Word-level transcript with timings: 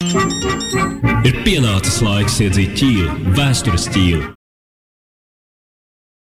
Ir 0.00 1.34
pienācis 1.44 1.98
laiks 2.00 2.38
iedzīt 2.40 2.70
ķīlu, 2.80 3.32
vēstures 3.36 3.84
ķīlu. 3.92 4.30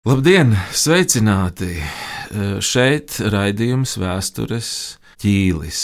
Labdien, 0.09 0.55
sveicināti! 0.73 1.75
Šeit 2.65 3.19
raidījums 3.21 3.99
Vēstures 4.01 4.71
ķīlis. 5.21 5.83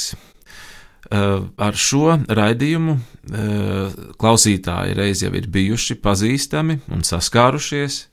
Ar 1.12 1.77
šo 1.77 2.16
raidījumu 2.25 2.97
klausītāji 4.16 4.96
reiz 4.96 5.23
jau 5.27 5.35
ir 5.37 5.51
bijuši 5.53 5.98
pazīstami 6.01 6.80
un 6.89 7.05
saskārušies. 7.05 8.07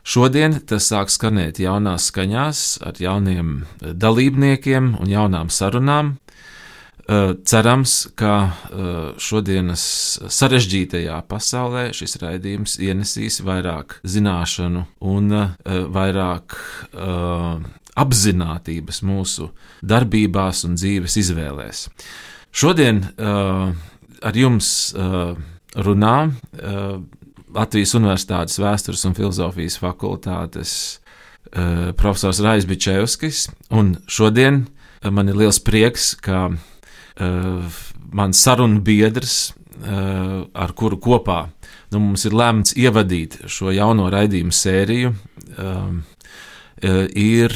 Šodien 0.00 0.56
tas 0.64 0.88
sāk 0.88 1.12
skanēt 1.12 1.60
jaunās 1.60 2.08
skaņās, 2.08 2.80
ar 2.88 2.96
jauniem 2.96 3.66
dalībniekiem 3.84 4.94
un 4.96 5.12
jaunām 5.12 5.52
sarunām. 5.52 6.16
Cerams, 7.10 7.94
ka 8.14 8.34
šodienas 9.18 9.82
sarežģītajā 10.30 11.16
pasaulē 11.26 11.88
šis 11.96 12.14
raidījums 12.22 12.76
ienesīs 12.78 13.40
vairāk 13.42 13.96
zināšanu 14.06 14.84
un 15.10 15.34
vairāk 15.96 16.54
apziņotības 17.98 19.02
mūsu 19.10 19.48
darbībās 19.82 20.62
un 20.68 20.78
dzīves 20.78 21.18
izvēlēs. 21.24 21.82
Šodien 22.54 23.02
ar 23.18 24.38
jums 24.38 24.94
runā 25.74 26.16
Latvijas 27.50 27.98
Universitātes 27.98 28.62
Vēstures 28.62 29.02
un 29.10 29.18
Filozofijas 29.18 29.82
fakultātes 29.82 30.72
profesors 31.98 32.38
Rais 32.44 32.70
Bičevskis, 32.70 33.48
un 33.74 33.96
šodien 34.06 34.68
man 35.10 35.26
ir 35.32 35.42
liels 35.42 35.58
prieks, 35.58 36.12
ka 36.14 36.52
mans 37.20 38.42
sarunu 38.42 38.80
biedrs, 38.84 39.52
uh, 39.82 40.46
ar 40.54 40.72
kuru 40.76 40.98
kopā 41.02 41.42
nu, 41.92 42.00
mums 42.00 42.24
ir 42.28 42.36
lēmts 42.36 42.76
ievadīt 42.78 43.40
šo 43.50 43.72
jauno 43.74 44.08
raidījumu 44.12 44.54
sēriju, 44.54 45.14
uh, 45.58 45.92
ir 46.80 47.52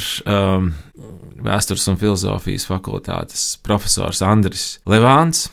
Vēstures 1.45 1.87
un 1.89 1.97
filozofijas 1.97 2.67
fakultātes 2.69 3.55
profesors 3.65 4.21
Andris 4.21 4.77
Levāns. 4.85 5.47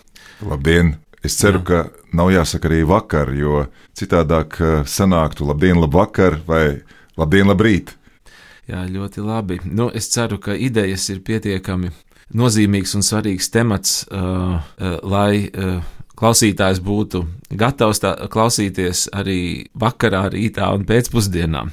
Labdien! 0.45 0.99
Es 1.25 1.39
ceru, 1.39 1.63
Jā. 1.63 1.65
ka 1.65 2.17
nav 2.19 2.33
jāsaka 2.35 2.69
arī 2.69 2.83
vakar, 2.85 3.31
jo 3.33 3.63
citādāk 3.97 4.59
sanāktu 4.91 5.47
labdien, 5.47 5.79
labvakar 5.81 6.41
vai 6.45 6.83
labdien, 7.17 7.49
labrīt. 7.49 7.95
Jā, 8.69 8.85
ļoti 8.91 9.23
labi. 9.23 9.61
Nu, 9.65 9.89
es 9.95 10.11
ceru, 10.11 10.41
ka 10.43 10.55
idejas 10.55 11.09
ir 11.15 11.23
pietiekami 11.27 11.93
nozīmīgs 12.39 12.95
un 12.99 13.05
svarīgs 13.07 13.51
temats, 13.53 14.03
uh, 14.09 14.59
uh, 14.59 14.97
lai 15.03 15.49
uh, 15.49 15.79
klausītājs 16.19 16.83
būtu 16.85 17.25
gatavs 17.59 18.03
tā, 18.03 18.15
klausīties 18.33 19.09
arī 19.17 19.69
vakarā, 19.79 20.27
rītā 20.33 20.71
un 20.77 20.87
pēcpusdienā. 20.89 21.65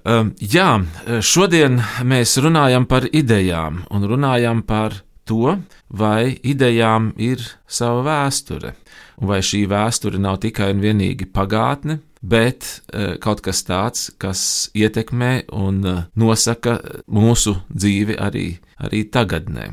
Um, 0.00 0.32
jā, 0.40 0.80
šodien 1.20 1.76
mēs 2.08 2.38
runājam 2.40 2.86
par 2.88 3.04
idejām 3.12 3.82
un 3.92 4.06
runājam 4.08 4.62
par 4.64 5.02
to, 5.28 5.58
vai 5.88 6.38
idejām 6.42 7.12
ir 7.20 7.42
sava 7.68 8.02
vēsture, 8.06 8.74
vai 9.20 9.42
šī 9.44 9.66
vēsture 9.70 10.18
nav 10.18 10.40
tikai 10.42 10.70
un 10.74 10.80
vienīgi 10.82 11.28
pagātne, 11.34 12.00
bet 12.20 12.66
uh, 12.92 13.16
kaut 13.22 13.42
kas 13.44 13.62
tāds, 13.66 14.08
kas 14.20 14.42
ietekmē 14.76 15.50
un 15.56 15.80
uh, 15.84 16.02
nosaka 16.14 16.78
mūsu 17.08 17.56
dzīvi 17.72 18.18
arī, 18.20 18.48
arī 18.80 19.04
tagadnē. 19.12 19.70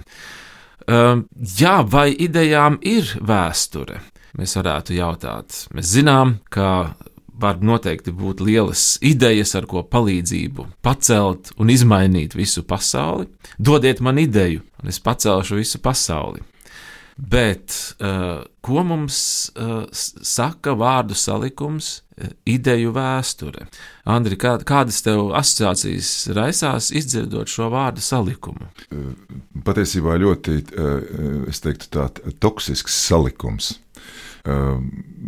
Uh, 0.87 1.25
jā, 1.35 1.81
vai 1.83 2.11
idejām 2.15 2.79
ir 2.87 3.17
vēsture? 3.19 3.99
Mēs 4.37 4.53
varētu 4.59 4.95
jautāt. 4.95 5.65
Mēs 5.73 5.91
zinām, 5.97 6.37
ka 6.53 6.93
var 7.37 7.59
noteikti 7.61 8.11
būt 8.15 8.41
lielas 8.41 8.97
idejas, 9.05 9.53
ar 9.57 9.67
ko 9.69 9.83
palīdzību 9.85 10.67
pacelt 10.85 11.51
un 11.61 11.71
izmainīt 11.73 12.35
visu 12.37 12.63
pasauli. 12.67 13.27
Dodiet 13.57 14.01
man 14.01 14.19
ideju, 14.21 14.63
un 14.81 14.93
es 14.93 14.99
pacelšu 15.03 15.59
visu 15.59 15.81
pasauli. 15.83 16.41
Bet 17.17 17.95
uh, 17.97 18.43
ko 18.61 18.83
mums 18.85 19.17
uh, 19.57 19.87
saka 19.91 20.75
vārdu 20.77 21.17
salikums, 21.17 22.03
uh, 22.13 22.29
ideju 22.45 22.91
vēsture? 22.93 23.65
Andri, 24.05 24.37
kā, 24.37 24.53
kādas 24.61 25.01
tev 25.05 25.31
asociācijas 25.37 26.11
raisās 26.37 26.91
izdzirdot 26.93 27.49
šo 27.49 27.71
vārdu 27.73 28.05
salikumu? 28.05 28.69
Patiesībā 29.65 30.19
ļoti, 30.21 30.61
es 31.49 31.63
teiktu, 31.65 31.89
tāds 31.97 32.37
toksisks 32.43 33.01
salikums. 33.09 33.73
Ehm, 34.47 34.83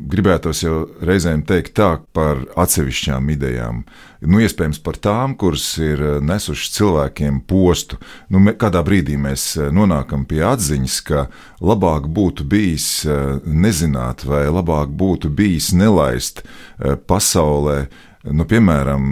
gribētos 0.10 0.62
jau 0.64 0.76
reizēm 1.04 1.42
teikt 1.48 1.74
tā 1.78 1.90
par 2.16 2.40
atsevišķām 2.60 3.28
idejām. 3.34 3.82
Nu, 4.24 4.40
iespējams, 4.44 4.80
par 4.84 5.00
tām, 5.02 5.34
kuras 5.40 5.66
ir 5.82 6.00
eh, 6.00 6.16
nesušas 6.24 6.72
cilvēkiem 6.78 7.42
postu. 7.50 8.00
Nu, 8.32 8.42
kādā 8.60 8.84
brīdī 8.86 9.18
mēs 9.20 9.52
eh, 9.58 9.70
nonākam 9.76 10.24
pie 10.30 10.40
atziņas, 10.48 11.00
ka 11.10 11.26
labāk 11.60 12.08
būtu 12.16 12.48
bijis 12.48 12.88
eh, 13.06 13.40
nezināt, 13.44 14.24
vai 14.30 14.46
labāk 14.48 14.94
būtu 14.96 15.32
bijis 15.36 15.74
nelaist 15.76 16.46
pasaulē, 16.80 17.90
nu, 18.32 18.46
piemēram, 18.48 19.10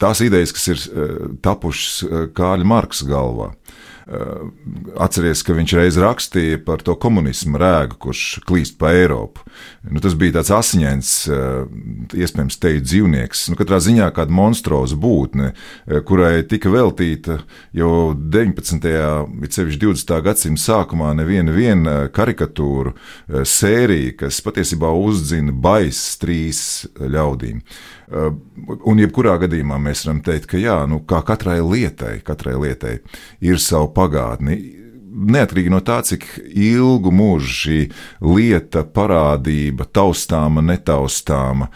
tās 0.00 0.22
idejas, 0.24 0.54
kas 0.56 0.68
ir 0.72 0.84
tapušas 1.44 2.30
Kāļa 2.36 2.64
Marksa 2.68 3.08
galvā. 3.10 3.50
Eh, 3.52 3.85
atcerieties, 4.06 5.42
ka 5.42 5.54
viņš 5.56 5.72
reiz 5.74 5.96
rakstīja 5.98 6.60
par 6.62 6.82
to 6.86 6.94
komunismu 7.00 7.58
rēgu, 7.58 7.98
kurš 8.04 8.22
klīst 8.46 8.76
pa 8.78 8.92
Eiropu. 8.94 9.42
Nu, 9.82 9.98
tas 10.02 10.14
bija 10.18 10.36
tāds 10.38 10.52
asiņains, 10.54 11.10
eh, 11.26 12.20
iespējams, 12.22 12.58
teju 12.62 12.84
dzīvnieks. 12.84 13.48
Nu, 13.50 13.58
katrā 13.58 13.80
ziņā 13.82 14.12
kāda 14.14 14.30
monstruoza 14.30 14.94
būtne, 14.94 15.52
eh, 15.52 16.00
kurai 16.06 16.46
tika 16.46 16.70
veltīta 16.70 17.40
jau 17.74 18.14
19. 18.14 19.26
un 19.26 19.40
20. 19.42 20.22
gadsimta 20.22 20.62
sākumā 20.62 21.10
neviena 21.16 21.52
vien 21.52 21.84
karikatūru 21.86 22.94
sērija, 23.28 24.16
kas 24.16 24.40
patiesībā 24.40 24.90
uzdzina 24.94 25.52
baisas 25.52 26.16
trīs 26.18 26.86
ļaudīm. 26.98 27.56
Uh, 27.56 27.95
un, 28.10 29.00
jebkurā 29.00 29.36
gadījumā 29.42 29.78
mēs 29.82 30.06
varam 30.06 30.22
teikt, 30.26 30.48
ka 30.50 30.60
jā, 30.60 30.78
nu, 30.90 31.02
katrai 31.06 31.58
lietai, 31.64 32.18
katrai 32.26 32.56
lietai 32.60 32.98
ir 33.44 33.62
sava 33.62 33.88
pagātne. 33.92 34.58
Neatkarīgi 35.16 35.70
no 35.72 35.78
tā, 35.80 36.02
cik 36.04 36.26
ilgu 36.44 37.08
mūžu 37.14 37.52
šī 37.56 37.78
lieta, 38.20 38.82
parādība, 38.84 39.86
taustāma, 39.88 40.60
netaustāma, 40.60 41.70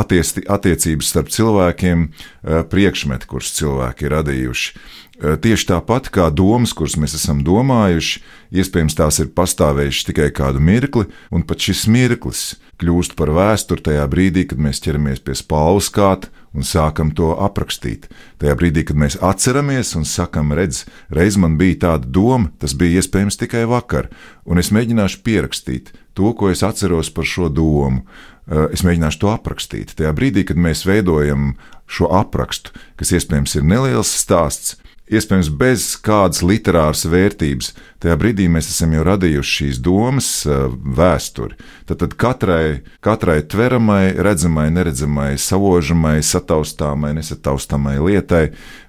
attiesti, 0.00 0.42
attiecības 0.50 1.12
starp 1.12 1.30
cilvēkiem, 1.30 2.02
uh, 2.08 2.64
priekšmeti, 2.66 3.30
kurus 3.30 3.52
cilvēki 3.60 4.08
ir 4.08 4.16
radījuši. 4.16 4.74
Tieši 5.16 5.70
tāpat 5.70 6.10
kā 6.12 6.26
domas, 6.28 6.74
kuras 6.76 6.98
mēs 7.00 7.14
esam 7.16 7.38
domājuši, 7.44 8.20
iespējams, 8.52 8.96
tās 8.98 9.20
ir 9.22 9.30
pastāvējušas 9.32 10.10
tikai 10.10 10.26
kādu 10.36 10.60
mirkli, 10.60 11.06
un 11.32 11.44
pat 11.48 11.64
šis 11.64 11.86
mirklis 11.88 12.42
kļūst 12.76 13.16
par 13.16 13.32
vēsturi 13.32 13.86
tajā 13.86 14.04
brīdī, 14.12 14.44
kad 14.50 14.60
mēs 14.60 14.82
ķeramies 14.84 15.24
pie 15.24 15.38
spāles 15.40 15.88
kāta 15.88 16.28
un 16.52 16.68
sākam 16.68 17.14
to 17.16 17.30
aprakstīt. 17.32 18.10
Tajā 18.40 18.58
brīdī, 18.60 18.84
kad 18.88 19.00
mēs 19.00 19.16
atceramies 19.24 19.94
un 19.96 20.04
sakam, 20.04 20.52
redz, 20.52 20.84
reiz 21.08 21.40
man 21.40 21.56
bija 21.56 21.80
tāda 21.88 22.12
doma, 22.12 22.52
tas 22.60 22.76
bija 22.76 23.00
iespējams 23.00 23.40
tikai 23.40 23.64
vakar, 23.72 24.12
un 24.44 24.60
es 24.60 24.68
mēģināšu 24.68 25.24
pierakstīt 25.24 25.94
to, 26.16 26.32
ko 26.36 26.52
es 26.52 26.60
atceros 26.60 27.08
par 27.12 27.24
šo 27.28 27.48
domu. 27.48 28.04
Es 28.46 28.84
mēģināšu 28.86 29.18
to 29.24 29.30
aprakstīt. 29.32 29.96
Tajā 29.98 30.12
brīdī, 30.14 30.44
kad 30.46 30.60
mēs 30.60 30.84
veidojam 30.86 31.56
šo 31.90 32.12
aprakstu, 32.14 32.70
kas 32.94 33.10
iespējams 33.16 33.56
ir 33.58 33.64
neliels 33.66 34.12
stāsts, 34.14 34.76
iespējams, 35.06 35.50
bez 35.54 35.86
kādas 36.02 36.42
literāras 36.46 37.04
vērtības. 37.08 37.72
Tajā 38.02 38.16
brīdī 38.20 38.48
mēs 38.52 38.70
esam 38.72 38.94
jau 38.96 39.04
radījuši 39.06 39.54
šīs 39.60 39.80
domas 39.84 40.28
eh, 40.48 40.66
vēsturi. 40.70 41.58
Tad, 41.88 42.00
tad 42.02 42.16
katrai, 42.18 42.82
katrai 43.04 43.40
tveramai, 43.46 44.16
redzamai, 44.26 44.68
neredzamai, 44.74 45.34
savožamai, 45.40 46.18
sataustāmai, 46.26 47.14
nesataustāmai 47.18 47.98
lietai, 48.02 48.48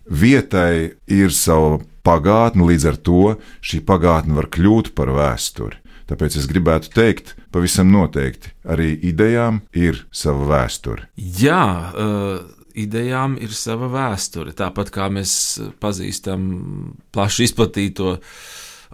vietai 0.09 0.97
ir 1.05 1.35
sava 1.35 1.77
pagātne, 2.07 2.65
līdz 2.71 2.89
ar 2.93 3.01
to 3.03 3.23
šī 3.61 3.83
pagātne 3.85 4.37
var 4.37 4.49
kļūt 4.53 4.93
par 4.97 5.13
vēsturi. 5.15 5.83
Tāpēc 6.07 6.37
es 6.39 6.45
gribētu 6.47 6.93
teikt, 6.95 7.33
pavisam 7.51 7.89
noteikti, 7.91 8.53
arī 8.63 8.93
idejām 9.09 9.59
ir 9.75 10.05
sava 10.15 10.47
vēsture. 10.53 11.09
Jā, 11.19 11.65
uh 11.91 12.56
idejām 12.77 13.37
ir 13.41 13.53
sava 13.55 13.89
vēsture. 13.91 14.53
Tāpat 14.57 14.93
kā 14.93 15.09
mēs 15.13 15.33
pazīstam 15.81 16.47
plaši 17.15 17.49
izplatīto 17.49 18.17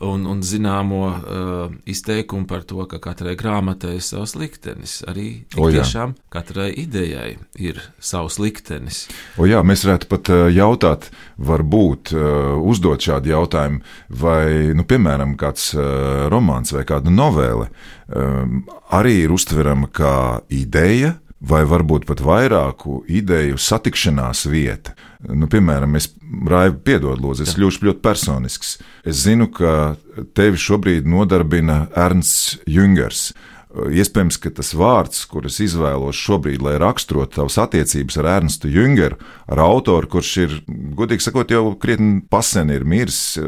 un, 0.01 0.25
un 0.29 0.41
zināmo 0.45 1.01
uh, 1.05 1.73
izteikumu 1.89 2.47
par 2.49 2.63
to, 2.67 2.85
ka 2.89 2.99
katrai 3.03 3.35
grāmatai 3.39 3.97
ir 3.99 4.05
savs 4.05 4.35
liktenis. 4.39 5.01
Arī 5.09 5.27
O, 5.57 5.69
tiešām 5.71 6.15
katrai 6.33 6.71
idejai 6.83 7.35
ir 7.61 7.81
savs 8.03 8.39
liktenis. 8.41 9.05
O, 9.37 9.47
jā, 9.49 9.61
mēs 9.65 9.85
varētu 9.85 10.09
pat 10.11 10.31
uh, 10.33 10.45
jautāt, 10.53 11.09
varbūt 11.37 12.13
uh, 12.17 12.55
uzdot 12.63 13.03
šādu 13.05 13.33
jautājumu, 13.33 13.83
vai, 14.23 14.73
nu, 14.77 14.87
piemēram, 14.87 15.37
kāds 15.39 15.71
uh, 15.77 16.25
romāns 16.33 16.73
vai 16.73 16.85
kāda 16.89 17.13
novele 17.13 17.69
um, 18.07 18.63
arī 18.93 19.23
ir 19.25 19.35
uztverama 19.35 19.89
kā 19.93 20.15
ideja. 20.53 21.17
Vai 21.43 21.65
varbūt 21.67 22.05
pat 22.07 22.21
vairāku 22.23 23.01
ideju 23.11 23.57
satikšanās 23.59 24.45
vieta. 24.47 24.93
Nu, 25.27 25.49
piemēram, 25.51 25.97
es 25.99 26.13
Raivu 26.47 26.77
piedod, 26.87 27.19
lūdzu, 27.19 27.43
es 27.43 27.55
kļūšu 27.57 27.83
ļoti 27.89 28.03
personisks. 28.03 28.77
Es 29.03 29.25
zinu, 29.25 29.49
ka 29.51 29.95
tevi 30.37 30.59
šobrīd 30.59 31.07
nodarbina 31.09 31.85
Ernsts 31.99 32.61
Jungers. 32.67 33.33
Iespējams, 33.73 34.37
ka 34.37 34.51
tas 34.53 34.69
vārds, 34.77 35.23
kurus 35.25 35.55
izvēlos 35.63 36.17
šobrīd, 36.21 36.61
lai 36.61 36.75
raksturotu 36.77 37.39
tavas 37.39 37.55
attiecības 37.57 38.19
ar 38.21 38.27
Ernstu 38.35 38.69
Jungeru, 38.69 39.17
ar 39.49 39.61
autoru, 39.63 40.11
kurš 40.13 40.33
ir, 40.43 40.53
godīgi 40.93 41.25
sakot, 41.25 41.49
jau 41.49 41.71
krietni 41.81 42.19
pasen 42.29 42.69
ir 42.69 42.85
miris, 42.85 43.39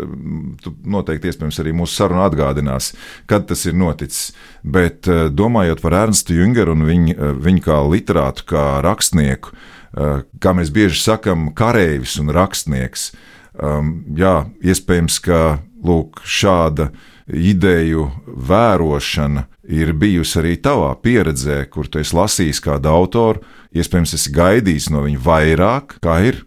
tu 0.63 0.73
noteikti 0.81 1.29
iespējams 1.29 1.61
arī 1.61 1.75
mūsu 1.77 1.99
sarunu 1.99 2.25
atgādinās, 2.25 2.95
kad 3.29 3.45
tas 3.51 3.67
ir 3.69 3.77
noticis. 3.77 4.33
Bet 4.65 5.05
eh, 5.05 5.27
domājot 5.29 5.85
par 5.85 5.99
Ernstu 6.01 6.39
Jungeru 6.39 6.73
un 6.73 6.87
viņu, 6.89 7.15
viņu 7.45 7.65
kā 7.69 7.79
literātu, 7.85 8.49
kā 8.49 8.65
rakstnieku, 8.85 9.53
eh, 9.53 10.25
kā 10.41 10.57
mēs 10.57 10.73
bieži 10.73 11.03
sakam, 11.05 11.51
kareivis 11.53 12.17
un 12.17 12.33
rakstnieks, 12.33 13.11
um, 13.61 13.99
jā, 14.17 14.39
iespējams, 14.65 15.21
ka 15.21 15.41
lūk, 15.85 16.25
šāda 16.25 16.89
ideju 17.31 18.09
vērošana 18.25 19.45
ir 19.73 19.93
bijusi 19.97 20.39
arī 20.41 20.55
tavā 20.61 20.91
pieredzē, 21.01 21.63
kur 21.69 21.89
tu 21.89 21.99
esi 22.01 22.15
lasījis 22.15 22.61
kādu 22.61 22.91
autoru, 22.91 23.41
iespējams, 23.75 24.13
esi 24.17 24.33
gaidījis 24.35 24.91
no 24.93 25.01
viņa 25.05 25.21
vairāk, 25.25 25.97
kā 26.05 26.19
ir. 26.29 26.43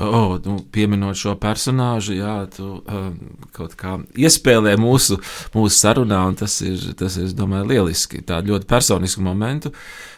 Oh, 0.00 0.38
nu, 0.44 0.54
pieminot 0.72 1.18
šo 1.20 1.34
personāžu, 1.36 2.14
jā, 2.16 2.46
tu 2.48 2.64
um, 2.80 3.16
kaut 3.52 3.74
kā 3.76 3.98
iespēlē 4.16 4.72
mūsu, 4.80 5.18
mūsu 5.52 5.76
sarunā, 5.76 6.22
un 6.30 6.38
tas 6.40 6.54
ir, 6.64 6.86
tas 6.96 7.18
ir, 7.20 7.34
domāju, 7.36 7.66
lieliski. 7.68 8.22
Tādu 8.24 8.54
ļoti 8.54 8.70
personisku 8.70 9.20
momentu. 9.20 9.74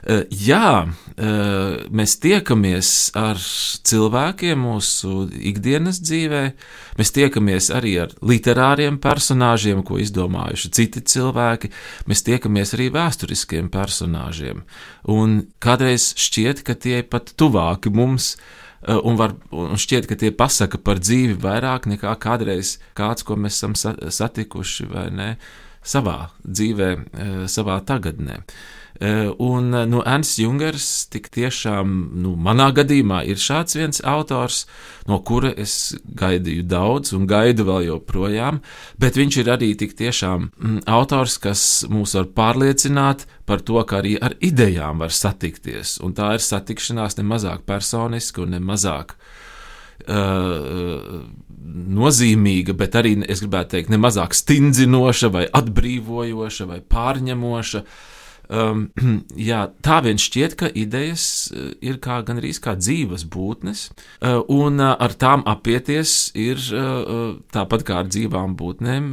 Uh, 0.07 0.23
jā, 0.31 0.87
uh, 0.87 1.75
mēs 1.91 2.17
tiekamies 2.23 2.93
ar 3.19 3.43
cilvēkiem 3.91 4.63
mūsu 4.63 5.27
ikdienas 5.43 5.99
dzīvē, 6.07 6.47
mēs 6.95 7.15
tiekamies 7.19 7.73
arī 7.75 7.99
ar 8.07 8.15
literāriem 8.23 9.03
personāžiem, 9.03 9.83
ko 9.83 9.99
izdomājuši 9.99 10.75
citi 10.79 11.03
cilvēki, 11.17 11.75
mēs 12.07 12.23
tiekamies 12.31 12.79
arī 12.79 12.93
vēsturiskiem 12.95 13.75
personāžiem. 13.75 14.63
Un 15.11 15.41
kādreiz 15.59 16.13
šķiet, 16.15 16.63
ka 16.63 16.79
tie 16.79 17.01
ir 17.03 17.11
pat 17.11 17.35
tuvāki 17.35 17.91
mums. 17.91 18.37
Uh, 18.39 18.61
Un, 18.85 19.17
var, 19.17 19.33
un 19.51 19.79
šķiet, 19.81 20.07
ka 20.11 20.17
tie 20.21 20.29
pasaka 20.35 20.77
par 20.79 20.99
dzīvi 21.01 21.39
vairāk 21.41 21.87
nekā 21.89 22.11
kādreiz 22.21 22.75
kāds, 22.99 23.25
ko 23.25 23.37
mēs 23.41 23.57
esam 23.57 23.75
sa- 23.75 23.97
satikuši 23.97 24.89
vai 24.91 25.07
ne 25.11 25.29
savā 25.85 26.31
dzīvē, 26.45 26.89
uh, 26.97 27.45
savā 27.49 27.79
tagadnē. 27.85 28.43
Uh, 29.01 29.35
Un 29.39 29.73
uh, 29.73 29.83
nu, 29.91 30.03
Ernsts 30.07 30.39
Jungers 30.39 30.85
tik 31.11 31.27
tiešām, 31.35 31.95
nu, 32.23 32.37
manā 32.39 32.69
gadījumā, 32.77 33.25
ir 33.27 33.41
šāds 33.43 33.75
viens 33.75 33.99
autors, 34.07 34.69
no 35.11 35.19
kura 35.27 35.51
es 35.59 35.97
gaidīju 36.15 36.63
daudz 36.71 37.11
un 37.17 37.27
gaidu 37.27 37.67
vēl 37.67 37.89
joprojām, 37.89 38.61
bet 39.03 39.19
viņš 39.19 39.41
ir 39.43 39.51
arī 39.57 39.73
tik 39.75 39.97
tiešām 39.99 40.47
mm, 40.47 40.79
autors, 40.87 41.41
kas 41.43 41.65
mūs 41.91 42.15
var 42.21 42.31
pārliecināt 42.39 43.27
par 43.51 43.67
to, 43.67 43.83
ka 43.83 43.99
arī 43.99 44.15
ar 44.23 44.39
idejām 44.39 45.03
var 45.03 45.11
satikties. 45.11 45.99
Un 45.99 46.15
tā 46.15 46.37
ir 46.39 46.47
satikšanās 46.47 47.19
ne 47.19 47.27
mazāk 47.35 47.67
personiska 47.67 48.47
un 48.47 48.55
ne 48.55 48.63
mazāk 48.63 49.19
uh, 50.07 51.27
nozīmīga, 51.99 52.79
bet 52.79 52.95
arī, 52.99 53.17
es 53.27 53.43
gribētu 53.43 53.77
teikt, 53.77 53.93
ne 53.93 53.99
mazāk 54.01 54.39
stingzinoša, 54.39 55.31
vai 55.35 55.47
atbrīvojoša, 55.51 56.71
vai 56.71 56.81
pārņemoša. 56.95 57.89
Um, 58.53 58.91
jā, 59.51 59.61
tā 59.85 60.01
vien 60.05 60.21
šķiet, 60.21 60.57
ka 60.61 60.69
idejas 60.69 61.49
uh, 61.49 61.73
ir 61.85 61.97
kā 62.05 62.21
gandrīz 62.27 62.61
kā 62.63 62.75
dzīves 62.77 63.25
būtnes, 63.33 63.87
uh, 64.21 64.43
un 64.53 64.83
uh, 64.83 64.93
ar 65.01 65.17
tām 65.17 65.45
apieties 65.49 66.35
ir 66.37 66.61
tāpat 67.55 67.85
kā 67.87 68.03
ar 68.03 68.09
dzīvām 68.11 68.55
būtnēm, 68.59 69.09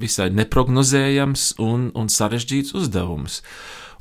visai 0.00 0.28
neprognozējams 0.34 1.52
un, 1.62 1.90
un 1.94 2.10
sarežģīts 2.12 2.74
uzdevums. 2.78 3.40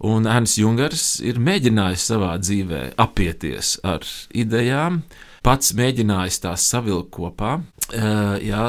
Un 0.06 0.28
Ernsts 0.28 0.60
Jungers 0.60 1.06
ir 1.24 1.40
mēģinājis 1.40 2.10
savā 2.12 2.34
dzīvē 2.42 2.82
apieties 3.00 3.78
ar 3.88 4.04
idejām, 4.36 5.04
pats 5.46 5.72
mēģinājis 5.78 6.42
tās 6.44 6.68
savilkt 6.68 7.14
kopā, 7.16 7.56
jā, 8.44 8.66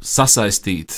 sasaistīt 0.00 0.96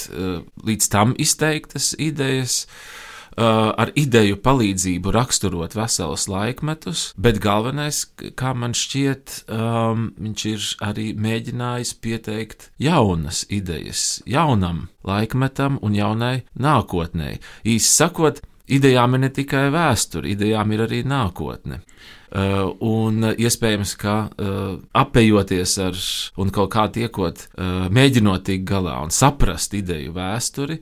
līdz 0.71 0.91
tam 0.93 1.17
izteiktas 1.19 1.93
idejas, 1.99 2.63
uh, 2.69 3.00
ar 3.37 3.93
ideju 3.99 4.39
palīdzību 4.43 5.13
raksturot 5.15 5.77
veselus 5.79 6.27
laikmetus, 6.31 7.11
bet 7.17 7.41
galvenais, 7.43 8.05
kā 8.39 8.55
man 8.57 8.75
šķiet, 8.77 9.45
um, 9.49 10.11
viņš 10.19 10.47
ir 10.51 10.69
arī 10.91 11.07
mēģinājis 11.15 11.95
pieteikt 12.03 12.71
jaunas 12.83 13.45
idejas 13.49 14.23
jaunam 14.27 14.89
laikmetam 15.07 15.79
un 15.83 15.97
jaunai 15.97 16.43
nākotnē. 16.59 17.37
Īsi 17.65 17.91
sakot, 17.91 18.43
idejām 18.71 19.17
ir 19.17 19.25
ne 19.27 19.31
tikai 19.35 19.69
vēsture, 19.75 20.29
idejām 20.31 20.75
ir 20.75 20.87
arī 20.87 21.05
nākotne. 21.07 21.83
Uh, 22.31 22.69
un 22.87 23.25
iespējams, 23.27 23.97
ka 23.99 24.15
uh, 24.31 24.77
apējoties 24.95 25.73
ar 25.83 25.97
un 26.39 26.53
kaut 26.55 26.71
kā 26.71 26.85
tiekot, 26.95 27.41
uh, 27.59 27.89
mēģinot 27.91 28.45
tikt 28.47 28.69
galā 28.69 29.01
un 29.03 29.11
saprast 29.11 29.75
ideju 29.75 30.13
vēsturi, 30.15 30.77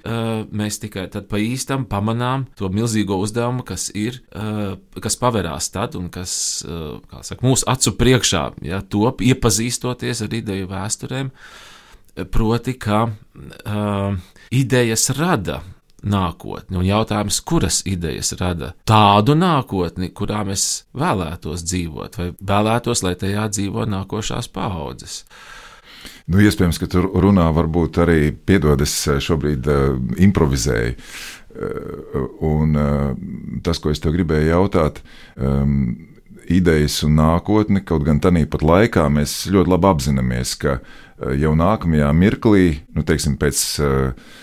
mēs 0.53 0.81
tikai 0.83 1.07
tad 1.13 1.29
pa 1.31 1.41
īstam 1.41 1.87
pamanām 1.89 2.45
to 2.59 2.69
milzīgo 2.73 3.17
uzdevumu, 3.23 3.65
kas 3.67 3.89
ir, 3.97 4.21
kas 5.01 5.17
paverās 5.21 5.71
tad 5.73 5.97
un 5.99 6.09
kas, 6.13 6.33
kā 6.65 7.23
saka, 7.25 7.45
mūsu 7.47 7.67
acu 7.71 7.95
priekšā, 8.01 8.43
ja, 8.69 8.83
top 8.83 9.25
iepazīstoties 9.25 10.23
ar 10.25 10.37
ideju 10.41 10.69
vēsturēm, 10.71 11.33
proti, 12.35 12.77
ka 12.81 13.07
uh, 13.09 14.21
idejas 14.53 15.09
rada 15.17 15.63
nākotni. 16.07 16.79
Un 16.79 16.87
jautājums, 16.87 17.41
kuras 17.47 17.81
idejas 17.89 18.33
rada 18.39 18.73
tādu 18.89 19.35
nākotni, 19.39 20.11
kurā 20.15 20.45
mēs 20.47 20.67
vēlētos 20.97 21.65
dzīvot, 21.67 22.19
vai 22.21 22.29
vēlētos, 22.39 23.03
lai 23.07 23.15
tajā 23.19 23.49
dzīvo 23.55 23.87
nākošās 23.91 24.51
paaudzes. 24.55 25.23
Nu, 26.29 26.43
iespējams, 26.45 26.79
ka 26.79 26.87
tur 26.93 27.09
runā 27.25 27.49
varbūt 27.57 27.99
arī, 28.05 28.21
piedod, 28.33 28.81
es 28.85 28.95
šobrīd 29.25 29.69
uh, 29.73 29.97
improvizēju. 30.23 30.95
Uh, 31.59 32.27
un 32.45 32.77
uh, 32.79 33.15
tas, 33.65 33.81
ko 33.83 33.91
es 33.91 34.03
tev 34.05 34.15
gribēju 34.15 34.53
jautāt, 34.53 35.01
um, 35.35 35.97
idejas 36.49 37.01
un 37.05 37.17
nākotni, 37.19 37.83
kaut 37.85 38.05
gan 38.07 38.21
tādā 38.23 38.45
pat 38.51 38.63
laikā 38.63 39.07
mēs 39.13 39.41
ļoti 39.51 39.73
labi 39.73 39.89
apzināmies, 39.91 40.53
ka 40.61 40.77
uh, 40.79 41.33
jau 41.35 41.57
nākamajā 41.59 42.13
mirklī, 42.15 42.69
nu, 42.95 43.03
teiksim, 43.09 43.39
pēc 43.41 43.65
uh, 43.83 44.37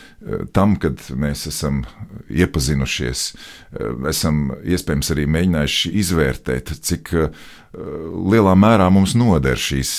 tam, 0.55 0.75
kad 0.81 1.01
mēs 1.15 1.45
esam 1.51 1.83
iepazinušies, 2.31 3.27
uh, 3.35 4.07
esam 4.09 4.49
iespējams 4.63 5.11
arī 5.15 5.27
mēģinājuši 5.35 5.93
izvērtēt, 6.01 6.73
cik 6.85 7.13
uh, 7.19 7.45
lielā 7.75 8.55
mērā 8.57 8.87
mums 8.93 9.15
noder 9.19 9.59
šīs 9.59 9.91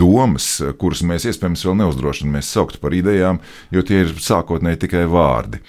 domas, 0.00 0.46
kuras 0.80 1.02
mēs 1.06 1.26
iespējams 1.28 1.64
vēl 1.66 1.76
neuzdrošinamies 1.82 2.52
saukt 2.54 2.80
par 2.80 2.96
idejām, 2.96 3.40
jo 3.74 3.84
tie 3.86 4.04
ir 4.06 4.14
sākotnēji 4.16 4.86
tikai 4.86 5.04
vārdi. 5.10 5.60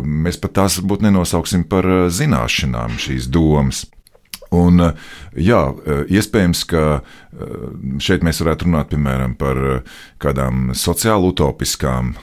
Mēs 0.00 0.40
pat 0.40 0.56
tās 0.56 0.78
varbūt 0.80 1.04
nenosauksim 1.04 1.66
par 1.68 1.88
zināšanām, 2.08 2.96
šīs 3.04 3.28
domas. 3.32 3.84
Un, 4.56 4.82
uh, 4.82 5.10
jā, 5.38 5.60
uh, 5.70 6.00
iespējams, 6.10 6.64
ka 6.70 6.84
uh, 6.98 7.04
šeit 8.02 8.24
mēs 8.26 8.42
varētu 8.42 8.66
runāt 8.66 8.90
piemēram 8.90 9.36
par 9.38 9.60
kādām 10.22 10.72
sociāli 10.74 11.30
utopiskām 11.30 12.16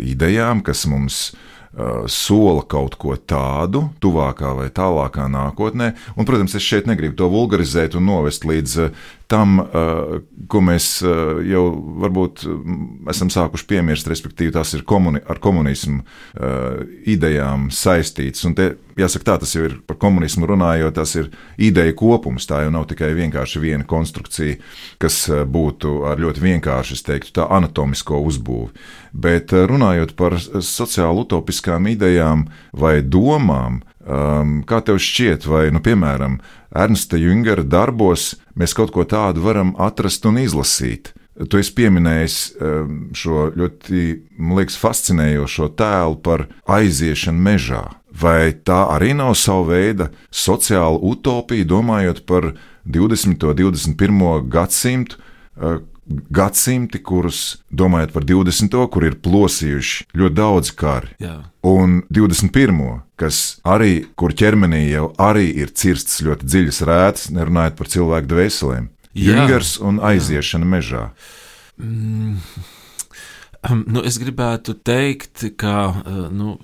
idejām, 0.00 0.62
kas 0.64 0.86
mums 0.88 1.18
uh, 1.34 2.06
sola 2.08 2.64
kaut 2.64 2.96
ko 3.00 3.16
tādu, 3.16 3.86
tuvākā 4.00 4.54
vai 4.56 4.70
tālākā 4.72 5.28
nākotnē. 5.28 5.92
Un, 6.16 6.28
protams, 6.28 6.56
es 6.56 6.64
šeit 6.64 6.88
negribu 6.88 7.18
to 7.20 7.28
vulgarizēt 7.32 7.98
un 7.98 8.08
novest 8.08 8.48
līdz 8.48 8.88
tam, 9.30 9.58
uh, 9.60 10.18
ko 10.50 10.60
mēs 10.62 10.86
uh, 11.04 11.40
jau 11.46 11.64
varbūt 12.02 12.44
esam 13.10 13.30
sākuši 13.32 13.66
piemirst, 13.70 14.08
respektīvi, 14.10 14.54
tas 14.54 14.74
ir 14.76 14.84
komuni 14.86 15.22
ar 15.26 15.40
komunismu 15.42 16.02
uh, 16.02 16.82
idejām 17.08 17.68
saistīts. 17.74 18.44
Un 18.46 18.54
te, 18.58 18.68
jāsaka, 18.98 19.26
tā 19.32 19.38
tas 19.42 19.54
jau 19.56 19.64
ir 19.66 19.78
par 19.86 19.98
komunismu 20.02 20.46
runājot, 20.48 20.94
tas 20.98 21.16
ir 21.18 21.32
ideja 21.58 21.96
kopums. 21.98 22.46
Tā 22.46 22.62
jau 22.64 22.74
nav 22.74 22.86
tikai 22.92 23.10
vienkārši 23.18 23.62
viena 23.62 23.88
konstrukcija, 23.88 24.60
kas 25.02 25.24
būtu 25.50 25.98
ar 26.10 26.22
ļoti 26.22 26.44
vienkārši, 26.46 26.98
es 26.98 27.06
teiktu, 27.06 27.34
tā 27.40 27.48
anatomisko 27.58 28.22
uzbūvi. 28.30 28.70
Bet 29.16 29.50
runājot 29.52 30.14
par 30.18 30.38
sociāli 30.38 31.24
utopiskām 31.24 31.88
idejām 31.90 32.46
vai 32.76 33.00
domām, 33.02 33.80
Um, 34.06 34.60
kā 34.62 34.78
tev 34.86 35.00
šķiet, 35.02 35.48
vai, 35.50 35.64
nu, 35.74 35.80
piemēram, 35.82 36.36
Ernsta 36.70 37.18
Jungera 37.18 37.64
darbos 37.66 38.36
mēs 38.54 38.76
kaut 38.78 38.92
ko 38.94 39.02
tādu 39.02 39.42
varam 39.42 39.72
atrast 39.82 40.28
un 40.30 40.38
izlasīt? 40.38 41.10
Tu 41.36 41.58
esi 41.58 41.72
pieminējis 41.74 42.36
um, 42.54 43.00
šo 43.10 43.48
ļoti, 43.58 44.04
man 44.38 44.60
liekas, 44.60 44.78
fascinējošo 44.78 45.72
tēlu 45.74 46.20
par 46.22 46.46
aiziešanu 46.70 47.42
mežā. 47.48 47.82
Vai 48.16 48.54
tā 48.54 48.84
arī 48.94 49.10
nav 49.18 49.34
sava 49.36 49.74
veida 49.74 50.08
sociāla 50.30 51.02
utopija, 51.02 51.66
domājot 51.66 52.22
par 52.30 52.52
20. 52.86 53.42
un 53.42 53.58
21. 53.58 54.48
gadsimtu, 54.54 55.18
uh, 55.18 55.82
gadsimti, 56.06 57.00
kurus, 57.02 57.58
domājot 57.70 58.12
par 58.14 58.26
20. 58.26 58.76
kur 58.92 59.06
ir 59.06 59.18
plosījuši 59.22 60.06
ļoti 60.16 60.36
daudz 60.38 60.70
kari, 60.78 61.14
Jā. 61.22 61.38
un 61.66 62.00
21. 62.14 63.00
kas 63.18 63.58
arī, 63.66 64.06
kur 64.18 64.34
ķermenī 64.36 64.84
jau 64.90 65.10
arī 65.18 65.48
ir 65.62 65.74
cirstas 65.74 66.22
ļoti 66.26 66.46
dziļas 66.46 66.80
rētas, 66.86 67.26
nerunājot 67.34 67.78
par 67.78 67.90
cilvēku 67.90 68.32
dvēselēm. 68.34 68.88
Jungers 69.16 69.76
un 69.80 69.98
aiziešana 70.04 70.66
mežā. 70.68 71.10
Mm. 71.80 72.36
Nu, 73.66 74.02
es 74.06 74.20
gribētu 74.22 74.76
teikt, 74.86 75.42
ka 75.58 75.76
uh, 75.90 76.18
nu, 76.30 76.54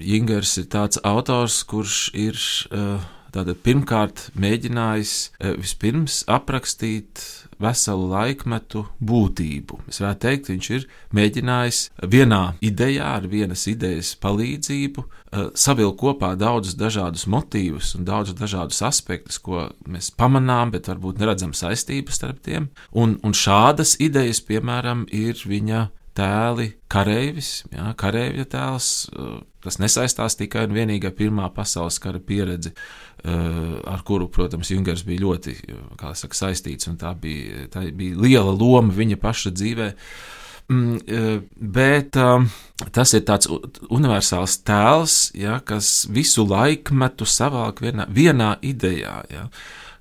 Jungers 0.00 0.54
ir 0.62 0.68
tāds 0.72 1.00
autors, 1.04 1.60
kurš 1.68 1.98
ir 2.16 2.38
uh, 2.72 3.02
tātad, 3.34 3.56
pirmkārt 3.64 4.28
mēģinājis 4.38 5.14
uh, 5.28 5.54
vispirms 5.60 6.22
aprakstīt 6.30 7.24
veselu 7.58 8.06
laikmetu 8.12 8.84
būtību. 9.02 9.80
Es 9.90 10.00
varētu 10.02 10.22
teikt, 10.24 10.50
viņš 10.52 10.70
ir 10.76 10.86
mēģinājis 11.16 11.80
vienā 12.10 12.42
idejā, 12.64 13.10
ar 13.18 13.26
vienas 13.30 13.66
idejas 13.70 14.14
palīdzību, 14.22 15.04
eh, 15.04 15.48
savilkt 15.54 15.98
kopā 16.00 16.34
daudzus 16.38 16.78
dažādus 16.78 17.26
motīvus 17.26 17.94
un 17.98 18.06
daudzus 18.06 18.38
dažādus 18.38 18.80
aspektus, 18.86 19.38
ko 19.38 19.68
mēs 19.88 20.10
pamanām, 20.14 20.70
bet 20.70 20.88
varbūt 20.90 21.18
neredzam 21.18 21.52
saistības 21.52 22.20
starp 22.20 22.42
tiem. 22.42 22.70
Un, 22.92 23.18
un 23.22 23.32
šādas 23.32 23.96
idejas, 24.00 24.40
piemēram, 24.40 25.06
ir 25.10 25.34
viņa 25.34 25.88
tēli 26.18 26.72
kareivis, 26.90 27.62
jā, 27.72 27.86
kareivja 27.98 28.46
tēls, 28.54 28.88
eh, 29.12 29.36
tas 29.64 29.78
nesaistās 29.78 30.36
tikai 30.38 30.66
un 30.68 30.74
vienīgi 30.76 31.08
ar 31.08 31.14
Pirmā 31.18 31.48
pasaules 31.54 32.00
kara 32.02 32.18
pieredzi. 32.18 32.74
Eh, 33.24 33.80
ar 33.86 34.02
kuru, 34.06 34.28
protams, 34.28 34.70
Junkers 34.70 35.04
bija 35.06 35.24
ļoti 35.24 35.56
saka, 36.14 36.34
saistīts, 36.34 36.88
un 36.88 36.96
tā 36.96 37.14
bija, 37.18 37.68
tā 37.68 37.88
bija 37.94 38.16
liela 38.16 38.52
loma 38.52 38.92
viņa 38.92 39.16
paša 39.16 39.54
dzīvē. 39.54 39.94
Mm, 40.68 40.98
bet 41.56 42.16
um, 42.20 42.44
tas 42.92 43.14
ir 43.14 43.22
tāds 43.24 43.48
universāls 43.88 44.58
tēls, 44.60 45.30
ja, 45.34 45.60
kas 45.64 46.06
visu 46.12 46.44
laikmetu 46.44 47.24
savāk 47.24 47.80
vienā, 47.80 48.04
vienā 48.12 48.58
idejā. 48.60 49.22
Ja 49.32 49.48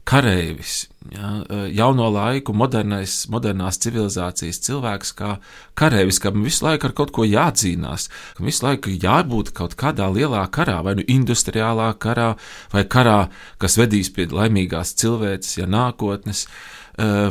kareivis, 0.08 0.88
ja, 1.14 1.32
jauno 1.74 2.08
laiku, 2.14 2.54
modernais, 2.58 3.26
modernās 3.32 3.80
civilizācijas 3.84 4.60
cilvēks, 4.66 5.14
kā 5.18 5.36
kareivis, 5.78 6.20
kam 6.24 6.44
visu 6.46 6.66
laiku 6.66 6.90
ar 6.90 6.96
kaut 6.98 7.14
ko 7.16 7.26
jādzīnās, 7.28 8.08
kam 8.38 8.50
visu 8.50 8.66
laiku 8.66 8.94
jābūt 8.94 9.54
kaut 9.58 9.78
kādā 9.80 10.10
lielā 10.14 10.46
karā, 10.54 10.80
vai 10.86 10.98
nu 11.00 11.06
industriālā 11.08 11.92
karā, 12.02 12.34
vai 12.74 12.86
karā, 12.86 13.20
kas 13.62 13.80
vedīs 13.80 14.12
pie 14.14 14.30
laimīgās 14.32 14.96
cilvēces, 15.00 15.60
ja 15.62 15.70
nākotnes, 15.70 16.48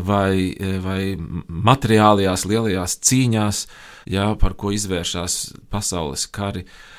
vai, 0.06 0.54
vai 0.82 1.00
materiālajās 1.48 2.46
lielajās 2.46 3.00
cīņās, 3.02 3.64
ja, 4.14 4.28
par 4.38 4.54
ko 4.54 4.70
izvēršas 4.74 5.40
pasaules 5.74 6.28
kari. 6.30 6.66
Uh, 6.66 6.94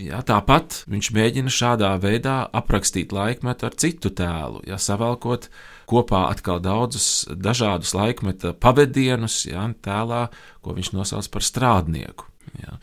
Ja, 0.00 0.20
tāpat 0.26 0.80
viņš 0.90 1.10
mēģina 1.14 1.52
šādā 1.54 1.90
veidā 2.02 2.42
aprakstīt 2.56 3.12
laikmetu 3.14 3.68
ar 3.68 3.76
citu 3.78 4.10
tēlu, 4.16 4.62
ja, 4.66 4.78
savalkot 4.80 5.46
kopā 5.90 6.24
atkal 6.30 6.60
daudzus 6.62 7.26
dažādus 7.30 7.92
laikmeta 7.96 8.54
pavadienus, 8.54 9.42
ja, 9.50 9.66
tēlā, 9.84 10.28
ko 10.64 10.76
viņš 10.76 10.92
nosauc 10.96 11.30
par 11.34 11.46
strādnieku. 11.46 12.28
Ja. 12.62 12.78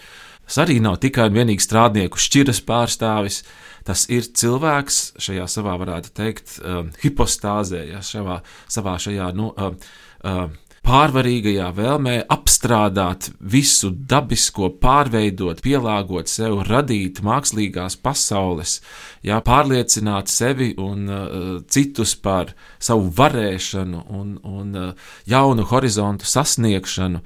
Tas 0.48 0.62
arī 0.64 0.78
nav 0.84 1.00
tikai 1.04 1.28
un 1.28 1.36
vienīgi 1.36 1.64
strādnieku 1.64 2.20
šķiras 2.24 2.62
pārstāvis, 2.68 3.42
tas 3.88 4.06
ir 4.12 4.28
cilvēks 4.28 5.02
šajā 5.24 5.48
savā, 5.52 5.74
varētu 5.80 6.14
teikt, 6.16 6.56
um, 6.62 6.94
hipostāzē, 7.02 7.84
ja, 7.90 8.04
šavā, 8.04 8.42
savā 8.72 8.96
šajā, 9.04 9.28
nu, 9.36 9.52
uh, 9.52 9.76
uh, 10.24 10.48
pārvarīgajā 10.88 11.68
vēlmē 11.76 12.14
apstrādāt 12.32 13.28
visu 13.54 13.90
dabisko, 13.92 14.70
pārveidot, 14.80 15.60
pielāgot 15.66 16.32
sev, 16.32 16.62
radīt 16.68 17.20
mākslīgās 17.26 17.98
pasaules, 18.00 18.78
jā, 19.26 19.42
pārliecināt 19.44 20.32
sevi 20.32 20.72
un 20.80 21.04
uh, 21.12 21.28
citus 21.68 22.16
par 22.16 22.54
savu 22.80 23.12
varēšanu 23.20 24.06
un, 24.16 24.34
un 24.48 24.80
uh, 24.80 25.14
jaunu 25.28 25.68
horizontu 25.68 26.30
sasniegšanu. 26.30 27.24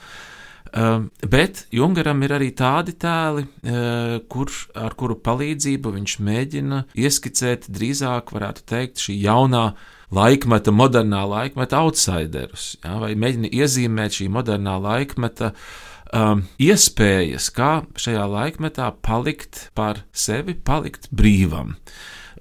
Uh, 0.72 1.06
bet 1.28 1.66
Junkaram 1.76 2.22
ir 2.26 2.34
arī 2.40 2.50
tādi 2.58 2.96
tēli, 2.98 3.46
uh, 3.46 4.18
kur, 4.32 4.50
ar 4.74 4.96
kuru 4.98 5.20
palīdzību 5.22 5.98
viņš 6.00 6.20
mēģina 6.24 6.86
ieskicēt 6.98 7.70
drīzāk, 7.70 8.34
varētu 8.34 8.70
teikt, 8.74 9.04
šī 9.06 9.22
jaunā 9.28 9.66
laikmeta, 10.16 10.74
modernā 10.76 11.24
laikmeta 11.30 11.82
outsiderus, 11.86 12.76
ja, 12.84 12.98
vai 13.02 13.14
mēģina 13.20 13.52
iezīmēt 13.52 14.20
šī 14.20 14.30
modernā 14.34 14.78
laikmeta 14.82 15.52
um, 16.14 16.46
iespējas, 16.62 17.50
kā 17.56 17.72
šajā 18.00 18.28
laikmetā 18.32 18.92
palikt 19.06 19.70
par 19.78 20.04
sevi, 20.12 20.56
palikt 20.56 21.10
brīvam. 21.16 21.78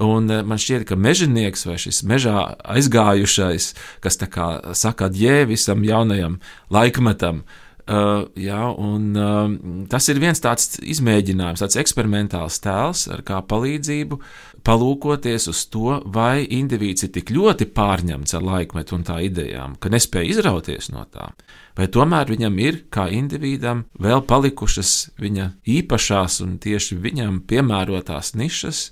Un 0.00 0.30
uh, 0.32 0.42
man 0.46 0.60
šķiet, 0.60 0.86
ka 0.88 0.98
mežonieks 0.98 1.66
vai 1.68 1.78
šis 1.80 2.02
mežā 2.08 2.44
aizgājušais, 2.76 3.72
kas 4.04 4.20
tā 4.20 4.30
kā 4.32 4.52
saka, 4.74 5.10
jē, 5.12 5.42
visam 5.50 5.84
jaunajam 5.86 6.40
laikmetam, 6.72 7.44
uh, 7.44 7.66
Uh, 7.90 8.28
jā, 8.38 8.60
un, 8.78 9.08
uh, 9.18 9.48
tas 9.90 10.04
ir 10.12 10.20
viens 10.22 10.38
tāds 10.38 10.76
izmēģinājums, 10.78 11.62
tāds 11.64 11.78
eksperimentāls 11.80 12.60
tēls, 12.62 13.08
ar 13.10 13.24
kā 13.26 13.40
palīdzību 13.50 14.20
palūkoties 14.66 15.48
uz 15.50 15.62
to, 15.72 16.00
vai 16.12 16.44
indivīds 16.44 17.06
ir 17.06 17.12
tik 17.14 17.32
ļoti 17.34 17.68
pārņemts 17.76 18.36
ar 18.36 18.44
laikmetu 18.46 18.96
un 18.98 19.04
tā 19.06 19.20
idejām, 19.26 19.76
ka 19.80 19.92
nespēja 19.92 20.34
izrauties 20.34 20.90
no 20.94 21.04
tā, 21.10 21.30
vai 21.78 21.88
tomēr 21.92 22.30
viņam 22.32 22.58
ir 22.62 22.82
kā 22.92 23.08
individam 23.14 23.84
vēl 24.00 24.24
palikušas 24.28 24.94
viņa 25.20 25.50
īpašās 25.78 26.40
un 26.44 26.58
tieši 26.62 27.00
viņam 27.00 27.42
piemērotās 27.50 28.34
nišas, 28.38 28.90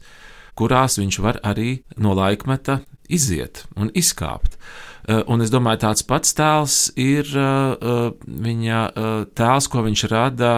kurās 0.59 0.99
viņš 0.99 1.21
var 1.23 1.41
arī 1.47 1.83
no 1.97 2.15
laikmeta 2.19 2.81
iziet 3.09 3.65
un 3.77 3.93
izkāpt. 3.95 4.59
Eh, 5.09 5.23
un 5.33 5.41
es 5.41 5.49
domāju, 5.49 5.81
tāds 5.87 6.05
pats 6.05 6.35
tēls 6.37 6.75
ir 7.01 7.29
eh, 7.33 7.45
eh, 7.81 8.09
viņa 8.45 8.81
tēls, 9.39 9.69
ko 9.73 9.81
viņš 9.87 10.03
rada 10.13 10.51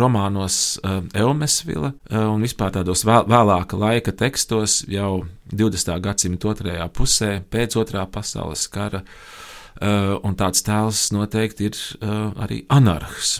romānos 0.00 0.78
Eumesvila 1.16 1.92
un 2.16 2.44
vispār 2.44 2.72
tādos 2.78 3.04
vēlāka 3.04 3.78
laika 3.78 4.14
tekstos 4.16 4.80
jau 4.88 5.26
20. 5.52 5.98
gadsimta 6.04 6.48
otrajā 6.52 6.86
pusē, 6.94 7.30
pēc 7.52 7.76
otrā 7.80 8.06
pasaules 8.10 8.64
kara. 8.72 9.02
Un 9.78 10.34
tāds 10.38 10.64
tēls 10.66 11.04
noteikti 11.14 11.68
ir 11.68 11.76
arī 12.42 12.62
anarchs. 12.74 13.38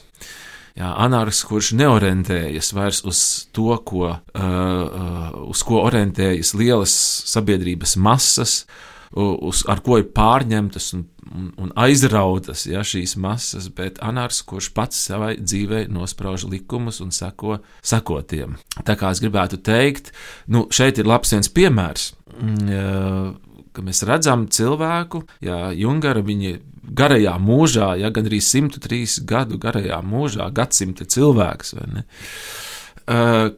Jā, 0.78 0.92
anarchs, 1.02 1.40
kurš 1.48 1.72
neorientējas 1.74 2.70
vairs 2.76 3.00
uz 3.08 3.22
to, 3.56 3.72
ko, 3.82 4.12
uh, 4.14 5.40
uz 5.50 5.64
ko 5.66 5.80
orientējas 5.88 6.52
lielas 6.54 6.94
sabiedrības 7.32 7.96
masas, 7.98 8.60
uh, 8.62 8.87
uz, 9.12 9.62
ar 9.68 9.82
ko 9.84 9.98
ir 10.00 10.08
pārņemtas 10.14 10.92
un, 10.96 11.04
un, 11.28 11.50
un 11.64 11.72
aizrautas 11.80 12.66
ja, 12.68 12.84
šīs 12.86 13.16
masas, 13.20 13.68
bet 13.74 14.00
anārs, 14.04 14.42
kurš 14.46 14.70
pats 14.76 15.00
savai 15.08 15.34
dzīvei 15.40 15.86
nosprauž 15.92 16.48
likumus 16.50 17.02
un 17.04 17.12
seko, 17.14 17.58
seko 17.82 18.20
tiem. 18.28 18.56
Tā 18.84 18.98
kā 18.98 19.12
es 19.14 19.22
gribētu 19.24 19.60
teikt, 19.64 20.12
nu, 20.52 20.66
šeit 20.74 21.00
ir 21.00 21.08
labs 21.08 21.34
viens 21.34 21.52
piemērs. 21.52 22.12
Mm, 22.38 23.36
ka 23.72 23.84
mēs 23.86 24.02
redzam 24.08 24.48
cilvēku, 24.52 25.22
ja 25.44 25.68
Jungara 25.76 26.24
viņa 26.24 26.56
garajā 26.98 27.34
mūžā, 27.42 27.92
ja 28.00 28.10
gandrīz 28.14 28.48
103 28.50 29.20
gadu 29.28 29.58
garajā 29.60 30.00
mūžā, 30.04 30.48
gadsimta 30.54 31.06
cilvēks, 31.08 31.76
vai 31.78 31.88
ne? 31.92 32.04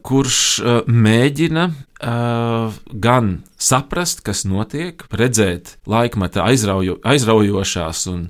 Kurš 0.07 0.37
mēģina 0.87 1.65
gan 3.05 3.31
saprast, 3.61 4.23
kas 4.25 4.45
notiek, 4.47 5.03
redzēt 5.11 5.75
laikmeta 5.89 6.45
aizraujo, 6.47 6.97
aizraujošās 7.03 8.05
un 8.11 8.29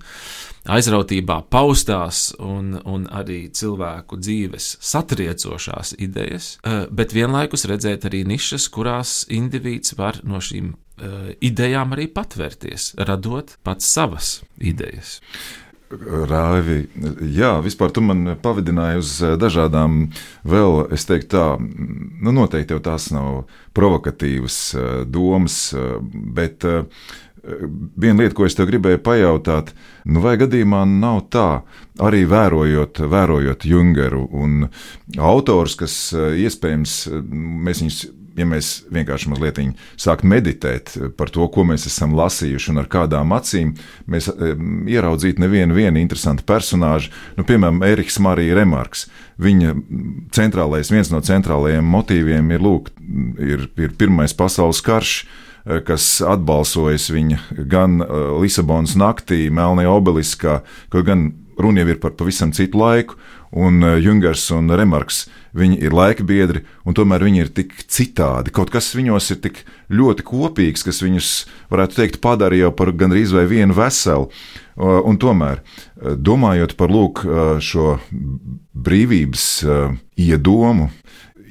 aizrautībā 0.72 1.40
paustās 1.50 2.32
un, 2.38 2.76
un 2.86 3.08
arī 3.10 3.46
cilvēku 3.54 4.20
dzīves 4.22 4.76
satriecošās 4.92 5.96
idejas, 6.02 6.54
bet 6.92 7.16
vienlaikus 7.18 7.66
redzēt 7.70 8.06
arī 8.10 8.24
nišas, 8.30 8.68
kurās 8.74 9.22
indivīds 9.30 9.98
var 9.98 10.22
no 10.24 10.42
šīm 10.44 10.74
idejām 11.42 11.96
arī 11.96 12.08
patvērties, 12.14 12.94
radot 13.08 13.56
pats 13.66 13.88
savas 13.90 14.40
idejas. 14.60 15.20
Rāvi, 15.92 16.86
jā, 17.36 17.56
vispār 17.64 17.92
tu 17.92 18.04
man 18.06 18.36
pavadināji 18.42 19.02
uz 19.02 19.16
eh, 19.26 19.34
dažādām, 19.40 20.06
vēl, 20.48 20.86
es 20.96 21.04
teiktu, 21.10 21.30
tā, 21.34 21.46
nu, 21.60 22.32
noteikti 22.36 22.76
jau 22.76 22.84
tās 22.84 23.10
nav 23.12 23.44
provokatīvas 23.78 24.60
eh, 24.76 24.94
domas, 25.08 25.58
eh, 25.76 25.98
bet 26.38 26.68
viena 27.42 28.22
lieta, 28.22 28.36
ko 28.38 28.46
es 28.46 28.54
tev 28.54 28.68
gribēju 28.70 29.00
pajautāt, 29.02 29.72
nu, 30.06 30.22
vai 30.22 30.36
gadījumā 30.38 30.84
nav 30.86 31.24
tā, 31.34 31.64
arī 31.98 32.22
vērojot, 32.30 33.02
vērojot 33.10 33.66
Jungeru 33.66 34.28
un 34.30 34.68
autors, 35.18 35.74
kas 35.80 35.96
iespējams 36.14 37.00
mēs 37.66 37.82
viņus 37.82 38.04
ja 38.38 38.46
mēs 38.48 38.72
vienkārši 38.94 39.32
mazliet 39.32 39.60
sāktu 40.00 40.30
meditēt 40.32 40.94
par 41.18 41.32
to, 41.34 41.46
ko 41.52 41.66
mēs 41.68 41.88
esam 41.90 42.16
lasījuši 42.18 42.72
un 42.74 42.82
ar 42.84 42.90
kādām 42.92 43.34
acīm, 43.36 43.74
mēs 44.10 44.30
ieraudzītu 44.32 45.44
nevienu 45.44 46.00
interesantu 46.02 46.46
personāžu, 46.48 47.12
nu, 47.38 47.46
piemēram, 47.48 47.84
Eriks 47.88 48.20
Marija 48.24 48.56
Remarks. 48.58 49.08
Viņa 49.42 49.76
centrālais, 50.36 50.92
viens 50.94 51.12
no 51.12 51.22
centrālajiem 51.26 51.86
motīviem 51.86 52.52
ir, 52.56 52.64
lūk, 52.64 52.92
ir, 53.42 53.70
ir 53.82 53.96
Pirmais 54.00 54.36
pasaules 54.38 54.84
karš 54.86 55.24
kas 55.86 56.06
atbalsojas 56.26 57.12
viņa 57.14 57.68
gan 57.70 58.00
Lisabonas 58.42 58.96
naktī, 58.98 59.44
Melnajā 59.54 59.92
obeliskā, 59.94 60.56
kaut 60.90 61.06
gan 61.06 61.28
runa 61.62 61.84
jau 61.84 61.92
ir 61.94 62.00
par 62.02 62.16
pavisam 62.18 62.54
citu 62.56 62.82
laiku, 62.82 63.20
un 63.52 63.84
eh, 63.84 64.00
Jungers 64.00 64.50
un 64.56 64.72
Remarks. 64.72 65.26
Viņi 65.58 65.82
ir 65.84 65.92
laika 65.96 66.24
biedri, 66.24 66.64
un 66.88 66.96
tomēr 66.96 67.26
viņi 67.28 67.42
ir 67.44 67.50
tik 67.52 67.74
citādi. 67.92 68.54
Kaut 68.56 68.72
kas 68.72 68.94
viņos 68.96 69.28
ir 69.34 69.42
tik 69.44 69.64
ļoti 69.92 70.24
kopīgs, 70.24 70.86
kas 70.88 71.02
viņus, 71.04 71.32
varētu 71.74 72.00
teikt, 72.00 72.22
padara 72.24 72.56
jau 72.56 72.72
par 72.72 72.94
gandrīz 72.96 73.34
vai 73.36 73.44
vienu 73.50 73.76
veselu. 73.76 74.30
Un 74.80 75.20
tomēr, 75.20 75.60
eh, 75.60 76.16
domājot 76.16 76.78
par 76.80 76.90
lūk, 76.90 77.26
eh, 77.26 77.60
šo 77.60 78.00
brīvības 78.72 79.46
iedomu, 80.18 80.90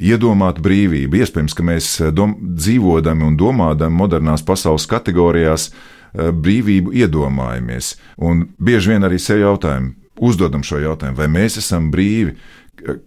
iedomāt 0.00 0.58
brīvību, 0.64 1.20
iespējams, 1.20 1.54
ka 1.54 1.62
mēs 1.62 2.14
dom, 2.14 2.34
dzīvodami 2.40 3.22
un 3.22 3.36
domādami 3.36 3.92
modernās 3.92 4.42
pasaules 4.42 4.86
kategorijās 4.88 5.70
brīvību 6.16 6.94
iedomājamies. 6.96 7.96
Un 8.18 8.48
bieži 8.58 8.88
vien 8.94 9.02
arī 9.02 9.20
sev 9.20 9.44
jautājam, 9.44 9.94
uzdodam 10.20 10.64
šo 10.66 10.80
jautājumu, 10.82 11.18
vai 11.18 11.28
mēs 11.32 11.58
esam 11.60 11.90
brīvi, 11.92 12.36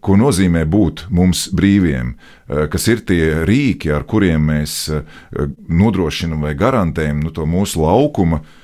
ko 0.06 0.18
nozīmē 0.20 0.66
būt 0.70 1.08
mums 1.10 1.48
brīviem, 1.56 2.14
kas 2.46 2.88
ir 2.92 3.02
tie 3.10 3.24
rīki, 3.48 3.90
ar 3.94 4.06
kuriem 4.06 4.44
mēs 4.52 4.76
nodrošinam 5.70 6.46
vai 6.46 6.54
garantējam 6.58 7.24
nu, 7.26 7.32
to 7.34 7.48
mūsu 7.50 7.82
laukuma 7.82 8.44
Eh, 8.44 8.63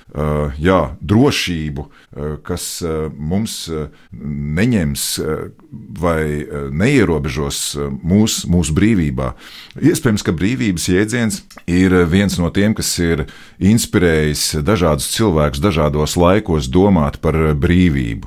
jā, 0.57 0.79
drošību, 1.01 1.85
eh, 1.85 2.37
kas 2.43 2.81
eh, 2.81 3.09
mums 3.13 3.69
neņems 4.59 5.03
vai 5.99 6.45
neierobežos 6.73 7.59
mūs, 8.01 8.39
mūsu 8.49 8.73
brīvībā. 8.73 9.33
Iespējams, 9.77 10.23
ka 10.25 10.33
brīvības 10.33 10.87
jēdziens 10.89 11.41
ir 11.69 11.93
viens 12.09 12.39
no 12.41 12.49
tiem, 12.49 12.73
kas 12.73 12.89
ir 13.03 13.27
inspirējis 13.61 14.63
dažādus 14.65 15.11
cilvēkus 15.13 15.61
dažādos 15.61 16.17
laikos 16.17 16.71
domāt 16.73 17.19
par 17.21 17.37
brīvību. 17.53 18.25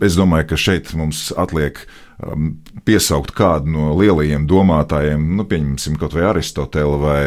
Es 0.00 0.16
domāju, 0.16 0.48
ka 0.48 0.60
šeit 0.60 0.94
mums 0.96 1.28
atliek 1.36 1.84
piesaukt 2.86 3.34
kādu 3.36 3.68
no 3.74 3.90
lielajiem 3.98 4.46
domātājiem, 4.48 5.20
nu, 5.36 5.44
pieņemsim, 5.48 5.98
kaut 6.00 6.14
vai 6.16 6.24
Aristotelu 6.30 6.96
vai, 7.02 7.24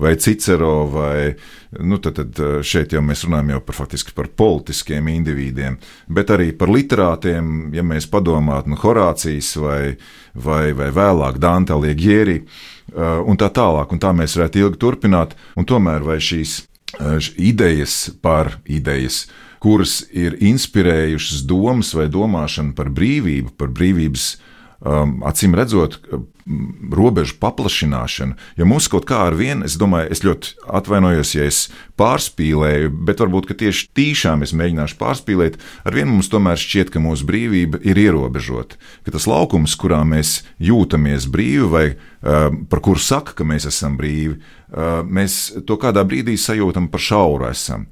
vai 0.00 0.16
Cicero, 0.18 0.88
vai 0.90 1.34
nu, 1.78 1.98
tad, 2.02 2.18
tad 2.18 2.40
uh, 2.42 2.56
šeit 2.66 2.94
jau 2.96 3.02
mēs 3.06 3.22
runājam 3.28 3.54
jau 3.54 3.60
par 3.68 3.78
faktiski 3.78 4.14
par 4.16 4.30
politiskiem 4.42 5.12
indivīdiem, 5.12 5.78
bet 6.10 6.34
arī 6.34 6.50
par 6.58 6.72
literātiem, 6.74 7.70
ja 7.76 7.86
mēs 7.86 8.10
padomātu, 8.10 8.72
nu, 8.72 8.80
Horācijas 8.82 9.54
vai, 9.62 9.94
vai, 10.34 10.72
vai 10.74 10.90
vēlāk 10.90 11.38
Dante 11.42 11.76
Alighieri 11.76 12.40
uh, 12.42 13.22
un 13.22 13.38
tā 13.38 13.52
tālāk, 13.54 13.94
un 13.94 14.02
tā 14.02 14.10
mēs 14.16 14.34
varētu 14.40 14.64
ilgi 14.64 14.82
turpināt, 14.82 15.38
un 15.54 15.70
tomēr 15.70 16.02
vai 16.02 16.18
šīs 16.18 16.58
uh, 16.98 17.22
idejas 17.38 18.08
par 18.24 18.56
idejas 18.66 19.28
kuras 19.62 20.00
ir 20.10 20.36
inspirējušas 20.42 21.44
domas 21.46 21.92
vai 21.94 22.08
domāšanu 22.10 22.74
par 22.78 22.90
brīvību, 22.90 23.54
par 23.58 23.70
brīvības 23.70 24.32
um, 24.82 25.20
acīm 25.28 25.54
redzot, 25.54 26.00
um, 26.10 26.24
robežu 26.90 27.36
paplašināšanu. 27.38 28.34
Jo 28.58 28.66
mums 28.66 28.88
kaut 28.90 29.06
kā 29.06 29.20
ar 29.28 29.36
vienu, 29.38 29.62
es 29.68 29.76
domāju, 29.78 30.10
es 30.10 30.24
ļoti 30.26 30.56
atvainojos, 30.78 31.34
ja 31.36 31.46
es 31.46 31.60
pārspīlēju, 32.00 32.90
bet 33.06 33.22
varbūt 33.22 33.52
tieši 33.60 33.86
tīšām 33.94 34.42
es 34.42 34.54
mēģināšu 34.58 34.98
pārspīlēt. 34.98 35.60
Ar 35.86 35.94
vienu 35.94 36.16
mums 36.16 36.30
tomēr 36.32 36.58
šķiet, 36.58 36.90
ka 36.90 37.02
mūsu 37.02 37.28
brīvība 37.28 37.78
ir 37.86 38.00
ierobežota. 38.02 38.80
Ka 39.06 39.14
tas 39.14 39.28
laukums, 39.30 39.76
kurā 39.78 40.00
mēs 40.08 40.40
jūtamies 40.58 41.28
brīvi, 41.30 41.68
vai 41.70 41.84
uh, 41.92 42.50
par 42.72 42.82
kuru 42.82 43.02
saka, 43.02 43.36
ka 43.38 43.46
mēs 43.46 43.68
esam 43.70 43.94
brīvi, 44.00 44.40
uh, 44.40 45.06
mēs 45.06 45.62
to 45.68 45.78
kādā 45.78 46.02
brīdī 46.02 46.34
sajūtam 46.34 46.90
par 46.90 47.06
šauru 47.06 47.46
esam. 47.52 47.86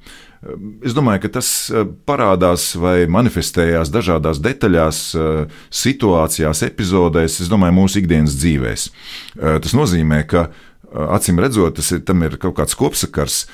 Es 0.81 0.95
domāju, 0.97 1.27
ka 1.27 1.31
tas 1.37 1.49
eh, 1.69 1.85
parādās 2.09 2.71
vai 2.81 3.05
manifestējās 3.13 3.91
dažādās 3.93 4.41
detaļās, 4.41 5.01
eh, 5.13 5.59
situācijās, 5.83 6.63
epizodēs, 6.65 7.43
es 7.45 7.51
domāju, 7.53 7.77
mūsu 7.77 8.01
ikdienas 8.01 8.39
dzīvēs. 8.41 8.87
Eh, 8.89 9.59
tas 9.61 9.77
nozīmē, 9.77 10.23
ka 10.31 10.49
acīm 10.91 11.39
redzot, 11.39 11.77
tas 11.77 11.93
ir, 11.93 12.01
ir 12.03 12.39
kaut 12.41 12.57
kāds 12.57 12.75
kopsakars 12.75 13.45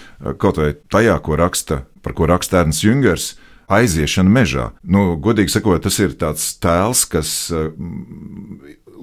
kaut 0.40 0.56
vai 0.56 0.70
tajā, 0.88 1.18
ko 1.20 1.36
raksta, 1.36 1.82
par 2.00 2.14
ko 2.16 2.30
raksta 2.30 2.62
Ernsts 2.62 2.86
Jungers. 2.86 3.34
Aiziešana 3.66 4.30
mežā. 4.30 4.70
Nu, 4.86 5.18
godīgi 5.18 5.50
sakot, 5.50 5.82
tas 5.82 5.98
ir 5.98 6.14
tāds 6.14 6.46
tēls, 6.62 7.02
kas 7.10 7.50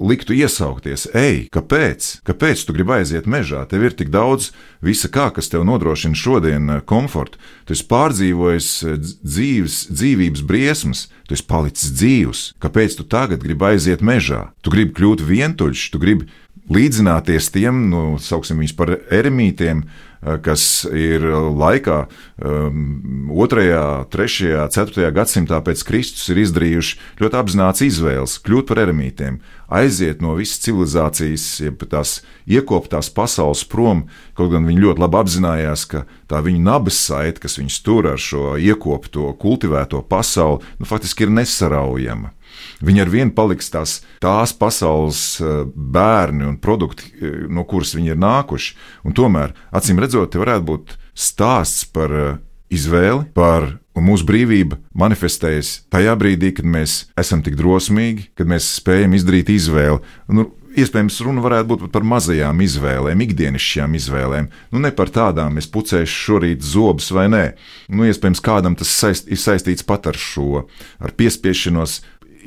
liktu 0.00 0.34
iesaukties, 0.36 1.06
ej, 1.16 1.46
kāpēc? 1.54 2.20
Kāpēc 2.26 2.64
tu 2.66 2.74
gribi 2.76 2.96
aiziet 2.98 3.28
mežā? 3.30 3.64
Tev 3.70 3.84
ir 3.86 3.96
tik 3.96 4.10
daudz 4.14 4.50
visa 4.84 5.10
kā, 5.12 5.28
kas 5.34 5.50
tev 5.52 5.66
nodrošina 5.68 6.18
šodien 6.18 6.70
eh, 6.76 6.80
komfortu. 6.86 7.40
Tu 7.68 7.76
esi 7.76 7.86
pārdzīvojis 7.90 8.70
eh, 8.84 8.96
dzīves, 9.00 9.78
dzīvības 9.92 10.44
briesmas, 10.48 11.06
tu 11.28 11.36
esi 11.36 11.46
palicis 11.48 11.92
dzīvs. 11.96 12.46
Kāpēc 12.62 12.98
tu 12.98 13.06
tagad 13.08 13.44
gribi 13.44 13.72
aiziet 13.74 14.04
mežā? 14.04 14.48
Tu 14.64 14.74
gribi 14.74 14.96
kļūt 14.98 15.24
vientuļš, 15.28 15.86
tu 15.94 16.02
gribi 16.02 16.30
līdzināties 16.72 17.50
tiem, 17.52 17.86
nu, 17.92 18.04
sauksim 18.20 18.62
viņus 18.62 18.76
par 18.78 18.94
eremītiem, 19.12 19.84
kas 20.44 20.86
ir 20.88 21.24
laikā, 21.54 22.04
um, 22.40 23.28
2., 23.28 24.06
3., 24.12 24.68
4. 24.72 25.10
gadsimtā 25.14 25.60
pēc 25.64 25.84
Kristus 25.86 26.30
ir 26.32 26.40
izdarījuši 26.44 26.98
ļoti 27.20 27.40
apzināts 27.40 27.84
izvēles 27.84 28.38
kļūt 28.44 28.70
par 28.70 28.80
eremītiem, 28.86 29.40
aiziet 29.68 30.22
no 30.24 30.36
visas 30.38 30.62
civilizācijas, 30.64 31.46
jeb 31.64 31.84
tās 31.90 32.18
iekoptās 32.48 33.10
pasaules 33.14 33.64
prom, 33.68 34.06
kaut 34.38 34.52
gan 34.54 34.68
viņi 34.68 34.86
ļoti 34.86 35.04
labi 35.04 35.20
apzinājās, 35.20 35.86
ka 35.90 36.04
tā 36.30 36.40
viņu 36.44 36.62
nabas 36.64 37.00
saite, 37.08 37.42
kas 37.44 37.58
viņus 37.60 37.80
tur 37.84 38.08
ar 38.14 38.20
šo 38.20 38.54
iekopto, 38.60 39.32
kultivēto 39.40 40.02
pasauli, 40.08 40.64
nu, 40.80 40.88
faktiski 40.88 41.28
ir 41.28 41.36
nesaraujama. 41.36 42.32
Viņi 42.84 43.04
ar 43.04 43.12
vienu 43.12 43.34
paliks 43.36 43.70
tās, 43.72 44.00
tās 44.22 44.54
pasaules 44.56 45.22
eh, 45.40 45.62
bērni 45.74 46.48
un 46.48 46.58
produkti, 46.62 47.12
eh, 47.20 47.38
no 47.48 47.66
kuras 47.68 47.94
viņi 47.96 48.14
ir 48.14 48.20
nākuši. 48.20 48.74
Un 49.04 49.16
tomēr, 49.16 49.54
acīm 49.74 50.02
redzot, 50.02 50.34
te 50.34 50.42
varētu 50.42 50.68
būt 50.72 50.98
stāsts 51.14 51.86
par 51.94 52.18
eh, 52.18 52.36
izvēli, 52.74 53.30
par 53.36 53.74
Un 53.94 54.08
mūsu 54.08 54.26
brīvība 54.26 54.80
manifestējas 54.98 55.84
tajā 55.94 56.16
brīdī, 56.18 56.50
kad 56.56 56.66
mēs 56.66 57.04
esam 57.20 57.44
tik 57.46 57.54
drosmīgi, 57.60 58.32
kad 58.34 58.50
mēs 58.50 58.66
spējam 58.80 59.14
izdarīt 59.14 59.52
izvēli. 59.54 60.00
Nu, 60.34 60.48
iespējams, 60.74 61.20
runa 61.22 61.44
varētu 61.44 61.68
būt 61.70 61.84
par 61.94 62.02
mazajām 62.10 62.58
izvēlēm, 62.64 63.22
ikdienišķām 63.22 63.94
izvēlēm. 64.00 64.48
Nu, 64.74 64.82
ne 64.82 64.90
par 64.94 65.12
tādām, 65.14 65.60
es 65.62 65.70
pucēšu 65.70 66.18
šorīt 66.26 66.66
zobus 66.66 67.12
vai 67.14 67.28
nē. 67.30 67.44
Nu, 67.94 68.08
iespējams, 68.08 68.42
kādam 68.42 68.74
tas 68.78 68.90
saist, 68.90 69.30
ir 69.30 69.38
saistīts 69.38 69.86
pat 69.86 70.10
ar 70.10 70.18
šo, 70.18 70.64
ar 70.98 71.14
piespiešanos 71.14 72.00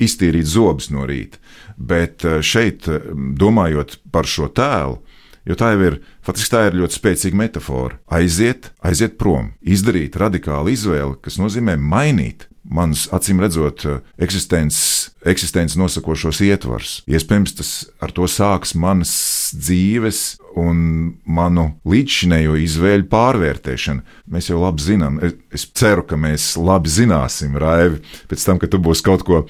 iztīrīt 0.03 0.49
zobus 0.49 0.91
no 0.93 1.05
rīta. 1.07 1.41
Bet 1.77 2.25
eh, 2.25 2.41
šeit, 2.41 2.87
eh, 2.89 3.11
domājot 3.13 3.99
par 4.11 4.29
šo 4.29 4.49
tēlu, 4.49 4.99
jo 5.47 5.57
tā 5.57 5.71
jau 5.75 5.83
ir, 5.91 5.99
faktiski 6.25 6.53
tā 6.55 6.65
ir 6.67 6.79
ļoti 6.81 6.99
spēcīga 6.99 7.41
metāfora. 7.43 7.99
Aiziet, 8.19 8.71
aiziet 8.85 9.17
prom, 9.21 9.53
izdarīt 9.61 10.17
radikālu 10.19 10.73
izvēli, 10.73 11.19
kas 11.23 11.39
nozīmē 11.41 11.77
mainīt 11.79 12.47
manus 12.67 13.07
acīm 13.15 13.39
redzot 13.41 13.85
eksistences, 14.21 15.11
eksistences 15.27 15.77
nosakošos 15.79 16.41
ietvars. 16.45 16.97
Iespējams, 17.09 17.55
tas 17.57 17.71
ar 18.03 18.13
to 18.15 18.27
sāks 18.31 18.75
manas 18.77 19.13
dzīves 19.55 20.37
un 20.57 20.79
manu 21.23 21.67
līdzšinējo 21.87 22.57
izvēļu 22.63 23.07
pārvērtēšana. 23.11 24.17
Mēs 24.33 24.49
jau 24.51 24.61
labi 24.61 24.83
zinām, 24.83 25.19
es, 25.23 25.37
es 25.53 25.67
ceru, 25.77 26.05
ka 26.07 26.19
mēs 26.19 26.55
labi 26.59 26.91
zināsim, 26.91 27.57
Raivi, 27.61 28.01
pēc 28.31 28.47
tam, 28.47 28.61
kad 28.61 28.73
tu 28.73 28.81
būsi 28.83 29.05
kaut 29.05 29.25
ko 29.27 29.43
uh, 29.43 29.49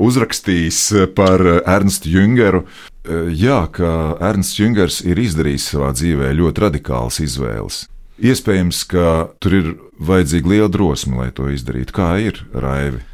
uzrakstījis 0.00 0.82
par 1.18 1.44
Ernstu 1.60 2.14
Jungeru. 2.16 2.64
Uh, 2.64 3.28
jā, 3.32 3.60
ka 3.72 4.16
Ernsts 4.30 4.58
Jungers 4.58 5.02
ir 5.06 5.20
izdarījis 5.20 5.70
savā 5.74 5.92
dzīvē 5.96 6.32
ļoti 6.40 6.66
radikālas 6.68 7.22
izvēles. 7.24 7.86
Iespējams, 8.18 8.82
ka 8.90 9.28
tur 9.38 9.54
ir 9.54 9.68
vajadzīga 10.02 10.50
liela 10.50 10.72
drosme, 10.72 11.20
lai 11.20 11.30
to 11.34 11.46
izdarītu. 11.54 11.94
Kā 11.94 12.16
ir 12.22 12.40
Raivi? 12.50 13.04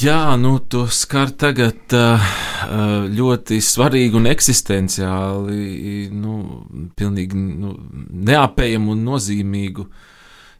Jā, 0.00 0.36
nu, 0.36 0.58
tu 0.60 0.82
skar 0.92 1.30
tagad 1.40 1.92
ļoti 3.16 3.60
svarīgu 3.64 4.20
un 4.20 4.28
eksistenciāli, 4.28 6.10
nu, 6.12 6.34
pilnīgi 6.96 7.40
nu, 7.40 7.72
neapējamu 8.28 8.92
un 8.92 9.06
nozīmīgu 9.08 9.86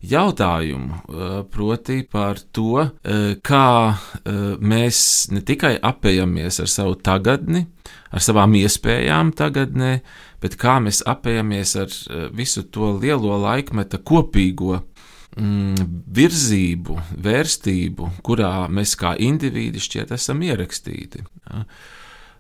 jautājumu. 0.08 1.02
Proti 1.52 1.98
par 2.08 2.40
to, 2.56 2.86
kā 3.44 3.66
mēs 4.64 5.02
ne 5.36 5.44
tikai 5.44 5.74
apējamies 5.84 6.62
ar 6.64 6.72
savu 6.72 6.96
tagadni, 7.04 7.66
ar 8.08 8.24
savām 8.24 8.56
iespējām 8.62 9.36
tagadnē, 9.36 9.98
bet 10.42 10.56
kā 10.60 10.78
mēs 10.82 11.02
apējamies 11.08 11.76
ar 11.80 11.96
visu 12.36 12.64
to 12.72 12.94
lielo 12.98 13.36
laikmeta 13.42 14.00
kopīgo 14.00 14.80
mm, 15.36 15.88
virzību, 16.16 16.98
vērstību, 17.24 18.10
kurā 18.26 18.52
mēs 18.72 18.96
kā 18.98 19.14
indivīdi 19.20 19.82
šķiet 19.82 20.14
esam 20.16 20.42
ierakstīti. 20.46 21.24
Ja. 21.50 21.64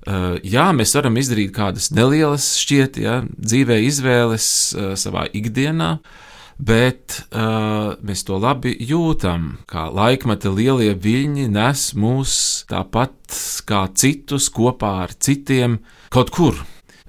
Uh, 0.00 0.38
jā, 0.40 0.70
mēs 0.72 0.94
varam 0.96 1.18
izdarīt 1.20 1.52
kādas 1.52 1.90
nelielas, 1.92 2.54
šķiet, 2.62 2.96
ja, 3.02 3.18
dzīvē 3.36 3.76
izvēles 3.84 4.46
uh, 4.72 4.92
savā 4.96 5.26
ikdienā, 5.36 5.90
bet 6.56 7.18
uh, 7.28 7.98
mēs 8.00 8.24
to 8.24 8.38
labi 8.40 8.72
jūtam, 8.80 9.58
kā 9.68 9.90
laikmeta 9.92 10.52
lielie 10.56 10.94
viļņi 10.96 11.46
nes 11.52 11.84
mūs 12.00 12.34
tāpat 12.72 13.36
kā 13.68 13.84
citus 13.92 14.48
kopā 14.56 14.94
ar 15.04 15.12
citiem 15.20 15.82
kaut 16.08 16.32
kur. 16.32 16.56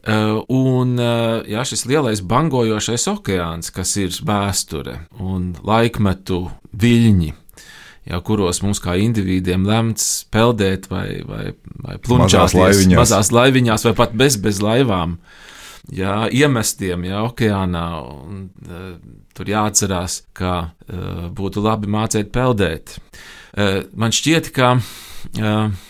Uh, 0.01 0.39
un 0.49 0.95
uh, 0.97 1.43
jā, 1.45 1.61
šis 1.61 1.83
lielais 1.85 2.23
bangojošais 2.25 3.03
okeāns, 3.11 3.69
kas 3.69 3.91
ir 4.01 4.15
vēsture 4.25 4.95
un 5.21 5.51
laikmetu 5.61 6.39
viļņi, 6.73 7.29
jā, 8.09 8.21
kuros 8.25 8.63
mums 8.65 8.81
kā 8.81 8.95
individiem 8.97 9.67
lemts 9.69 10.23
peldēt 10.33 10.87
vai, 10.89 11.21
vai, 11.21 11.51
vai 11.85 11.99
plunčāties 12.01 12.33
mazās 12.33 12.57
laiviņās. 12.57 12.97
mazās 12.97 13.29
laiviņās 13.37 13.85
vai 13.85 13.93
pat 14.01 14.17
bez, 14.17 14.39
bez 14.41 14.63
laivām. 14.65 15.19
Jā, 15.93 16.25
iemestiem 16.33 17.05
jā, 17.05 17.21
okeānā. 17.29 17.85
Un, 18.25 18.41
uh, 18.65 18.89
tur 19.37 19.53
jāatcerās, 19.53 20.23
ka 20.33 20.55
uh, 20.71 21.29
būtu 21.29 21.61
labi 21.61 21.93
mācīt 21.93 22.33
peldēt. 22.33 22.97
Uh, 23.53 23.83
man 23.93 24.17
šķiet, 24.17 24.49
ka 24.55 24.73
uh, 24.79 25.87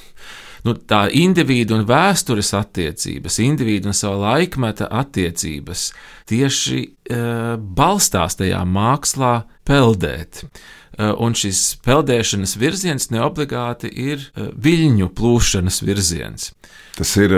nu, 0.67 0.75
tā 0.75 1.05
individu 1.17 1.77
un 1.77 1.85
vēstures 1.89 2.53
attiecības, 2.57 3.39
individu 3.43 3.91
un 3.91 3.97
sava 3.97 4.19
laikmeta 4.35 4.89
attiecības 5.01 5.89
tieši 6.29 6.83
uh, 6.85 7.55
balstās 7.57 8.37
tajā 8.39 8.61
mākslā 8.67 9.41
peldēt. 9.67 10.45
Uh, 10.91 11.13
un 11.23 11.33
šis 11.37 11.79
peldēšanas 11.85 12.57
virziens 12.59 13.09
neobligāti 13.13 13.89
ir 13.89 14.25
uh, 14.35 14.51
viļņu 14.51 15.11
plūšanas 15.17 15.81
virziens. 15.87 16.51
Tas, 16.91 17.13
ir, 17.17 17.31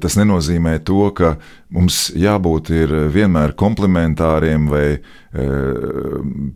tas 0.00 0.14
nenozīmē 0.16 0.76
to, 0.86 1.08
ka 1.12 1.32
mums 1.74 2.12
jābūt 2.16 2.70
vienmēr 3.12 3.52
komplementāriem 3.58 4.68
vai 4.70 4.84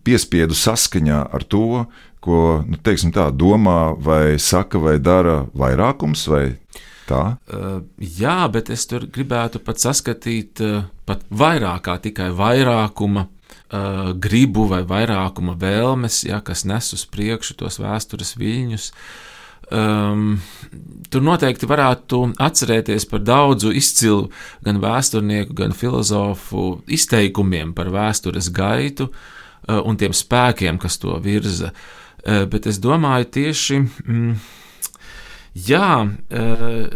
piespiedu 0.06 0.56
saskaņā 0.56 1.18
ar 1.34 1.44
to, 1.50 1.82
ko 2.22 2.62
nu, 2.66 2.78
tā, 2.78 3.28
domā, 3.34 3.94
vai 3.98 4.38
saka, 4.38 4.80
vai 4.82 4.96
dara 5.02 5.42
vairākums, 5.58 6.24
vai 6.30 6.44
tā? 7.08 7.22
Uh, 7.50 7.82
jā, 7.98 8.38
bet 8.52 8.70
es 8.70 8.86
tur 8.90 9.08
gribētu 9.10 9.62
pat 9.64 9.82
saskatīt 9.82 10.62
uh, 10.62 10.84
pat 11.08 11.24
vairāk 11.30 11.88
kā 11.88 11.98
tikai 12.08 12.30
vairākuma. 12.36 13.28
Uh, 13.72 14.10
gribu 14.20 14.66
vai 14.68 14.82
vairākuma 14.84 15.54
vēlmes, 15.56 16.26
ja, 16.28 16.42
kas 16.44 16.66
nes 16.68 16.90
uz 16.92 17.06
priekšu 17.08 17.54
tos 17.56 17.78
vēstures 17.80 18.34
viļņus. 18.36 18.90
Um, 19.72 20.34
tur 21.08 21.24
noteikti 21.24 21.64
varētu 21.70 22.18
atcerēties 22.36 23.06
par 23.08 23.22
daudzu 23.24 23.72
izcilu 23.72 24.26
gan 24.64 24.82
vēsturnieku, 24.82 25.56
gan 25.56 25.72
filozofu 25.72 26.82
izteikumiem 26.84 27.72
par 27.72 27.88
vēstures 27.94 28.50
gaitu 28.52 29.08
uh, 29.08 29.80
un 29.80 29.96
tiem 29.96 30.12
spēkiem, 30.12 30.76
kas 30.82 31.00
to 31.00 31.16
virza. 31.24 31.72
Uh, 31.72 32.01
bet 32.22 32.66
es 32.70 32.78
domāju 32.78 33.26
tieši, 33.34 33.78
mm, 34.06 34.34
jā, 35.66 35.90
eh, 36.30 36.86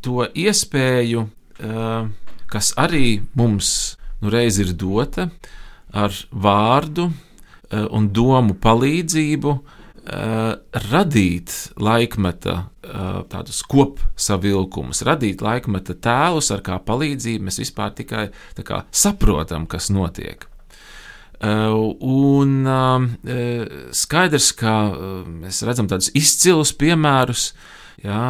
to 0.00 0.26
iespēju, 0.26 1.26
eh, 1.58 2.08
kas 2.46 2.72
arī 2.78 3.22
mums 3.34 3.96
nu 4.22 4.30
reiz 4.30 4.58
ir 4.58 4.72
dota 4.74 5.30
ar 5.92 6.10
vārdu 6.30 7.12
un 7.72 8.08
domu 8.12 8.52
palīdzību, 8.54 9.52
radīt 10.92 11.72
laikmeta 11.80 12.68
tādus 13.32 13.62
kopsavilkumus, 13.64 15.02
radīt 15.08 15.40
laikmeta 15.40 15.94
tēlus, 15.94 16.50
ar 16.52 16.60
kā 16.60 16.78
palīdzību 16.84 17.48
mēs 17.48 17.58
vispār 17.64 17.94
tikai 17.96 18.28
kā, 18.60 18.84
saprotam, 18.92 19.66
kas 19.66 19.88
notiek. 19.88 20.51
Uh, 21.42 21.96
un 22.06 22.66
uh, 22.70 23.02
skaidrs, 23.90 24.52
ka 24.54 24.74
uh, 24.94 25.22
mēs 25.26 25.64
redzam 25.66 25.88
tādus 25.90 26.12
izcilus 26.14 26.70
piemērus, 26.78 27.48
jā, 28.02 28.20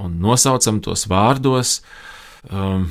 un 0.00 0.16
nosaucam 0.20 0.80
tos 0.84 1.04
vārdos. 1.08 1.78
Um, 2.48 2.90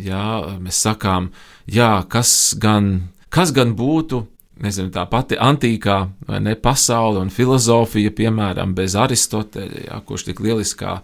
jā, 0.00 0.56
mēs 0.60 0.78
sakām, 0.84 1.30
jā, 1.68 1.90
kas, 2.12 2.30
gan, 2.60 3.08
kas 3.32 3.52
gan 3.56 3.74
būtu 3.76 4.22
nezinu, 4.64 4.88
tā 4.92 5.04
pati 5.08 5.36
antīkā 5.36 5.96
ne, 6.40 6.54
pasaule 6.56 7.20
un 7.20 7.32
filozofija, 7.32 8.12
piemēram, 8.16 8.72
bez 8.76 8.96
Aristoteļa, 8.96 9.82
jā, 9.90 9.98
kurš 10.08 10.28
tik 10.30 10.40
lieliskā 10.44 11.00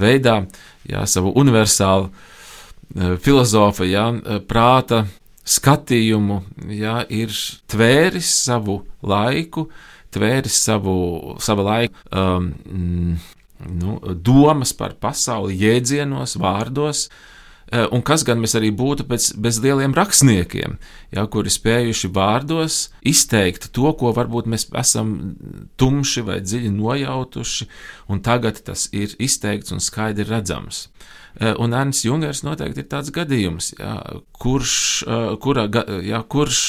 veidā 0.00 0.38
jā, 0.88 1.04
savu 1.08 1.34
universālu 1.36 2.08
filozofu, 3.24 3.88
jā, 3.88 4.06
prāta 4.48 5.04
skatījumu, 5.44 6.40
ja, 6.72 7.02
ir 7.12 7.34
tvēris 7.70 8.30
savu 8.46 8.80
laiku, 9.04 9.68
tvēris 10.14 10.56
savu, 10.64 10.96
savu 11.42 11.66
laiku, 11.66 12.00
um, 12.14 12.50
nu, 13.82 13.98
domas 14.24 14.72
par 14.76 14.96
pasauli, 15.00 15.58
jēdzienos, 15.60 16.38
vārdos. 16.40 17.08
Uh, 17.08 17.33
un 17.72 18.02
kas 18.06 18.22
gan 18.26 18.42
mēs 18.42 18.54
arī 18.58 18.68
būtu 18.76 19.06
bez, 19.08 19.30
bez 19.40 19.60
lieliem 19.64 19.94
rakstniekiem, 19.96 20.76
ja, 21.16 21.24
kuri 21.30 21.50
spējuši 21.50 22.10
vārdos 22.14 22.78
izteikt 23.06 23.70
to, 23.74 23.88
ko 23.98 24.12
varbūt 24.14 24.50
mēs 24.50 24.68
esam 24.78 25.14
tumši 25.80 26.26
vai 26.28 26.38
dziļi 26.44 26.70
nojautuši, 26.76 27.68
un 28.12 28.22
tagad 28.24 28.60
tas 28.68 28.88
ir 28.92 29.16
izteikts 29.18 29.74
un 29.74 29.82
skaidri 29.82 30.28
redzams. 30.28 30.88
Eh, 31.40 31.54
un 31.58 31.74
Ernsts 31.74 32.04
Jungers 32.06 32.44
noteikti 32.46 32.84
ir 32.84 32.90
tāds 32.90 33.10
gadījums, 33.14 33.72
jā, 33.74 33.96
kurš, 34.38 34.76
eh, 35.02 35.32
kura, 35.42 35.66
jā, 36.06 36.20
kurš 36.30 36.60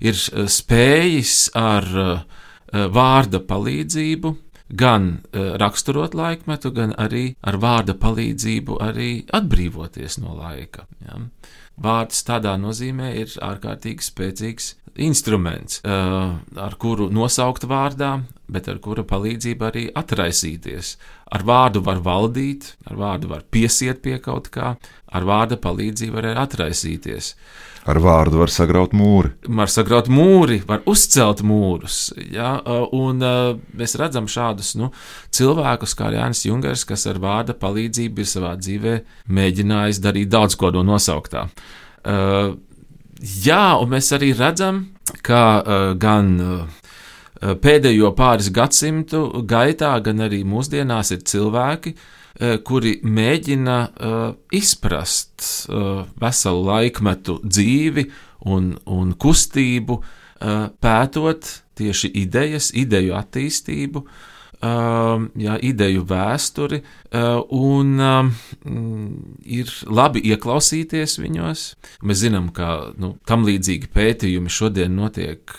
ir 0.00 0.16
eh, 0.16 0.48
spējis 0.48 1.50
ar 1.56 2.24
vārda 2.72 3.38
palīdzību 3.46 4.32
gan 4.68 5.20
raksturot 5.32 6.14
laikmetu, 6.14 6.72
gan 6.74 6.94
arī 6.98 7.36
ar 7.42 7.60
vārda 7.62 7.94
palīdzību 7.98 8.80
arī 8.82 9.10
atbrīvoties 9.34 10.18
no 10.22 10.34
laika. 10.38 10.86
Jā. 11.06 11.20
Vārds 11.76 12.22
tādā 12.24 12.56
nozīmē 12.56 13.12
ir 13.20 13.34
ārkārtīgi 13.44 14.04
spēcīgs 14.04 14.72
instruments, 14.96 15.82
ar 15.84 16.76
kuru 16.80 17.10
nosaukt 17.12 17.66
vārdā, 17.68 18.22
bet 18.48 18.70
ar 18.72 18.80
kura 18.80 19.04
palīdzību 19.04 19.68
arī 19.68 19.84
atraisīties 19.92 20.94
Ar 21.26 21.42
vārdu 21.42 21.80
var 21.82 21.98
valdīt, 22.06 22.68
ar 22.86 22.98
vārdu 23.00 23.30
var 23.32 23.42
piesiet 23.50 23.98
pie 24.02 24.20
kaut 24.22 24.46
kā, 24.54 24.76
ar 25.10 25.26
vārda 25.26 25.58
palīdzību 25.58 26.14
var 26.14 26.28
arī 26.30 26.42
atraisīties. 26.44 27.32
Ar 27.86 28.00
vārdu 28.02 28.40
var 28.40 28.50
sagraut 28.50 28.94
mūri. 28.98 29.30
Var 29.46 29.70
sagraut 29.70 30.08
mūri, 30.10 30.58
var 30.66 30.82
uzcelt 30.90 31.44
mūrus. 31.46 32.08
Ja? 32.34 32.56
Un 32.96 33.22
mēs 33.78 33.94
redzam 34.00 34.26
šādus 34.30 34.72
nu, 34.80 34.90
cilvēkus, 35.30 35.94
kā 35.98 36.10
Jānis 36.14 36.42
Jungers, 36.48 36.82
kas 36.88 37.06
ar 37.06 37.20
vārda 37.22 37.54
palīdzību 37.54 38.24
ir 38.24 38.30
savā 38.30 38.56
dzīvē 38.58 38.96
mēģinājis 39.38 40.02
darīt 40.02 40.32
daudz 40.34 40.58
ko 40.58 40.72
no 40.74 40.82
nosauktā. 40.86 41.46
Jā, 43.46 43.62
un 43.78 43.94
mēs 43.94 44.10
arī 44.18 44.32
redzam, 44.34 44.82
ka 45.22 45.44
gan 46.02 46.34
pēdējo 47.38 48.10
pāris 48.18 48.50
gadsimtu 48.50 49.44
gaitā, 49.46 49.94
gan 50.02 50.26
arī 50.26 50.42
mūsdienās 50.48 51.14
ir 51.14 51.22
cilvēki, 51.28 51.94
kuri 52.36 52.98
mēģina 53.00 53.76
izprast 54.52 55.66
veselu 56.20 56.64
laikmetu 56.66 57.38
dzīvi 57.44 58.06
un, 58.52 58.72
un 58.84 59.12
kustību, 59.16 60.00
pētot 60.84 61.52
tieši 61.76 62.10
idejas, 62.22 62.70
ideju 62.76 63.14
attīstību, 63.16 64.02
jā, 65.46 65.56
ideju 65.68 66.04
vēsturi, 66.08 66.80
un 67.56 67.90
uh, 68.00 68.30
ir 69.44 69.72
labi 69.84 70.22
ieklausīties 70.32 71.18
viņos. 71.20 71.66
Mēs 72.02 72.22
zinām, 72.24 72.48
ka 72.56 72.92
nu, 72.98 73.14
tam 73.28 73.44
līdzīgi 73.46 73.92
pētījumi 73.92 74.52
šodien 74.52 74.96
notiek. 74.96 75.52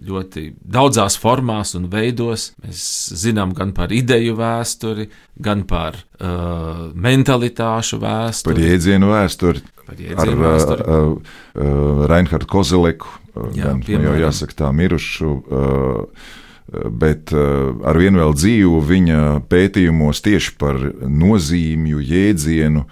Uh, 0.00 0.06
ļoti 0.06 0.44
daudzās 0.60 1.16
formās 1.20 1.74
un 1.78 1.88
veidos. 1.92 2.50
Mēs 2.64 2.82
zinām 3.20 3.52
gan 3.56 3.74
par 3.76 3.92
ideju 3.92 4.36
vēsturi, 4.38 5.08
gan 5.42 5.64
par 5.68 5.98
uh, 5.98 6.88
mentalitāšu 6.94 8.00
vēsturi. 8.00 8.56
Par 8.56 8.64
jēdzienu 8.64 9.10
vēsturi. 9.12 9.64
Par 9.86 10.00
jēdzienu 10.00 10.36
ar 10.36 10.44
vēsturi. 10.46 10.86
Uh, 10.86 11.00
uh, 11.00 11.40
uh, 11.54 12.04
Reinhardu 12.10 12.48
Kozeleku, 12.50 13.10
uh, 13.34 13.50
Jā, 13.56 13.72
gan, 13.72 13.82
nu, 13.84 14.04
jau 14.08 14.20
jāsaka 14.24 14.62
tā 14.64 14.70
mirušu. 14.76 15.34
Uh, 15.50 16.30
bet 16.70 17.32
ar 17.34 17.98
vienu 17.98 18.20
vēl 18.20 18.34
dzīvu 18.38 18.76
viņa 18.86 19.22
pētījumos 19.50 20.20
tieši 20.22 20.52
par 20.54 20.76
nozīmju, 21.02 21.98
jēdzienu, 21.98 22.84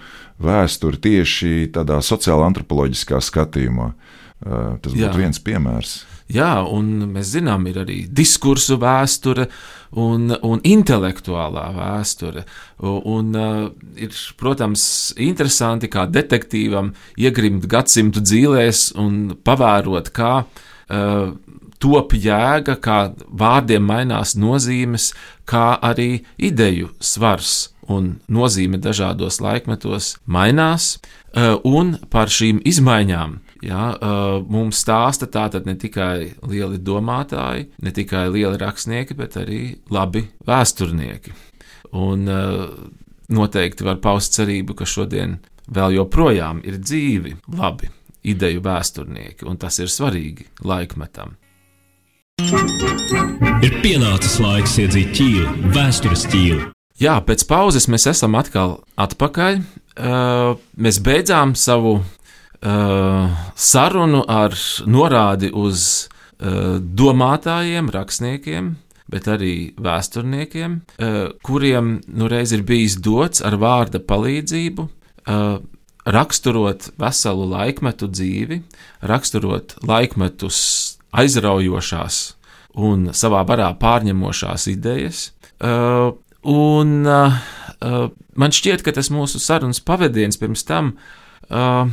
vēsturi 0.43 0.99
tieši 1.05 1.53
tādā 1.77 2.01
sociāla 2.03 2.49
antropoloģiskā 2.51 3.21
skatījumā. 3.23 3.93
Tas 4.43 4.91
būtu 4.91 5.05
Jā. 5.05 5.15
viens 5.15 5.39
piemērs. 5.47 5.95
Jā, 6.29 6.61
un 6.61 7.07
mēs 7.09 7.33
zinām, 7.39 7.65
ir 7.71 7.81
arī 7.85 8.03
diskursu 8.13 8.77
vēsture 8.83 9.47
un, 9.97 10.35
un 10.45 10.61
intelektuālā 10.61 11.65
vēsture. 11.73 12.45
Un, 12.85 12.99
un 13.09 13.79
ir, 13.97 14.17
protams, 14.37 14.83
interesanti 15.17 15.89
kā 15.89 16.05
detektīvam 16.13 16.93
iegrimt 17.17 17.65
gadsimtu 17.71 18.21
dzīvēs 18.21 18.91
un 19.01 19.39
pavērot, 19.41 20.13
kā 20.13 20.35
uh, 20.45 21.33
top 21.81 22.13
jēga, 22.13 22.77
kā 22.83 22.99
vārdiem 23.29 23.89
mainās 23.89 24.37
nozīmes, 24.37 25.13
kā 25.49 25.79
arī 25.81 26.25
ideju 26.37 26.93
svars 27.01 27.71
un 27.89 28.19
nozīme 28.29 28.77
dažādos 28.85 29.41
laikmetos 29.41 30.17
mainās, 30.29 30.99
un 31.65 31.97
par 32.13 32.29
šīm 32.33 32.61
izmaiņām 32.69 33.39
Ja, 33.65 33.91
mums 34.47 34.85
stāsta 34.85 35.27
tātad 35.27 35.67
ne 35.67 35.75
tikai 35.75 36.35
lieli 36.47 36.79
domātāji, 36.79 37.69
ne 37.83 37.93
tikai 37.95 38.29
lieli 38.31 38.61
rakstnieki, 38.61 39.17
bet 39.19 39.35
arī 39.41 39.63
labi 39.91 40.29
vēsturnieki. 40.47 41.35
Un 41.99 42.29
noteikti 43.35 43.87
var 43.87 43.99
paust 44.05 44.39
cerību, 44.39 44.79
ka 44.79 44.87
šodien 44.87 45.39
vēl 45.75 45.99
joprojām 45.99 46.63
ir 46.63 46.79
dzīvi 46.79 47.35
labi 47.59 47.91
ideju 48.29 48.63
vēsturnieki, 48.65 49.47
un 49.49 49.59
tas 49.61 49.79
ir 49.83 49.91
svarīgi 49.93 50.49
laikmetam. 50.67 51.37
Ir 52.39 53.79
pienācis 53.83 54.39
laiks 54.43 54.77
iedzīt 54.79 55.15
ķīlu, 55.19 55.73
vēstures 55.75 56.27
ķīlu. 56.31 56.69
Jā, 56.99 57.19
pēc 57.23 57.45
pauzes 57.47 57.87
mēs 57.91 58.09
esam 58.11 58.35
atkal 58.39 58.81
atpakaļ. 58.99 59.61
Uh, 59.99 60.59
mēs 60.79 61.01
beidzām 61.03 61.55
savu 61.59 61.99
uh, 62.63 63.31
sarunu 63.55 64.25
ar 64.29 64.57
norādi 64.87 65.51
uz 65.55 66.09
uh, 66.09 66.79
domātājiem, 66.79 67.91
rakstniekiem, 67.95 68.75
bet 69.09 69.29
arī 69.31 69.55
vēsturniekiem, 69.81 70.79
uh, 70.99 71.19
kuriem 71.47 71.99
nu 72.09 72.29
reiz 72.31 72.53
ir 72.57 72.65
bijis 72.69 72.99
dots 73.03 73.45
ar 73.45 73.59
vārda 73.61 74.03
palīdzību. 74.05 74.89
Uh, 75.29 75.59
raksturot 76.09 76.89
veselu 76.97 77.45
laikmetu 77.51 78.09
dzīvi, 78.09 78.63
raksturot 79.05 79.77
laikmetus 79.85 80.61
aizraujošās 81.13 82.21
un 82.79 83.11
savā 83.17 83.43
varā 83.49 83.69
pārņemošās 83.81 84.69
idejas. 84.73 85.29
Uh, 85.59 86.15
un 86.49 87.03
uh, 87.09 87.41
man 88.39 88.55
šķiet, 88.55 88.85
ka 88.87 88.95
tas 88.95 89.11
mūsu 89.13 89.41
sarunas 89.43 89.83
pavadiens 89.85 90.39
pirms 90.41 90.65
tam 90.69 90.95
uh, 90.95 91.91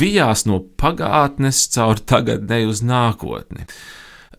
vijās 0.00 0.46
no 0.48 0.60
pagātnes 0.80 1.66
caur 1.74 2.00
tagadnē 2.00 2.62
uz 2.68 2.82
nākotni. 2.82 3.66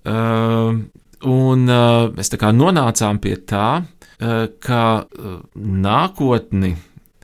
Uh, 0.02 0.82
un 1.30 1.66
uh, 1.70 2.10
mēs 2.16 2.32
tā 2.34 2.40
kā 2.42 2.50
nonācām 2.56 3.20
pie 3.22 3.36
tā, 3.46 3.82
uh, 3.82 4.48
ka 4.64 4.86
uh, 5.06 5.36
nākotni 5.56 6.76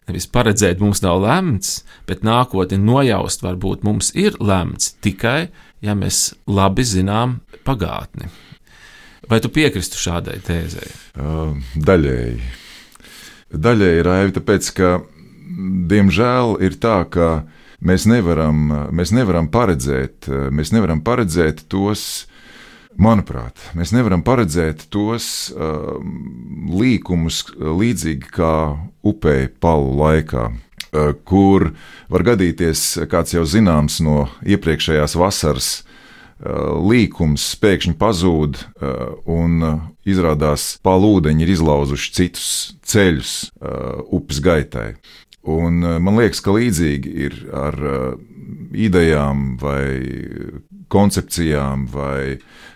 nevis 0.08 0.28
paredzēt 0.32 0.80
mums 0.80 1.02
nav 1.04 1.20
lemts, 1.24 1.82
bet 2.08 2.24
nākotni 2.24 2.80
nojaust 2.80 3.44
varbūt 3.44 3.84
mums 3.84 4.14
ir 4.16 4.38
lemts 4.40 4.94
tikai, 5.04 5.50
ja 5.84 5.98
mēs 5.98 6.32
labi 6.48 6.86
zinām 6.88 7.42
pagātni. 7.68 8.30
Vai 9.28 9.42
tu 9.44 9.52
piekristu 9.52 10.00
šādai 10.00 10.38
tēzei? 10.46 10.88
Uh, 11.20 11.58
daļēji. 11.76 12.40
Daļēji 13.52 14.00
ir 14.00 14.10
aivi, 14.12 14.34
tāpēc 14.38 14.70
ka, 14.78 14.94
diemžēl, 15.92 16.58
ir 16.64 16.78
tā, 16.80 17.02
ka 17.12 17.30
Mēs 17.78 18.08
nevaram, 18.10 18.72
mēs 18.96 19.12
nevaram, 19.14 19.52
paredzēt, 19.54 20.26
mēs 20.50 20.72
nevaram 20.74 21.04
paredzēt 21.06 21.68
tos, 21.70 22.26
manuprāt, 22.98 23.62
mēs 23.78 23.94
nevaram 23.94 24.24
paredzēt 24.26 24.88
tos 24.94 25.52
uh, 25.54 25.98
līkumus 26.74 27.44
līdzīgi 27.62 28.32
kā 28.34 28.54
upēji 29.06 29.52
palu 29.62 29.94
laikā. 30.00 30.48
Uh, 30.88 31.12
kur 31.28 31.72
var 32.10 32.24
gadīties, 32.32 33.04
kāds 33.12 33.36
jau 33.36 33.44
zināms 33.46 34.00
no 34.02 34.26
iepriekšējās 34.48 35.18
vasaras, 35.20 35.70
uh, 35.84 36.80
līkums 36.82 37.46
pēkšņi 37.62 37.94
pazūd, 38.00 38.58
uh, 38.58 39.14
un 39.30 39.62
izrādās, 40.08 40.78
palūdeņi 40.88 41.46
ir 41.46 41.54
izlauzuši 41.54 42.14
citus 42.16 42.50
ceļus 42.88 43.38
upes 44.16 44.40
gaitai. 44.42 44.94
Un 45.48 45.84
eh, 45.84 45.98
man 46.04 46.20
liekas, 46.20 46.44
ka 46.44 46.56
līdzīgi 46.56 47.14
ir 47.28 47.38
ar 47.56 47.78
uh, 47.80 48.08
idejām 48.76 49.56
vai 49.62 49.86
koncepcijām 50.92 51.86
vai 51.92 52.36
uh, 52.36 52.68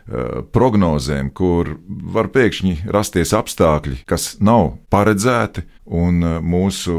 prognozēm, 0.52 1.32
kur 1.36 1.76
var 1.88 2.30
pēkšņi 2.32 2.88
rasties 2.92 3.32
apstākļi, 3.36 4.02
kas 4.08 4.38
nav 4.44 4.78
paredzēti, 4.92 5.64
un 5.92 6.24
mūsu 6.48 6.96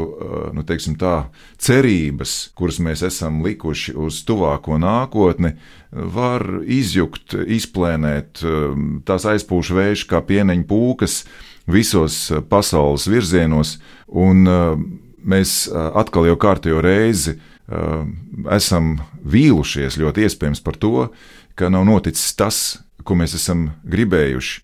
nu, 0.53 0.63
tā, 0.65 1.13
cerības, 1.57 2.33
kuras 2.57 2.77
mēs 2.77 3.01
esam 3.05 3.41
likuši 3.45 3.95
uz 3.97 4.19
tuvāko 4.27 4.77
nākotni, 4.81 5.55
var 5.91 6.45
izjukt, 6.65 7.33
izplēnēt, 7.33 8.43
tās 9.05 9.25
aizpūš 9.29 9.73
vējš 9.77 10.05
kā 10.09 10.21
pieneņa 10.25 10.67
pūkas 10.69 11.23
visos 11.65 12.27
pasaules 12.49 13.09
virzienos. 13.09 13.79
Un, 14.09 14.45
mēs 15.23 15.67
atkal 15.71 16.27
jau 16.29 16.37
kārtējo 16.39 16.81
reizi 16.83 17.37
esam 18.51 18.97
vīlušies 19.23 19.97
ļoti 20.01 20.27
iespējams 20.27 20.61
par 20.63 20.77
to, 20.79 21.07
ka 21.55 21.69
nav 21.71 21.85
noticis 21.87 22.33
tas, 22.35 22.59
ko 23.03 23.15
mēs 23.19 23.35
esam 23.37 23.69
gribējuši. 23.89 24.59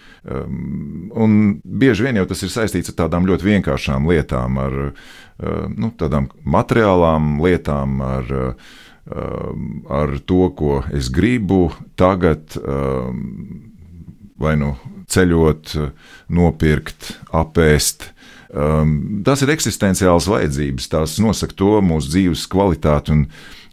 Un 1.20 1.40
bieži 1.64 2.08
vien 2.08 2.20
jau 2.20 2.28
tas 2.30 2.44
ir 2.44 2.54
saistīts 2.54 2.92
ar 2.92 3.00
tādām 3.04 3.28
ļoti 3.30 3.48
vienkāršām 3.50 4.08
lietām, 4.10 4.60
ar 4.62 4.78
nu, 5.76 5.92
tādām 6.00 6.30
materiālām 6.44 7.40
lietām, 7.44 8.00
ar, 8.04 8.32
ar 10.00 10.16
to, 10.28 10.44
ko 10.56 10.80
es 10.96 11.12
gribu 11.14 11.70
tagad, 12.00 12.56
vai 14.40 14.56
nu 14.60 14.76
ceļot, 15.10 15.76
nopirkt, 16.32 17.14
apēst 17.36 18.12
Um, 18.50 19.22
tas 19.22 19.44
ir 19.46 19.52
eksistenciāls 19.54 20.26
vajadzības, 20.26 20.88
tās 20.90 21.20
nosaka 21.22 21.54
to 21.54 21.76
mūsu 21.86 22.10
dzīves 22.10 22.48
kvalitāti 22.50 23.14
un 23.14 23.20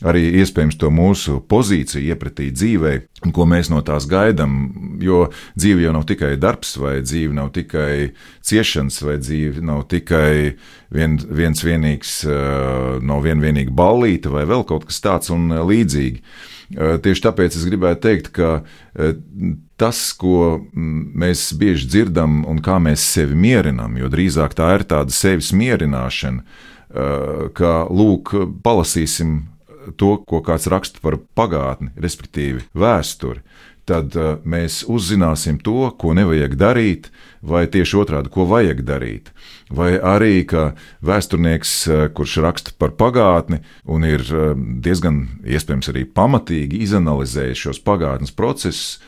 arī 0.05 0.27
iespējams 0.43 0.77
to 0.77 0.91
mūsu 0.93 1.39
pozīciju 1.49 2.11
iepratī 2.13 2.51
dzīvē, 2.53 2.91
ko 3.33 3.47
mēs 3.49 3.71
no 3.73 3.81
tās 3.81 4.05
gaidām. 4.11 4.59
Jo 5.01 5.31
dzīve 5.57 5.87
jau 5.87 5.95
nav 5.97 6.05
tikai 6.11 6.35
darbs, 6.41 6.75
vai 6.77 6.99
dzīve 7.01 7.33
nav 7.39 7.55
tikai 7.57 8.11
ciešanas, 8.45 9.01
vai 9.09 9.17
dzīve 9.23 9.65
nav 9.65 9.87
tikai 9.89 10.59
vien, 10.93 11.17
viens 11.25 11.65
vienīgs, 11.65 12.19
uh, 12.29 12.99
nav 13.01 13.25
vien 13.25 13.41
vienīga 13.41 13.73
ballīte 13.73 14.29
vai 14.35 14.45
vēl 14.45 14.69
kaut 14.69 14.85
kas 14.91 15.01
tāds 15.01 15.33
un 15.33 15.49
uh, 15.55 15.65
līdzīgi. 15.65 16.21
Uh, 16.77 16.99
tieši 17.01 17.31
tāpēc 17.31 17.57
es 17.57 17.65
gribētu 17.65 18.05
teikt, 18.11 18.35
ka 18.37 18.59
tas, 19.81 20.01
ko 20.17 20.57
mm, 20.59 21.03
mēs 21.21 21.51
bieži 21.59 21.89
dzirdam 21.91 22.41
un 22.49 22.63
kā 22.65 22.79
mēs 22.83 23.05
sevi 23.17 23.37
mierinām, 23.39 23.99
jo 24.01 24.11
drīzāk 24.13 24.57
tā 24.57 24.73
ir 24.79 24.87
tāda 24.89 25.15
sevis 25.15 25.53
mierināšana, 25.57 26.43
uh, 26.43 27.47
ka, 27.57 27.77
lūk, 27.93 28.35
palasīsim 28.65 29.39
to, 30.01 30.17
ko 30.27 30.43
kāds 30.45 30.67
raksta 30.73 31.03
par 31.05 31.21
pagātni, 31.39 31.93
respektīvi 32.01 32.67
vēsturi. 32.75 33.45
tad 33.87 34.17
uh, 34.19 34.41
mēs 34.43 34.81
uzzināsim 34.91 35.61
to, 35.63 35.93
ko 35.95 36.11
nevajag 36.11 36.57
darīt, 36.59 37.05
vai 37.39 37.69
tieši 37.71 37.97
otrādi, 38.01 38.33
ko 38.35 38.43
vajag 38.51 38.81
darīt. 38.83 39.31
Vai 39.71 39.93
arī, 39.95 40.43
ka 40.43 40.73
vēsturnieks, 41.07 41.75
uh, 41.87 42.09
kurš 42.11 42.35
raksta 42.43 42.75
par 42.79 42.97
pagātni 42.99 43.61
un 43.85 44.03
ir 44.09 44.25
diezgan 44.83 45.21
iespējams 45.47 45.93
arī 45.93 46.03
pamatīgi 46.03 46.83
izanalizējis 46.83 47.63
šos 47.69 47.79
pagātnes 47.87 48.35
procesus, 48.35 48.99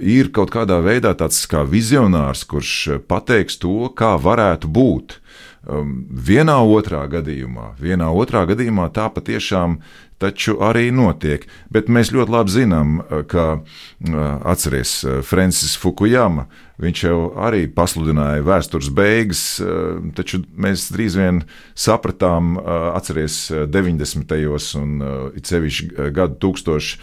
ir 0.00 0.30
kaut 0.34 0.52
kādā 0.54 0.78
veidā 0.84 1.14
tāds 1.18 1.40
kā 1.50 1.64
vizionārs, 1.66 2.44
kurš 2.46 3.04
pateiks 3.10 3.58
to, 3.58 3.90
kā 3.96 4.14
varētu 4.20 4.70
būt. 4.70 5.18
Um, 5.64 6.02
vienā 6.12 6.58
otrā 6.60 7.06
gadījumā, 7.08 7.70
vienā 7.80 8.10
otrā 8.12 8.42
gadījumā 8.44 8.90
tā 8.92 9.06
patiešām 9.08 9.78
taču 10.24 10.58
arī 10.62 10.88
notiek. 10.94 11.46
Bet 11.72 11.90
mēs 11.92 12.12
ļoti 12.14 12.32
labi 12.32 12.54
zinām, 12.54 13.00
eh, 13.00 13.24
ka 13.28 13.46
eh, 13.58 14.14
atceries 14.44 14.92
eh, 15.04 15.22
Francis 15.22 15.76
Fukujama. 15.80 16.46
Viņš 16.82 17.02
jau 17.06 17.18
arī 17.38 17.66
pasludināja 17.70 18.42
vēstures 18.42 18.88
beigas, 18.90 19.62
taču 20.18 20.40
mēs 20.58 20.88
drīz 20.90 21.14
vien 21.14 21.36
sapratām, 21.78 22.56
atceries 22.98 23.36
90. 23.70 24.34
un 24.80 24.96
it 25.38 25.46
sevišķi 25.46 26.10
gadu 26.10 26.34
tūkstošu 26.42 26.98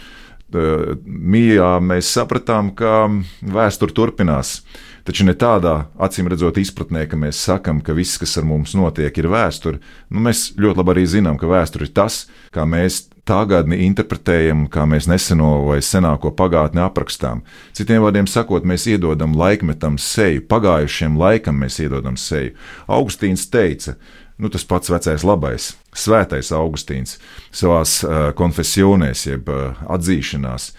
mījā, 0.56 1.74
mēs 1.84 2.12
sapratām, 2.16 2.72
ka 2.76 3.06
vēsture 3.42 3.94
turpinās. 3.96 4.60
Taču 5.02 5.24
ne 5.26 5.34
tādā 5.34 5.88
acīm 5.98 6.28
redzot 6.30 6.60
izpratnē, 6.62 7.08
ka 7.10 7.18
mēs 7.18 7.40
sakām, 7.42 7.80
ka 7.82 7.94
viss, 7.96 8.20
kas 8.22 8.36
ar 8.38 8.46
mums 8.46 8.76
notiek, 8.78 9.16
ir 9.18 9.26
vēsture. 9.32 9.80
Nu, 10.14 10.22
mēs 10.22 10.52
ļoti 10.54 10.78
labi 10.78 10.94
arī 10.94 11.06
zinām, 11.10 11.40
ka 11.40 11.50
vēsture 11.50 11.88
ir 11.88 11.94
tas, 11.96 12.20
kā 12.54 12.62
mēs 12.68 13.08
tagadni 13.26 13.80
interpretējam, 13.86 14.68
kā 14.70 14.86
mēs 14.86 15.08
neseno 15.10 15.64
vai 15.66 15.80
senāko 15.82 16.30
pagātni 16.38 16.82
aprakstām. 16.82 17.42
Citiem 17.74 18.02
vārdiem 18.02 18.30
sakot, 18.30 18.66
mēs 18.66 18.86
iedodam 18.90 19.34
laikmetam 19.38 19.98
seju, 19.98 20.46
pagājušiem 20.50 21.18
laikam 21.18 21.58
mēs 21.62 21.80
iedodam 21.82 22.18
seju. 22.18 22.54
Augustīns 22.86 23.48
teica, 23.50 23.96
nu, 24.38 24.50
tas 24.54 24.66
pats 24.66 24.90
vecais 24.90 25.26
labais, 25.26 25.72
svētais 25.92 26.52
Augustīns 26.56 27.18
savā 27.52 27.82
uh, 27.84 28.32
konfesionēs, 28.36 29.26
jeb 29.28 29.48
uh, 29.52 29.78
atzīšanās. 29.92 30.72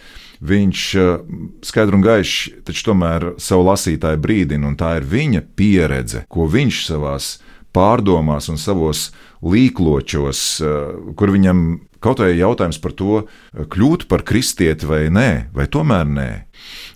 Viņš 0.43 0.83
uh, 0.99 1.13
skaidri 1.63 1.99
un 1.99 2.05
gaiši, 2.05 2.57
taču 2.67 2.89
tomēr 2.89 3.31
savu 3.41 3.67
lasītāju 3.69 4.21
brīdina, 4.23 4.67
un 4.67 4.77
tā 4.79 4.97
ir 4.99 5.07
viņa 5.07 5.45
pieredze, 5.55 6.25
ko 6.27 6.49
viņš 6.51 6.83
savās 6.89 7.37
pārdomās 7.73 8.51
un 8.53 8.59
savos 8.61 9.07
līkločos, 9.41 10.41
kur 11.17 11.31
viņam 11.33 11.63
Kaut 12.03 12.19
vai 12.19 12.33
jautājums 12.35 12.81
par 12.83 12.95
to, 12.99 13.21
kļūt 13.55 14.07
par 14.11 14.25
kristieti 14.27 14.87
vai 14.89 15.05
nē, 15.13 15.29
vai 15.55 15.69
tomēr 15.71 16.09
nē. 16.09 16.31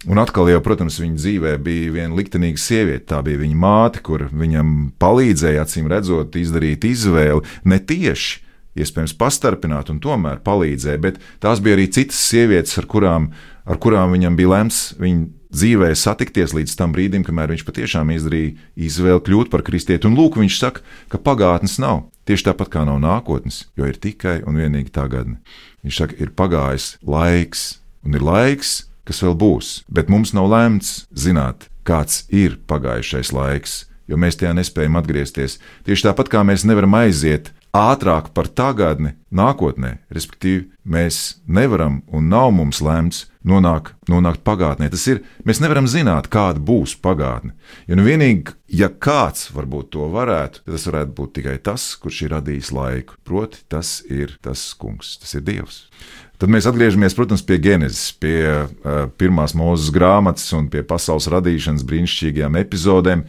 Un 0.08 0.20
atkal, 0.22 0.50
jau, 0.52 0.60
protams, 0.63 1.00
viņa 1.02 1.20
dzīvē 1.20 1.54
bija 1.63 1.93
viena 1.96 2.15
liktenīga 2.17 2.60
sieviete. 2.62 3.06
Tā 3.12 3.22
bija 3.26 3.39
viņa 3.41 3.60
māte, 3.60 4.04
kur 4.04 4.28
viņam 4.32 4.91
palīdzēja, 5.02 5.63
acīm 5.63 5.88
redzot, 5.91 6.36
izdarīt 6.39 6.88
izvēli 6.88 7.43
ne 7.67 7.80
tieši. 7.80 8.43
Iespējams, 8.78 9.15
pastarpināt, 9.17 9.89
un 9.89 9.98
tomēr 10.04 10.43
palīdzēja, 10.46 11.02
bet 11.02 11.15
tās 11.41 11.63
bija 11.65 11.80
arī 11.80 11.88
citas 11.89 12.20
sievietes, 12.28 12.76
ar 12.78 12.86
kurām, 12.91 13.32
ar 13.67 13.80
kurām 13.84 14.15
viņam 14.15 14.38
bija 14.39 14.53
lemts 14.56 14.82
viņa 14.99 15.27
dzīvē 15.53 15.91
satikties 15.95 16.53
līdz 16.56 16.75
tam 16.80 16.93
brīdim, 16.95 17.23
kamēr 17.27 17.53
viņš 17.53 17.63
patiešām 17.67 18.12
izdarīja 18.15 18.56
izvēli 18.88 19.23
kļūt 19.27 19.51
par 19.51 19.63
kristieti. 19.67 20.08
Un 20.10 20.17
lūk, 20.17 20.39
viņš 20.39 20.60
saka, 20.60 20.84
ka 21.12 21.19
pagātnes 21.21 21.77
nav. 21.84 22.06
Tieši 22.27 22.49
tāpat 22.49 22.71
kā 22.73 22.84
nav 22.88 22.99
nākotnes, 22.99 23.65
jo 23.80 23.88
ir 23.88 23.99
tikai 24.03 24.41
un 24.47 24.60
vienīgi 24.60 24.91
tagadne. 24.95 25.39
Viņš 25.86 26.01
saka, 26.01 26.17
ir 26.19 26.34
pagājis 26.36 26.97
laiks, 27.08 27.67
un 28.03 28.17
ir 28.19 28.25
laiks, 28.27 28.82
kas 29.08 29.23
vēl 29.23 29.38
būs, 29.39 29.69
bet 29.88 30.12
mums 30.12 30.34
nav 30.36 30.49
lemts 30.51 31.06
zināt, 31.15 31.69
kāds 31.88 32.25
ir 32.27 32.60
pagājušais 32.67 33.32
laiks, 33.32 33.86
jo 34.12 34.19
mēs 34.19 34.39
tajā 34.39 34.51
nespējam 34.58 34.99
atgriezties. 34.99 35.62
Tieši 35.88 36.10
tāpat 36.10 36.32
kā 36.34 36.43
mēs 36.47 36.67
nevaram 36.67 36.99
aiziet 36.99 37.53
ātrāk 37.78 38.32
par 38.36 38.50
tagadni 38.50 39.13
nākotnē, 39.34 39.98
respektīvi, 40.13 40.68
mēs 40.88 41.40
nevaram 41.46 42.02
un 42.16 42.30
nav 42.32 42.52
mums 42.56 42.80
lemts 42.84 43.26
nonāk, 43.48 43.94
nonākt 44.10 44.44
pagātnē. 44.48 44.90
Tas 44.92 45.06
ir, 45.12 45.22
mēs 45.48 45.62
nevaram 45.63 45.88
zināt, 45.90 46.30
kāda 46.34 46.63
būs 46.63 46.96
pagātne. 47.04 47.54
Jo 47.88 48.00
nu 48.00 48.06
vienīgi, 48.08 48.56
ja 48.80 48.90
kāds 48.90 49.52
varbūt 49.56 49.92
to 49.96 50.08
varētu, 50.13 50.63
tad 50.63 50.78
tas 50.78 50.88
varētu 50.90 51.16
būt 51.18 51.36
tikai 51.40 51.58
tas, 51.63 51.90
kurš 52.02 52.24
ir 52.26 52.34
radījis 52.38 52.72
laiku. 52.76 53.20
Proti, 53.28 53.63
tas 53.70 54.00
ir 54.10 54.38
tas 54.44 54.70
kungs, 54.80 55.18
tas 55.22 55.38
ir 55.38 55.46
Dievs. 55.48 55.84
Tad 56.38 56.52
mēs 56.54 56.68
atgriežamies, 56.70 57.16
protams, 57.18 57.42
pie 57.42 57.58
Genesis, 57.58 58.12
pie 58.22 58.38
uh, 58.46 59.08
pirmās 59.18 59.56
mūzes 59.58 59.90
grāmatas 59.94 60.52
un 60.54 60.68
pie 60.70 60.84
pasaules 60.86 61.26
radīšanas 61.34 61.86
brīnišķīgajām 61.88 62.60
epizodēm. 62.62 63.24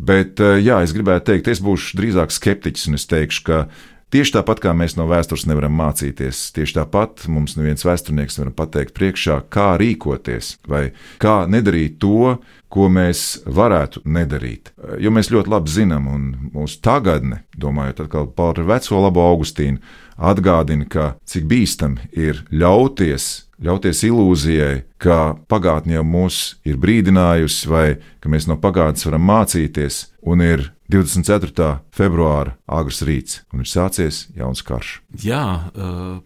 Bet, 0.00 0.40
uh, 0.40 0.56
jā, 0.56 0.80
es 0.84 0.94
gribētu 0.96 1.32
teikt, 1.32 1.50
es 1.52 1.60
būšu 1.64 1.98
drīzāk 2.00 2.32
skeptiķis 2.32 2.88
un 2.88 2.96
es 2.96 3.08
teikšu, 3.10 3.46
ka 3.48 3.64
Tieši 4.10 4.32
tāpat 4.34 4.58
kā 4.58 4.72
mēs 4.74 4.96
no 4.98 5.04
vēstures 5.06 5.44
nevaram 5.46 5.76
mācīties, 5.78 6.48
tieši 6.56 6.80
tāpat 6.80 7.28
mums 7.30 7.54
neviens 7.54 7.84
vēsturnieks 7.86 8.40
nevar 8.40 8.56
pateikt 8.58 8.90
priekšā, 8.96 9.36
kā 9.54 9.76
rīkoties 9.78 10.56
vai 10.66 10.88
kā 11.22 11.44
nedarīt 11.46 12.00
to, 12.02 12.32
ko 12.74 12.88
mēs 12.90 13.44
varētu 13.46 14.02
nedarīt. 14.10 14.72
Jo 14.98 15.14
mēs 15.14 15.30
ļoti 15.30 15.54
labi 15.54 15.70
zinām, 15.70 16.10
un 16.10 16.26
mūsu 16.56 16.80
tagadne, 16.82 17.44
domājot 17.54 18.02
atkal 18.08 18.26
par 18.34 18.58
veco 18.66 19.04
labo 19.04 19.28
Augustīnu, 19.28 19.78
atgādina, 20.20 20.86
ka 20.88 21.14
cik 21.28 21.48
bīstami 21.50 22.10
ir 22.12 22.44
ļauties 22.52 23.50
ļauties 23.60 24.04
ilūzijai, 24.08 24.84
ka 25.00 25.36
pagātne 25.50 25.98
jau 25.98 26.04
mūs 26.06 26.38
ir 26.64 26.78
brīdinājusi, 26.80 27.68
vai 27.68 27.86
ka 28.20 28.32
mēs 28.32 28.48
no 28.48 28.56
pagātnes 28.60 29.04
varam 29.06 29.26
mācīties, 29.28 30.06
un 30.24 30.44
ir 30.44 30.70
24. 30.90 31.66
februāra 31.94 32.56
agrs 32.70 33.00
rīts, 33.06 33.40
un 33.54 33.62
ir 33.62 33.68
sācies 33.70 34.24
jauns 34.36 34.62
karš. 34.66 34.96
Jā, 35.22 35.70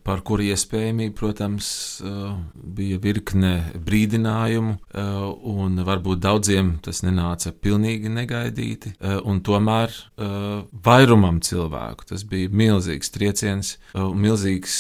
par 0.07 0.23
kuru 0.27 0.47
iespējamību, 0.49 1.15
protams, 1.19 1.69
bija 2.55 3.01
virkne 3.03 3.53
brīdinājumu, 3.85 4.77
un 5.55 5.85
varbūt 5.85 6.23
daudziem 6.25 6.75
tas 6.85 7.03
nenāca 7.05 7.53
pilnīgi 7.53 8.13
negaidīti, 8.13 8.97
un 9.25 9.43
tomēr 9.45 9.95
vairumam 10.85 11.43
cilvēku 11.45 12.09
tas 12.09 12.25
bija 12.29 12.53
milzīgs 12.53 13.13
trieciens, 13.15 13.77
milzīgs 13.95 14.77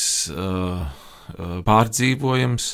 pārdzīvojams. 1.68 2.70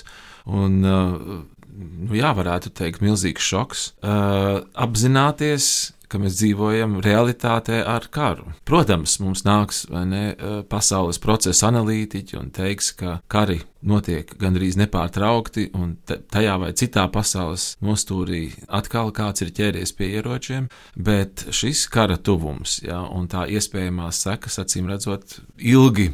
Un, 0.51 0.81
nu, 0.83 2.15
jā, 2.17 2.33
varētu 2.35 2.73
teikt, 2.75 3.03
milzīgs 3.05 3.47
šoks. 3.47 3.87
Uh, 4.03 4.63
apzināties, 4.75 5.93
ka 6.11 6.21
mēs 6.21 6.39
dzīvojam 6.41 6.99
realitātē 7.05 7.81
ar 7.87 8.09
karu. 8.13 8.51
Protams, 8.69 9.19
mums 9.23 9.45
nāks 9.47 9.85
ne, 9.91 10.35
pasaules 10.71 11.21
procesa 11.23 11.69
analītiķi 11.71 12.39
un 12.41 12.51
teiks, 12.55 12.93
ka 12.99 13.21
kari 13.31 13.61
notiek 13.87 14.35
gandrīz 14.41 14.77
nepārtraukti, 14.81 15.71
un 15.79 15.95
tajā 16.07 16.59
vai 16.61 16.73
citā 16.77 17.07
pasaules 17.13 17.75
nostūrī 17.85 18.43
atkal 18.69 19.15
kāds 19.17 19.47
ir 19.47 19.55
ķēries 19.57 19.95
pie 19.97 20.11
ieročiem, 20.19 20.69
bet 20.97 21.47
šis 21.55 21.87
kara 21.93 22.19
tuvums 22.19 22.81
ja, 22.85 23.01
un 23.07 23.31
tā 23.31 23.47
iespējamās 23.49 24.25
sekas, 24.27 24.61
acīm 24.65 24.91
redzot, 24.91 25.41
ilgi 25.57 26.11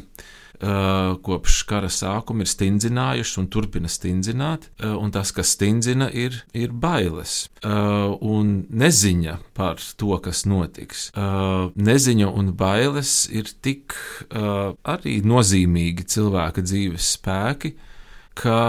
kopš 0.59 1.61
kara 1.69 1.89
sākuma 1.91 2.45
ir 2.45 2.49
stindzinājuši 2.49 3.39
un 3.41 3.49
turpina 3.53 3.89
stindzināt, 3.91 4.69
uh, 4.81 4.95
un 4.97 5.11
tas, 5.13 5.31
kas 5.35 5.53
stindzina, 5.53 6.09
ir, 6.09 6.41
ir 6.57 6.73
bailes 6.73 7.47
uh, 7.61 8.15
un 8.25 8.65
neziņa 8.69 9.37
par 9.57 9.81
to, 9.97 10.15
kas 10.23 10.45
notiks. 10.49 11.09
Neziņa 11.77 12.27
un 12.29 12.51
bailes 12.57 13.27
ir 13.33 13.49
tik 13.65 13.95
arī 14.31 15.17
nozīmīgi 15.25 16.05
cilvēka 16.13 16.61
dzīves 16.65 17.13
spēki, 17.17 17.73
ka 18.37 18.59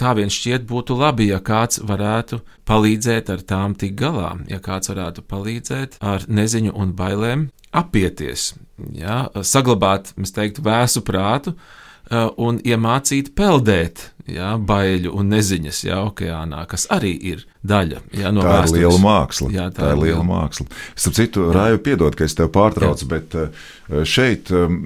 tā 0.00 0.14
vien 0.18 0.32
šķiet 0.32 0.64
būtu 0.68 0.96
labi, 0.98 1.28
ja 1.32 1.40
kāds 1.44 1.82
varētu 1.84 2.40
palīdzēt 2.68 3.30
ar 3.34 3.44
tām 3.44 3.76
tik 3.78 3.96
galā, 4.00 4.34
ja 4.48 4.60
kāds 4.64 4.92
varētu 4.92 5.26
palīdzēt 5.28 5.98
ar 6.00 6.24
neziņu 6.28 6.74
un 6.74 6.94
bailēm 6.96 7.48
apieties, 7.74 8.54
ja, 8.96 9.24
saglabāt, 9.42 10.14
mēs 10.16 10.34
teiktu, 10.34 10.64
vēsu 10.64 11.04
prātu 11.06 11.54
uh, 11.54 12.30
un 12.40 12.60
iemācīt 12.64 13.34
peldēt 13.36 14.13
ja, 14.30 14.54
baiļu 14.56 15.12
un 15.14 15.30
neziņas 15.34 15.82
ja, 15.86 16.00
okeānā, 16.08 16.64
kas 16.70 16.86
arī 16.92 17.12
ir 17.32 17.44
daļa 17.66 18.00
ja, 18.16 18.32
no 18.34 18.44
tā 18.44 18.56
vēstures. 18.56 18.74
ir 18.74 18.80
liela 18.80 19.02
māksla. 19.04 19.50
Jā, 19.54 19.68
tā, 19.70 19.82
tā 19.82 19.92
ir 19.92 20.02
liela 20.02 20.24
māksla. 20.28 20.66
Starp 20.94 21.18
citu, 21.18 21.46
Rāju, 21.54 21.82
piedod, 21.84 22.16
ka 22.18 22.26
es 22.28 22.36
tev 22.38 22.50
pārtraucu, 22.54 23.06
jā. 23.06 23.12
bet 23.14 23.38
uh, 23.38 24.02
šeit 24.08 24.52
um, 24.54 24.80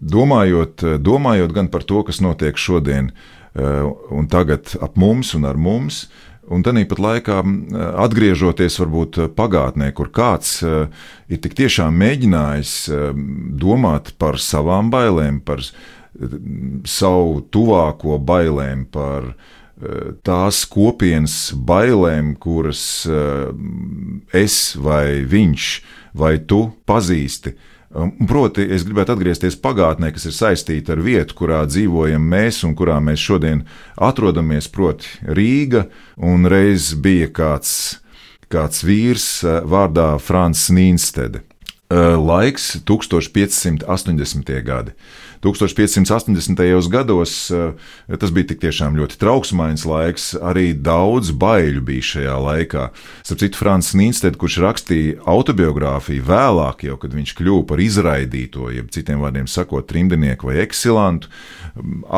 domājot, 0.00 0.86
domājot 1.02 1.54
gan 1.56 1.70
par 1.72 1.86
to, 1.86 2.04
kas 2.06 2.22
notiek 2.24 2.58
šodien 2.58 3.14
un 3.50 4.28
tagad 4.30 4.76
ap 4.78 4.94
mums 4.94 5.32
un 5.34 5.48
ar 5.48 5.56
mums, 5.58 6.04
Un 6.50 6.64
tāpat 6.66 6.98
laikā 6.98 7.36
atgriežoties 8.02 8.80
varbūt 8.80 9.18
pagātnē, 9.38 9.92
kur 9.94 10.08
kāds 10.10 10.56
ir 10.64 11.38
tik 11.44 11.54
tiešām 11.60 11.94
mēģinājis 11.94 12.72
domāt 13.60 14.10
par 14.18 14.40
savām 14.42 14.90
bailēm, 14.90 15.38
par 15.46 15.62
savu 16.88 17.40
tuvāko 17.52 18.18
bailēm, 18.18 18.86
par 18.90 19.32
tās 20.26 20.64
kopienas 20.68 21.50
bailēm, 21.56 22.34
kuras 22.40 22.84
es 24.36 24.56
vai 24.76 25.24
viņš 25.24 25.68
vai 26.20 26.36
tu 26.44 26.66
pazīsti. 26.88 27.54
Proti, 28.30 28.62
es 28.70 28.84
gribētu 28.86 29.16
atgriezties 29.16 29.56
pagātnē, 29.58 30.12
kas 30.14 30.28
ir 30.28 30.34
saistīta 30.36 30.94
ar 30.94 31.00
vietu, 31.02 31.34
kurā 31.40 31.64
dzīvojam 31.66 32.22
mēs 32.22 32.60
un 32.66 32.76
kurā 32.78 33.00
mēs 33.02 33.18
šodien 33.18 33.64
atrodamies, 33.98 34.68
proti, 34.70 35.10
Rīga. 35.26 35.88
Un 36.22 36.46
reiz 36.46 36.92
bija 36.94 37.26
kāds, 37.34 37.72
kāds 38.52 38.84
vīrs 38.86 39.26
vārdā 39.66 40.12
Frans 40.22 40.68
Nīnstede. 40.70 41.42
Laiks 41.90 42.76
1580. 42.86 44.54
gadi. 44.62 44.94
1580. 45.40 46.88
gados 46.92 47.50
eh, 47.50 47.72
tas 48.20 48.32
bija 48.34 48.56
tiešām 48.60 48.98
ļoti 49.00 49.16
trauksmains 49.20 49.86
laiks, 49.88 50.34
arī 50.36 50.72
daudz 50.76 51.32
baiļu 51.32 51.84
bija 51.86 52.06
šajā 52.10 52.36
laikā. 52.44 52.88
Starp 53.24 53.40
citu, 53.44 53.60
Frančs 53.60 53.94
Nīnsteds, 53.96 54.38
kurš 54.40 54.58
rakstīja 54.64 55.20
autobiogrāfiju 55.30 56.26
vēlāk, 56.28 56.84
jau 56.90 56.98
kad 57.00 57.16
viņš 57.16 57.34
kļuva 57.38 57.64
par 57.72 57.80
izraidīto, 57.80 58.68
jeb 58.74 58.92
citiem 58.92 59.24
vārdiem 59.24 59.48
sakot, 59.48 59.88
trimdnieku 59.88 60.50
vai 60.50 60.60
eksilantu, 60.66 61.32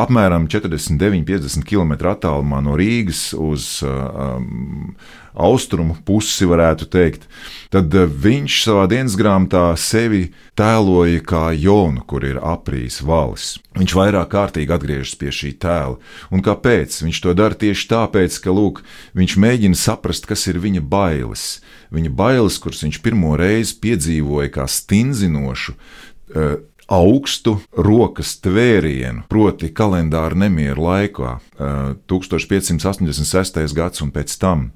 apmēram 0.03 0.47
49-50 0.51 1.67
km 1.67 1.93
attālumā 2.13 2.61
no 2.65 2.77
Rīgas 2.79 3.31
uz 3.37 3.81
um, 3.85 4.95
austrumu 5.33 5.95
pusi, 6.05 6.45
varētu 6.49 6.87
teikt, 6.93 7.25
tad 7.73 7.93
eh, 7.97 8.05
viņš 8.05 8.57
savā 8.67 8.85
dienas 8.91 9.15
grāmatā 9.17 9.65
sevi 9.79 10.27
tēloja 10.57 11.23
kā 11.25 11.43
Jonu, 11.57 12.03
kur 12.07 12.25
ir 12.27 12.39
aprīs 12.41 13.01
valis. 13.05 13.57
Viņš 13.77 13.95
vairāk 13.97 14.29
kārtīgi 14.33 14.73
atgriežas 14.75 15.15
pie 15.17 15.33
šī 15.33 15.55
tēla. 15.61 15.97
Un 16.33 16.43
kāpēc? 16.45 16.99
Viņš 17.05 17.21
to 17.25 17.33
dara 17.37 17.57
tieši 17.57 17.89
tāpēc, 17.89 18.37
ka 18.43 18.53
lūk, 18.53 18.83
viņš 19.17 19.37
mēģina 19.41 19.79
saprast, 19.79 20.29
kas 20.29 20.45
ir 20.51 20.61
viņa 20.61 20.83
bailes. 20.85 21.63
Viņa 21.93 22.13
bailes, 22.13 22.59
kuras 22.61 22.83
viņš 22.85 23.01
pirmo 23.05 23.33
reizi 23.39 23.79
piedzīvoja 23.81 24.53
kā 24.53 24.67
stinzinošu, 24.69 25.73
uh, 25.73 26.55
augstu 26.93 27.57
rokas 27.77 28.35
tvērienu, 28.43 29.25
proti, 29.31 29.71
kalendāra 29.73 30.37
nemieru 30.45 30.85
laikā, 30.89 31.37
1586. 32.11 33.63
Eh, 33.63 33.73
gads 33.73 34.05
un 34.05 34.13
pēc 34.13 34.37
tam 34.41 34.69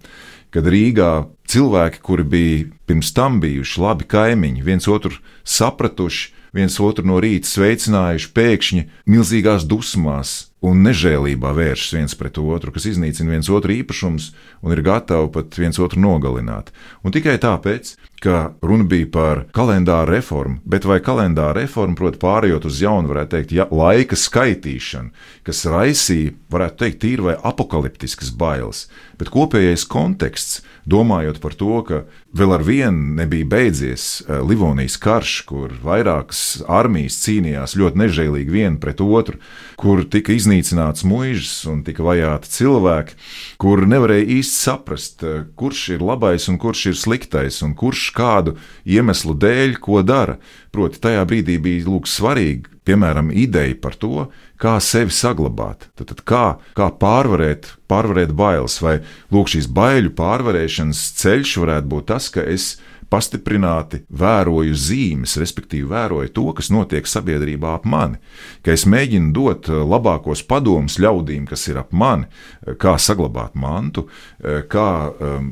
kad 0.53 0.68
Rīgā 0.72 1.28
cilvēki, 1.51 2.01
kuri 2.01 2.24
bija 2.24 2.65
pirms 2.88 3.11
tam 3.13 3.41
bijuši 3.43 3.82
labi 3.84 4.07
kaimiņi, 4.09 4.63
viens 4.63 4.88
otru 4.88 5.18
sapratuši, 5.43 6.34
viens 6.55 6.78
otru 6.82 7.05
no 7.05 7.20
rīta 7.22 7.49
sveicinājuši, 7.49 8.30
pēkšņi 8.34 8.84
milzīgās 9.11 9.68
dusmās 9.68 10.47
un 10.65 10.82
nežēlībā 10.88 11.51
vēršas 11.53 11.93
viens 11.97 12.15
pret 12.18 12.39
otru, 12.41 12.74
kas 12.74 12.88
iznīcina 12.89 13.36
viens 13.36 13.49
otru 13.53 13.76
īpašumus 13.76 14.32
un 14.63 14.74
ir 14.74 14.82
gatavi 14.86 15.30
pat 15.36 15.59
viens 15.59 15.78
otru 15.84 16.01
nogalināt. 16.01 16.72
Un 17.03 17.13
tikai 17.13 17.38
tāpēc, 17.43 17.93
ka 18.22 18.51
runa 18.65 18.88
bija 18.89 19.07
par 19.13 19.43
kalendāra 19.53 20.09
reformu, 20.09 20.57
bet 20.65 20.88
vai 20.89 20.97
kalendāra 21.05 21.59
reforma, 21.59 21.95
proti, 21.97 22.20
pārējot 22.22 22.65
uz 22.70 22.82
jaunu, 22.82 23.11
varētu 23.11 23.34
teikt, 23.36 23.53
ja, 23.53 23.68
laika 23.70 24.18
skaitīšanu, 24.18 25.13
kas 25.45 25.65
raisīja, 25.70 26.34
varētu 26.53 26.82
teikt, 26.82 27.01
tīri 27.03 27.28
vai 27.30 27.36
apakaliptiskas 27.51 28.34
bailes, 28.38 28.88
bet 29.20 29.32
kopējais 29.34 29.86
konteksts 29.89 30.63
domājot 30.89 31.41
par 31.43 31.57
to, 31.59 31.82
ka 31.86 32.01
vēl 32.36 32.53
ar 32.57 32.63
vienu 32.65 33.15
nebija 33.17 33.47
beidzies 33.47 34.05
eh, 34.21 34.39
Livonijas 34.43 34.97
karš, 35.01 35.34
kur 35.47 35.73
vairākas 35.84 36.61
armijas 36.67 37.19
cīnījās 37.23 37.78
ļoti 37.80 38.01
nežēlīgi 38.03 38.53
viena 38.53 38.80
pret 38.82 39.01
otru, 39.03 39.39
kur 39.80 40.03
tika 40.03 40.36
iznīcināts 40.36 41.05
muīžas 41.07 41.65
un 41.71 41.84
tika 41.88 42.05
vajāti 42.05 42.51
cilvēki, 42.57 43.17
kur 43.61 43.86
nevarēja 43.88 44.30
īsti 44.38 44.59
saprast, 44.67 45.23
eh, 45.23 45.43
kurš 45.59 45.84
ir 45.97 46.05
labais 46.05 46.47
un 46.51 46.59
kurš 46.61 46.88
ir 46.91 46.97
sliktais, 46.99 47.61
un 47.65 47.75
kurš 47.78 48.09
kādu 48.17 48.57
iemeslu 48.86 49.38
dēļ 49.38 49.78
ko 49.82 50.03
dara. 50.03 50.38
Proti, 50.71 50.99
tajā 51.01 51.23
brīdī 51.25 51.57
bija 51.63 51.88
lūk, 51.88 52.09
svarīgi 52.11 52.78
piemēram, 52.88 53.32
ideja 53.36 53.75
par 53.82 53.97
to, 53.99 54.28
kā 54.62 54.78
sevi 54.84 55.14
saglabāt, 55.14 55.88
tad, 55.97 56.10
tad 56.12 56.24
kā, 56.28 56.45
kā 56.78 56.89
pārvarēt, 57.01 57.72
pārvarēt 57.89 58.34
bailes, 58.38 58.80
vai 58.84 58.99
lūk, 59.34 59.51
šīs 59.53 59.70
baiļu 59.74 60.14
pārvarēšanas 60.18 61.03
ceļš 61.22 61.58
varētu 61.64 61.91
būt 61.93 62.10
tas, 62.14 62.30
ka 62.34 62.45
es 62.45 62.76
pastiprināti 63.10 64.01
vēroju 64.10 64.76
zīmes, 64.78 65.38
respektīvi 65.39 65.88
vēroju 65.91 66.32
to, 66.36 66.45
kas 66.58 66.70
notiek 66.74 67.08
sabiedrībā 67.08 67.74
ap 67.78 67.88
mani, 67.88 68.20
ka 68.66 68.74
es 68.76 68.86
mēģinu 68.89 69.32
dot 69.36 69.70
eh, 69.72 69.80
labākos 69.82 70.43
padomus 70.47 70.99
ļaudīm, 71.01 71.47
kas 71.49 71.68
ir 71.72 71.82
ap 71.82 71.93
mani, 71.95 72.28
eh, 72.66 72.76
kā 72.80 72.97
saglabāt 73.01 73.55
mantu, 73.55 74.08
eh, 74.43 74.64
kā 74.70 74.89
um, 75.12 75.51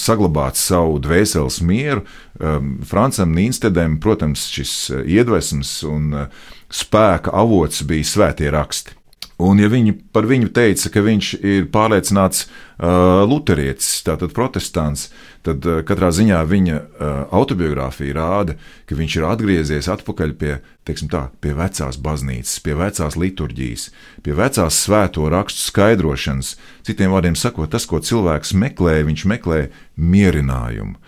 saglabāt 0.00 0.60
savu 0.60 1.00
dvēseles 1.02 1.60
mieru. 1.64 2.06
Um, 2.42 2.78
Francam 2.84 3.34
Nīnstedam, 3.36 3.98
protams, 4.02 4.48
šis 4.50 4.74
iedvesmas 5.04 5.76
un 5.86 6.26
spēka 6.72 7.32
avots 7.36 7.84
bija 7.86 8.08
svētie 8.08 8.50
raksti. 8.52 9.01
Un, 9.42 9.58
ja 9.58 9.68
viņi 9.72 9.94
par 10.14 10.26
viņu 10.28 10.50
teica, 10.54 10.90
ka 10.92 11.02
viņš 11.02 11.28
ir 11.40 11.64
pārliecināts 11.72 12.44
uh, 12.46 13.24
luterietis, 13.26 14.02
tātad 14.06 14.34
protestants, 14.36 15.08
tad 15.46 15.64
uh, 15.66 15.80
katrā 15.86 16.12
ziņā 16.14 16.38
viņa 16.46 16.76
uh, 16.78 17.08
autobiogrāfija 17.34 18.14
rāda, 18.18 18.54
ka 18.86 18.98
viņš 18.98 19.16
ir 19.18 19.26
atgriezies 19.26 19.88
atpakaļ 19.90 20.34
pie, 20.38 20.52
tā, 20.86 21.24
pie 21.42 21.56
vecās 21.58 21.98
baznīcas, 22.04 22.60
pie 22.62 22.76
vecās 22.78 23.18
liturģijas, 23.18 23.88
pie 24.22 24.36
vecās 24.38 24.78
svēto 24.84 25.26
rakstu 25.32 25.66
skaidrošanas. 25.72 26.54
Citiem 26.86 27.16
vārdiem 27.16 27.38
sakot, 27.38 27.72
tas, 27.72 27.88
ko 27.88 28.02
cilvēks 28.04 28.54
meklē, 28.54 29.00
viņš 29.08 29.26
meklē 29.32 29.62
mierinājumu. 29.96 30.98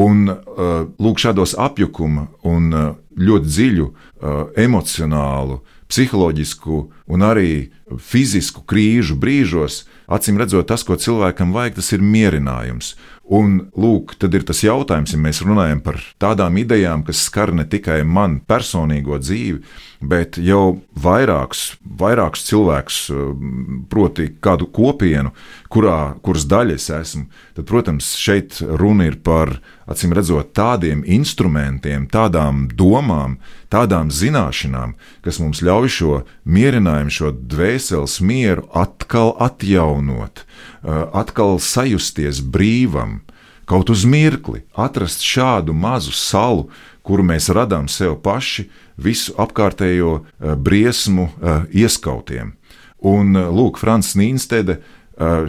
Un 0.00 0.30
uh, 0.30 0.86
lūk, 1.02 1.18
šādos 1.18 1.56
apjukuma 1.58 2.28
un 2.46 2.70
uh, 2.70 2.88
ļoti 3.18 3.50
dziļu 3.56 3.90
uh, 3.90 4.42
emocionālu, 4.60 5.58
psiholoģisku 5.90 6.80
un 7.10 7.24
arī 7.26 7.70
fizisku 7.98 8.62
krīžu 8.68 9.16
brīžos, 9.20 9.84
acīm 10.10 10.38
redzot, 10.40 10.68
tas, 10.70 10.84
ko 10.86 10.96
cilvēkam 10.98 11.54
vajag, 11.54 11.80
tas 11.80 11.90
ir 11.96 12.04
mierinājums. 12.04 12.94
Un, 13.30 13.68
lūk, 13.78 14.16
tad 14.18 14.34
ir 14.34 14.46
tas 14.46 14.62
jautājums, 14.64 15.14
ja 15.14 15.20
mēs 15.22 15.42
runājam 15.46 15.82
par 15.84 16.00
tādām 16.22 16.56
idejām, 16.62 17.04
kas 17.06 17.22
skar 17.28 17.52
ne 17.54 17.66
tikai 17.70 18.00
man 18.06 18.40
personīgo 18.42 19.20
dzīvi, 19.22 19.62
bet 20.00 20.38
jau 20.40 20.80
vairākus, 20.96 21.74
vairākus 21.84 22.46
cilvēkus, 22.48 22.98
proti, 23.92 24.30
kādu 24.40 24.68
kopienu, 24.72 25.34
kurā, 25.72 26.16
kuras 26.24 26.46
daļa 26.48 26.76
es 26.78 26.88
esmu, 26.94 27.26
tad, 27.56 27.66
protams, 27.68 28.14
šeit 28.16 28.62
runa 28.64 29.10
ir 29.10 29.18
par, 29.24 29.58
acīm 29.90 30.14
redzot, 30.16 30.54
tādiem 30.56 31.04
instrumentiem, 31.04 32.08
tādām 32.12 32.66
domām, 32.72 33.36
tādām 33.68 34.08
zināšanām, 34.14 34.96
kas 35.24 35.40
mums 35.42 35.60
ļauj 35.66 35.92
šo 35.98 36.20
mierinājumu, 36.48 37.12
šo 37.12 37.34
dvēseles 37.36 38.20
mieru 38.24 38.68
atkal 38.72 39.34
atjaunot 39.38 40.46
atkal 41.12 41.58
sajusties 41.60 42.40
brīvam, 42.40 43.20
kaut 43.68 43.90
uz 43.92 44.04
mirkli, 44.08 44.64
atrast 44.74 45.24
šādu 45.24 45.74
mazu 45.76 46.14
salu, 46.16 46.70
kuru 47.06 47.24
mēs 47.26 47.50
radām 47.52 47.88
sev 47.88 48.18
paši, 48.24 48.68
visu 49.00 49.34
apkārtējo 49.40 50.20
briesmu 50.38 51.28
ieskautiem. 51.72 52.54
Un 53.00 53.32
lūk, 53.32 53.80
Frančs 53.80 54.12
Nīnstede 54.18 54.80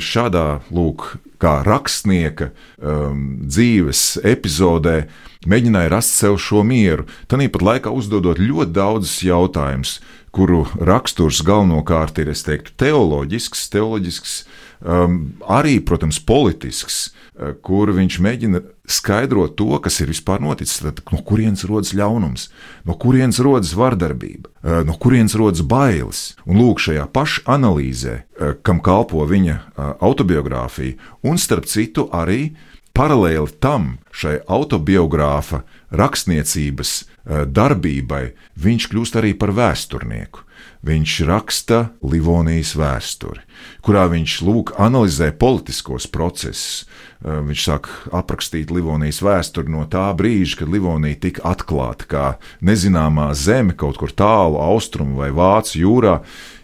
šādā 0.01 0.61
lūk, 0.71 1.15
kā 1.41 1.61
rakstnieka 1.65 2.51
um, 2.51 3.21
dzīves 3.49 4.19
epizodē 4.27 5.07
mēģināja 5.49 5.89
rast 5.89 6.17
sev 6.19 6.37
šo 6.41 6.61
mieru, 6.67 7.07
tāpat 7.31 7.63
laikā 7.65 7.93
uzdodot 7.93 8.37
ļoti 8.41 8.75
daudzus 8.75 9.23
jautājumus, 9.25 9.97
kuru 10.35 10.65
raksturs 10.79 11.41
galvenokārt 11.45 12.19
ir, 12.23 12.31
teiktu, 12.31 12.73
teoloģisks, 12.79 13.65
teoloģisks 13.73 14.35
um, 14.79 15.17
arī, 15.43 15.79
protams, 15.83 16.21
politisks, 16.23 17.01
uh, 17.11 17.51
kur 17.63 17.91
viņš 17.95 18.19
mēģina 18.23 18.63
skaidrot 18.91 19.57
to, 19.59 19.69
kas 19.83 19.99
ir 20.03 20.11
vispār 20.11 20.41
noticis. 20.43 20.79
Tad, 20.83 21.03
no 21.11 21.21
kurienes 21.27 21.65
rodas 21.67 21.93
ļaunums, 21.97 22.47
no 22.87 22.95
kurienes 22.99 23.41
rodas 23.43 23.75
vardarbība, 23.77 24.51
uh, 24.63 24.81
no 24.87 24.95
kurienes 25.01 25.35
rodas 25.39 25.63
bailes. 25.67 26.23
Un 26.47 26.63
lūk, 26.63 26.79
šajā 26.87 27.07
pašanalīzē, 27.11 28.17
uh, 28.17 28.55
kam 28.63 28.79
kalpo 28.83 29.27
viņa 29.27 29.59
autobiogrāfija, 29.99 30.99
un 31.27 31.39
starp 31.41 31.67
citu 31.69 32.07
arī 32.15 32.53
paralēli 32.95 33.59
tam 33.63 33.97
šai 34.15 34.41
autobiogrāfa 34.51 35.63
rakstniecības 35.91 36.93
uh, 37.01 37.43
darbībai, 37.45 38.31
viņš 38.55 38.89
kļūst 38.91 39.19
arī 39.21 39.35
par 39.37 39.53
vēsturnieku 39.57 40.47
viņš 40.85 41.15
raksta 41.29 41.81
Livonijas 42.05 42.73
vēsturi, 42.77 43.43
kurā 43.85 44.07
viņš 44.11 44.37
lūk 44.45 44.73
analizē 44.81 45.31
politiskos 45.37 46.07
procesus. 46.09 46.85
Eh, 47.21 47.37
viņš 47.45 47.65
sāk 47.67 47.89
aprakstīt 48.17 48.73
Livonijas 48.73 49.21
vēsturi 49.21 49.69
no 49.69 49.85
tā 49.85 50.07
brīža, 50.17 50.61
kad 50.61 50.73
Livonija 50.73 51.19
tika 51.21 51.45
atklāta 51.53 52.07
kā 52.09 52.25
nezināmā 52.65 53.31
zeme 53.37 53.77
kaut 53.77 54.01
kur 54.01 54.09
tālu 54.09 54.57
austrumu 54.61 55.21
vai 55.21 55.29
vācu 55.29 55.83
jūrā. 55.83 56.15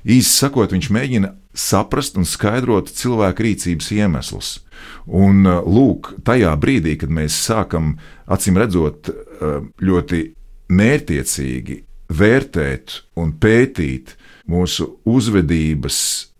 Īsi 0.08 0.34
sakot, 0.34 0.74
viņš 0.74 0.90
mēģina 0.90 1.34
saprast 1.58 2.18
un 2.20 2.28
skaidrot 2.28 2.92
cilvēku 2.94 3.48
rīcības 3.48 3.92
iemeslus. 3.98 4.54
Un, 5.08 5.44
uh, 5.48 5.66
lūk, 5.66 6.14
tajā 6.28 6.54
brīdī, 6.62 6.98
kad 7.02 7.14
mēs 7.14 7.38
sākam, 7.48 7.96
acīm 8.30 8.60
redzot, 8.62 9.10
uh, 9.10 9.60
ļoti 9.82 10.24
mērķiecīgi 10.68 11.82
vērtēt 12.08 13.02
un 13.20 13.34
pētīt 13.42 14.16
mūsu 14.48 14.88
uzvedības 15.08 15.98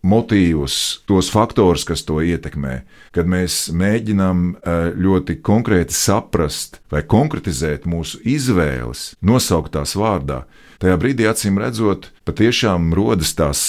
motīvus, 0.08 0.76
tos 1.08 1.28
faktorus, 1.32 1.84
kas 1.84 2.04
to 2.08 2.22
ietekmē, 2.24 2.80
kad 3.12 3.28
mēs 3.28 3.66
mēģinām 3.76 4.44
uh, 4.54 4.88
ļoti 4.96 5.40
konkrēti 5.44 5.96
saprast 5.96 6.80
vai 6.92 7.02
konkretizēt 7.04 7.84
mūsu 7.88 8.22
izvēles, 8.24 9.12
nosaukt 9.20 9.74
tās 9.76 9.96
vārdā, 9.98 10.44
tajā 10.82 10.98
brīdī, 11.00 11.26
acīm 11.28 11.58
redzot, 11.60 12.10
patiešām 12.28 12.92
rodas 12.96 13.34
tās 13.38 13.60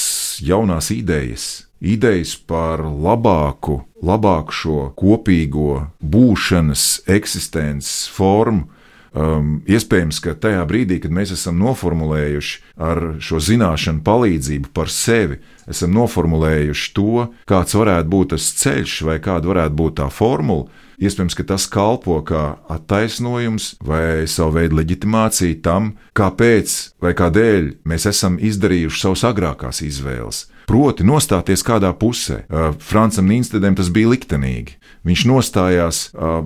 jaunās 0.46 0.92
idejas, 0.94 1.68
idejas 1.80 2.36
par 2.38 2.84
labāku, 2.84 3.82
labāku 4.04 4.56
šo 4.56 4.82
kopīgo 5.00 5.88
būšanas, 6.02 7.06
eksistences 7.10 8.10
formu. 8.14 8.70
Um, 9.10 9.64
iespējams, 9.66 10.20
ka 10.22 10.36
tajā 10.38 10.62
brīdī, 10.70 11.00
kad 11.02 11.10
mēs 11.10 11.32
esam 11.34 11.58
noformulējuši 11.64 12.60
ar 12.86 13.00
šo 13.18 13.40
zināšanu 13.42 14.04
palīdzību 14.06 14.70
par 14.70 14.92
sevi, 14.94 15.40
esam 15.66 15.96
noformulējuši 15.98 16.92
to, 16.94 17.26
kāds 17.50 17.74
varētu 17.74 18.12
būt 18.14 18.36
tas 18.36 18.52
ceļš 18.62 19.00
vai 19.10 19.18
kāda 19.18 19.50
varētu 19.50 19.80
būt 19.82 19.98
tā 19.98 20.12
formula, 20.14 20.70
iespējams, 21.00 21.38
ka 21.38 21.46
tas 21.52 21.66
kalpo 21.72 22.20
kā 22.28 22.44
attaisnojums 22.72 23.72
vai 23.86 24.28
savu 24.30 24.58
veidu 24.60 24.80
leģitimācija 24.80 25.62
tam, 25.66 25.94
kāpēc 26.18 26.76
vai 27.04 27.16
kādēļ 27.18 27.72
mēs 27.90 28.08
esam 28.12 28.38
izdarījuši 28.40 29.04
savas 29.04 29.26
agrākās 29.32 29.84
izvēles. 29.86 30.46
Proti, 30.70 31.06
nostāties 31.08 31.66
kādā 31.66 31.90
pusē. 31.98 32.44
Uh, 32.46 32.70
Francam 32.78 33.30
Nīnstedam 33.32 33.78
tas 33.80 33.90
bija 33.94 34.12
liktenīgi. 34.12 34.78
Viņš 35.08 35.26
nostājās 35.32 36.06
uh, 36.14 36.44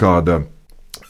kāda 0.00 0.44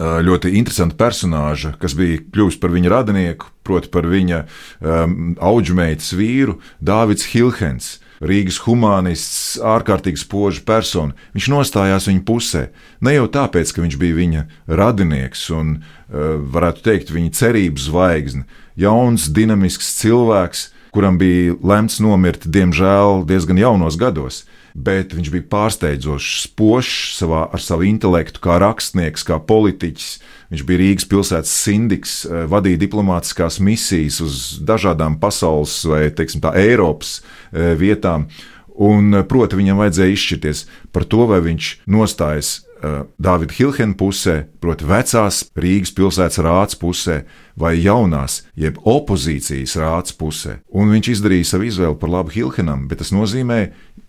ļoti 0.03 0.53
interesanta 0.59 0.97
personāža, 0.99 1.75
kas 1.81 1.95
bija 1.99 2.21
kļuvusi 2.33 2.61
par 2.63 2.73
viņa 2.75 2.93
radinieku, 2.93 3.51
proti, 3.67 3.91
par 3.93 4.09
viņa 4.11 4.43
um, 4.43 5.35
auģmeitas 5.41 6.13
vīru, 6.19 6.59
Dārvids 6.83 7.29
Hilhens. 7.33 7.99
Rīgas 8.23 8.61
humanists, 8.63 9.57
ārkārtīgi 9.59 10.23
spoža 10.23 10.63
persona. 10.67 11.17
Viņš 11.35 11.49
nostājās 11.51 12.07
viņa 12.07 12.23
pusē. 12.29 12.69
Ne 13.03 13.17
jau 13.17 13.27
tāpēc, 13.35 13.73
ka 13.75 13.83
viņš 13.83 13.97
bija 13.99 14.19
viņa 14.19 14.45
radinieks 14.71 15.49
un, 15.57 15.75
uh, 15.81 16.37
varētu 16.55 16.87
teikt, 16.87 17.11
viņa 17.11 17.35
cerības 17.41 17.89
zvaigzne, 17.91 18.47
jauns, 18.79 19.27
dinamisks 19.35 19.97
cilvēks, 19.99 20.69
kuram 20.93 21.19
bija 21.19 21.57
lemts 21.65 21.99
nomirt, 22.05 22.47
diemžēl, 22.47 23.25
diezgan 23.27 23.61
jaunos 23.61 23.99
gados. 23.99 24.45
Bet 24.73 25.13
viņš 25.13 25.29
bija 25.35 25.45
pārsteidzošs, 25.53 26.47
spožs 26.47 27.19
savā, 27.19 27.43
ar 27.53 27.61
savu 27.61 27.85
intelektu, 27.85 28.41
kā 28.41 28.57
rakstnieks, 28.63 29.25
kā 29.29 29.37
politiķis. 29.37 30.15
Viņš 30.53 30.65
bija 30.69 30.81
Rīgas 30.81 31.09
pilsētas 31.09 31.53
sindiks, 31.65 32.15
eh, 32.25 32.47
vadīja 32.49 32.81
diplomātiskās 32.81 33.61
misijas 33.61 34.21
uz 34.25 34.61
dažādām 34.61 35.19
pasaules 35.21 35.77
vai 35.85 36.11
teiksim, 36.11 36.41
tā, 36.45 36.55
Eiropas 36.57 37.21
eh, 37.21 37.42
vietām. 37.53 38.29
Un, 38.75 39.13
eh, 39.15 39.25
proti, 39.29 39.59
viņam 39.59 39.81
vajadzēja 39.83 40.17
izšķirties 40.17 40.67
par 40.93 41.05
to, 41.05 41.27
vai 41.29 41.41
viņš 41.45 41.69
nostājas 41.87 42.63
uh, 42.83 43.05
Dāvida 43.21 43.55
Hilhena 43.55 43.95
pusē, 43.95 44.47
proti, 44.61 44.87
vecās 44.89 45.45
Rīgas 45.55 45.93
pilsētas 45.95 46.41
rāts 46.43 46.79
pusē, 46.81 47.23
vai 47.55 47.77
jaunās, 47.79 48.41
jeb 48.59 48.81
opozīcijas 48.83 49.77
rāts 49.79 50.17
pusē. 50.17 50.59
Un 50.73 50.91
viņš 50.91 51.13
izdarīja 51.15 51.53
savu 51.53 51.69
izvēli 51.69 51.99
par 52.01 52.11
labu 52.11 52.35
Hilhenam, 52.35 52.89
bet 52.91 52.99
tas 53.05 53.13
nozīmē 53.15 53.61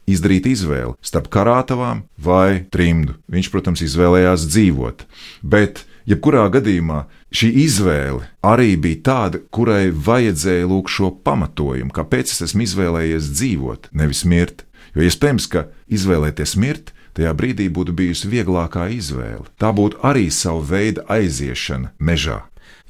izdarīt 0.10 0.48
izvēli 0.50 0.96
starp 1.06 1.30
karātavām 1.30 2.08
vai 2.18 2.66
trimdu. 2.74 3.20
Viņš, 3.30 3.52
protams, 3.54 3.84
izvēlējās 3.86 4.48
dzīvot. 4.50 5.06
Bet 5.44 5.84
jebkurā 6.10 6.48
gadījumā 6.54 7.04
šī 7.34 7.50
izvēle 7.66 8.28
arī 8.46 8.76
bija 8.80 9.02
tāda, 9.10 9.44
kurai 9.54 9.92
vajadzēja 9.92 10.70
lūk 10.70 10.92
šo 10.92 11.12
pamatojumu, 11.26 11.94
kāpēc 11.96 12.34
es 12.36 12.44
esmu 12.50 12.66
izvēlējies 12.68 13.32
dzīvot, 13.34 13.92
nevis 13.98 14.24
mirt. 14.26 14.66
Jo 14.94 15.06
iespējams, 15.08 15.50
ka 15.50 15.68
izvēlēties 15.90 16.56
mirt, 16.62 16.94
tajā 17.18 17.34
brīdī 17.38 17.70
būtu 17.74 17.96
bijusi 17.98 18.30
vieglākā 18.32 18.90
izvēle. 18.94 19.46
Tā 19.58 19.74
būtu 19.74 20.02
arī 20.06 20.30
sava 20.34 20.62
veida 20.74 21.06
aiziešana 21.10 21.94
mežā. 22.00 22.44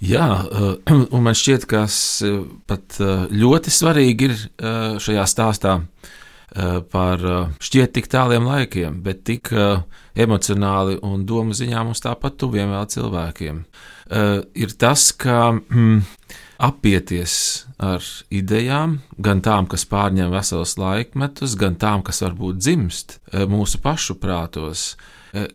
Jā, 0.04 0.28
eh, 0.44 0.92
un 1.16 1.24
man 1.24 1.38
šķiet, 1.38 1.68
ka 1.70 1.86
pat 2.68 3.00
eh, 3.00 3.26
ļoti 3.32 3.74
svarīgi 3.74 4.30
ir 4.30 4.36
eh, 4.36 5.00
šajā 5.04 5.28
stāstā 5.30 5.82
par 6.94 7.18
šķiet 7.66 7.96
tik 7.96 8.06
tāliem 8.14 8.46
laikiem, 8.46 9.00
bet 9.02 9.24
tik 9.26 9.50
emocionāli 10.16 11.00
un 11.06 11.26
domu 11.26 11.56
ziņā 11.58 11.84
mums 11.88 12.04
tāpat 12.04 12.38
tuviem 12.42 12.74
vēl 12.74 12.90
cilvēkiem. 12.94 13.64
Ir 14.60 14.74
tas, 14.78 15.08
ka 15.18 15.54
mm, 15.56 16.04
apieties 16.62 17.36
ar 17.82 18.04
idejām, 18.30 19.00
gan 19.18 19.42
tām, 19.46 19.66
kas 19.72 19.88
pārņem 19.90 20.34
veselus 20.34 20.78
laikmetus, 20.78 21.58
gan 21.60 21.80
tām, 21.82 22.04
kas 22.06 22.22
varbūt 22.26 22.62
dzimst 22.62 23.18
mūsu 23.50 23.82
pašu 23.82 24.20
prātos, 24.22 24.94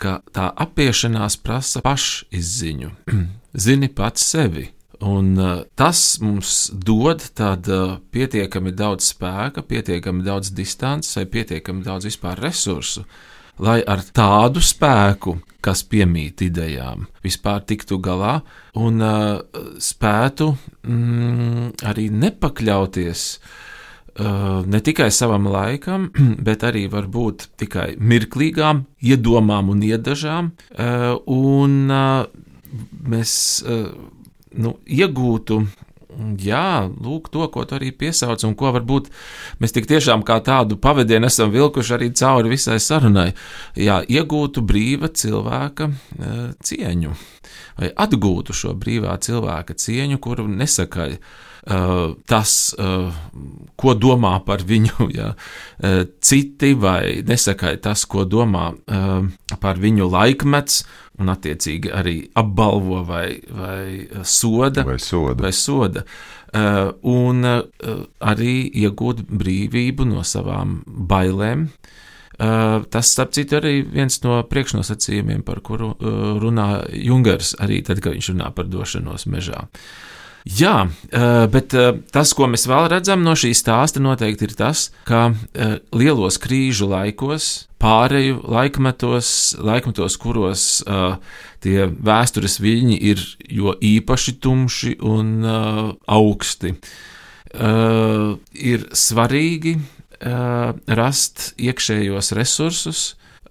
ka 0.03 0.19
tā 0.35 0.49
apiešanās 0.67 1.39
prasa 1.45 1.85
pašizziņu. 1.87 2.97
zini 3.59 3.89
pats 3.89 4.25
sevi. 4.25 4.69
Un, 5.01 5.37
uh, 5.39 5.61
tas 5.79 6.19
mums 6.19 6.71
dod 6.75 7.23
tādu 7.39 7.75
uh, 7.75 7.91
pietiekami 8.11 8.73
daudz 8.75 9.13
spēka, 9.13 9.63
pietiekami 9.63 10.25
daudz 10.27 10.51
distances, 10.51 11.15
vai 11.15 11.29
pietiekami 11.31 11.85
daudz 11.87 12.09
vispār 12.09 12.41
resursu, 12.43 13.05
lai 13.63 13.81
ar 13.87 14.03
tādu 14.15 14.63
spēku, 14.65 15.39
kas 15.65 15.83
piemīt 15.91 16.43
idejām, 16.47 17.07
vispār 17.25 17.65
tiktu 17.67 17.99
galā 18.03 18.39
un 18.79 19.03
uh, 19.03 19.41
spētu 19.83 20.53
mm, 20.87 21.73
arī 21.91 22.09
nepakļauties 22.15 23.25
uh, 23.35 24.63
ne 24.67 24.81
tikai 24.85 25.11
savam 25.15 25.49
laikam, 25.51 26.09
bet 26.47 26.67
arī 26.69 26.87
varbūt 26.93 27.49
tikai 27.59 27.97
mirklīgām 27.99 28.85
iedomām 29.03 29.73
un 29.75 29.83
iedažām. 29.89 30.53
Uh, 30.71 31.19
un, 31.27 31.81
uh, 31.91 32.23
mēs 33.11 33.35
uh, 33.67 33.91
nu, 34.63 34.79
iegūtu. 34.87 35.63
Jā, 36.19 36.89
lūk, 36.99 37.29
to, 37.31 37.45
ko 37.55 37.63
tu 37.69 37.77
arī 37.77 37.93
piesauc, 37.95 38.43
un 38.49 38.57
ko 38.59 38.73
varbūt 38.75 39.07
mēs 39.63 39.75
tik 39.75 39.87
tiešām 39.87 40.25
kā 40.27 40.41
tādu 40.43 40.75
pavadienu 40.83 41.29
esam 41.31 41.53
vilkuši 41.55 41.95
arī 41.95 42.09
cauri 42.19 42.51
visai 42.51 42.81
sarunai. 42.83 43.29
Jā, 43.79 44.01
iegūtu 44.03 44.65
brīva 44.67 45.13
cilvēka 45.15 45.87
e, 45.87 46.33
cieņu, 46.67 47.15
vai 47.79 47.93
atgūtu 48.07 48.57
šo 48.57 48.75
brīvā 48.75 49.15
cilvēka 49.23 49.79
cieņu, 49.79 50.19
kuru 50.25 50.49
nesakaļ 50.51 51.15
tas, 51.69 52.53
uh, 52.81 53.13
ko 53.77 53.93
domā 53.95 54.39
par 54.45 54.63
viņu 54.65 55.09
ja, 55.19 55.35
uh, 55.35 56.01
citi, 56.21 56.73
vai 56.79 57.21
nesakāja 57.27 57.83
tas, 57.91 58.07
ko 58.09 58.25
domā 58.25 58.71
par 59.61 59.81
viņu 59.81 60.09
laikmets, 60.09 60.83
un 61.19 61.33
attiecīgi 61.33 61.91
arī 61.93 62.17
apbalvo 62.39 63.03
vai, 63.05 63.41
vai 63.51 64.07
soda. 64.23 64.85
Vai 64.87 64.99
soda. 65.03 65.43
Vai 65.43 65.53
soda. 65.53 66.05
Un 67.11 67.43
arī 67.45 68.53
iegūt 68.85 69.25
brīvību 69.27 70.07
no 70.09 70.23
savām 70.23 70.79
bailēm. 70.87 71.67
Tas, 72.39 73.11
starp 73.11 73.35
citu, 73.35 73.59
arī 73.59 73.81
viens 73.83 74.21
no 74.23 74.39
priekšnosacījumiem, 74.47 75.43
par 75.43 75.59
kuru 75.67 75.91
runā 76.39 76.69
Jungers, 76.95 77.57
arī 77.59 77.83
tad, 77.83 77.99
kad 78.05 78.15
viņš 78.15 78.31
runā 78.37 78.53
par 78.55 78.71
došanos 78.71 79.27
mežā. 79.27 79.67
Uh, 79.67 80.09
Jā, 80.49 80.89
eh, 81.13 81.45
bet 81.53 81.75
eh, 81.77 81.91
tas, 82.15 82.31
ko 82.33 82.47
mēs 82.49 82.65
vēl 82.71 82.87
redzam 82.89 83.21
no 83.21 83.35
šī 83.37 83.51
stāsta, 83.57 84.01
noteikti 84.01 84.47
ir 84.49 84.55
tas, 84.57 84.87
ka 85.05 85.27
eh, 85.53 85.75
lielos 85.93 86.39
krīžu 86.41 86.89
laikos, 86.89 87.67
pāreju 87.79 88.41
laikmetos, 88.49 89.29
laikmetos 89.61 90.17
kuros 90.19 90.63
tie 91.63 91.85
vēstures 91.87 92.57
viļņi 92.65 92.97
ir 93.11 93.23
jo 93.55 93.77
īpaši 93.77 94.35
tumši 94.43 94.97
un 95.07 95.47
augsti, 95.47 96.73
ir 97.55 98.89
svarīgi 98.99 99.77
rast 100.99 101.53
iekšējos 101.55 102.33
resursus, 102.35 103.05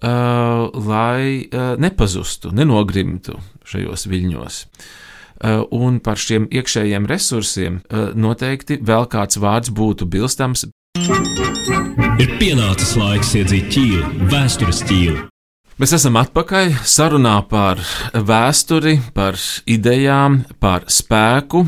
lai 0.04 1.48
nepazustu, 1.80 2.52
nenogrimtu 2.52 3.40
šajos 3.64 4.04
viļņos. 4.12 4.64
Eh, 5.38 5.60
un 5.70 6.00
par 6.02 6.18
šiem 6.18 6.48
iekšējiem 6.50 7.06
resursiem 7.06 7.78
eh, 7.78 8.10
noteikti 8.18 8.80
vēl 8.82 9.06
kāds 9.10 9.38
vārds 9.38 9.70
būtu 9.70 10.08
bilstams. 10.10 10.64
Ir 12.18 12.32
pienācis 12.40 12.96
laiks 12.98 13.36
iedzīt 13.38 13.68
ķīlu, 13.70 14.28
vēstures 14.32 14.82
ķīlu. 14.88 15.28
Mēs 15.78 15.94
esam 15.94 16.18
atpakaļ 16.18 16.72
sarunā 16.82 17.36
par 17.46 17.78
vēsturi, 18.10 18.96
par 19.14 19.38
idejām, 19.70 20.40
par 20.58 20.88
spēku, 20.90 21.60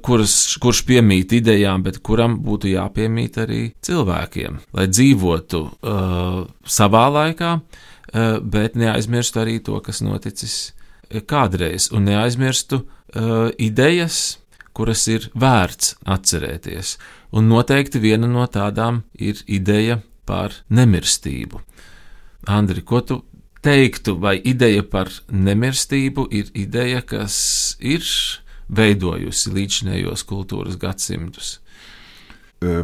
kuras, 0.00 0.36
kurš 0.56 0.80
piemīt 0.88 1.34
idejām, 1.36 1.84
bet 1.84 2.00
kuram 2.00 2.38
būtu 2.46 2.72
jāpiemīt 2.72 3.36
arī 3.44 3.60
cilvēkiem, 3.84 4.56
lai 4.72 4.86
dzīvotu 4.88 5.60
uh, 5.60 6.40
savā 6.64 7.04
laikā, 7.18 7.52
uh, 7.60 8.40
bet 8.40 8.80
neaizmirstu 8.80 9.44
arī 9.44 9.58
to, 9.68 9.76
kas 9.84 10.00
noticis 10.02 10.56
kādreiz, 11.22 11.90
un 11.94 12.08
neaizmirstu 12.08 12.80
uh, 12.82 13.50
idejas, 13.58 14.38
kuras 14.74 15.06
ir 15.08 15.28
vērts 15.38 15.94
atcerēties. 16.02 16.96
Un 17.34 17.48
noteikti 17.50 18.02
viena 18.02 18.26
no 18.30 18.46
tādām 18.50 19.02
ir 19.14 19.42
ideja 19.46 20.00
par 20.26 20.54
nemirstību. 20.70 21.60
Andri, 22.50 22.82
ko 22.82 23.00
tu 23.00 23.20
teiktu, 23.64 24.16
vai 24.20 24.36
ideja 24.44 24.82
par 24.82 25.10
nemirstību 25.30 26.28
ir 26.34 26.50
ideja, 26.54 27.00
kas 27.02 27.36
ir 27.80 28.04
veidojusi 28.68 29.52
līdzinējos 29.54 30.24
kultūras 30.28 30.76
gadsimtus? 30.80 31.58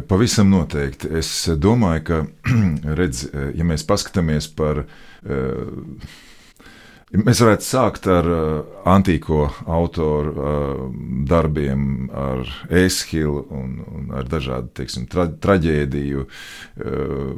Pavisam 0.07 0.51
noteikti. 0.51 1.09
Es 1.17 1.29
domāju, 1.57 2.03
ka, 2.05 2.19
redz, 2.99 3.25
ja 3.57 3.65
mēs 3.67 3.85
paskatāmies 3.87 4.49
par 4.57 4.83
Mēs 7.11 7.41
varētu 7.43 7.65
sākt 7.67 8.05
ar 8.07 8.27
uh, 8.31 8.43
antīko 8.87 9.49
autoru 9.67 10.31
uh, 10.31 10.77
darbiem, 11.27 12.07
ar 12.15 12.47
Eshilu 12.71 13.41
un, 13.51 13.73
un 13.83 14.13
ar 14.15 14.29
dažādu 14.31 14.71
teiksim, 14.79 15.09
tra 15.11 15.25
traģēdiju 15.27 16.23
uh, 16.23 17.35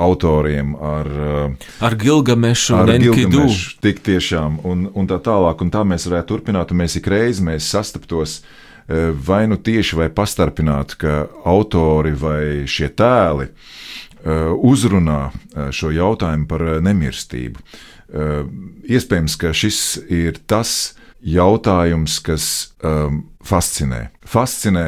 autoriem, 0.00 0.72
ar, 0.80 1.12
uh, 1.12 1.68
ar 1.84 1.98
Gilgamešu 2.00 2.78
un 2.80 2.94
Enkidu. 2.96 3.44
Tik 3.84 4.00
tiešām, 4.08 4.62
un, 4.64 4.88
un 4.96 5.12
tā 5.12 5.20
tālāk, 5.20 5.60
un 5.60 5.74
tā 5.74 5.84
mēs 5.84 6.08
varētu 6.08 6.32
turpināt, 6.32 6.72
un 6.72 6.80
mēs 6.80 6.96
ik 6.96 7.12
reizi 7.12 7.44
mēs 7.44 7.68
sastaptos 7.76 8.40
uh, 8.40 9.12
vai 9.12 9.44
nu 9.52 9.60
tieši 9.60 10.00
vai 10.00 10.08
pastarpināti, 10.16 11.02
ka 11.04 11.24
autori 11.44 12.16
vai 12.16 12.44
šie 12.64 12.88
tēli 12.96 13.52
uh, 13.52 14.54
uzrunā 14.64 15.24
uh, 15.28 15.68
šo 15.68 15.92
jautājumu 15.92 16.48
par 16.48 16.70
uh, 16.72 16.78
nemirstību. 16.88 17.60
Uh, 17.60 17.90
iespējams, 18.14 19.34
ka 19.40 19.50
šis 19.56 19.80
ir 20.12 20.38
tas 20.46 20.94
jautājums, 21.24 22.20
kas 22.22 22.46
um, 22.84 23.24
fascinē. 23.44 24.08
Fascinē 24.28 24.86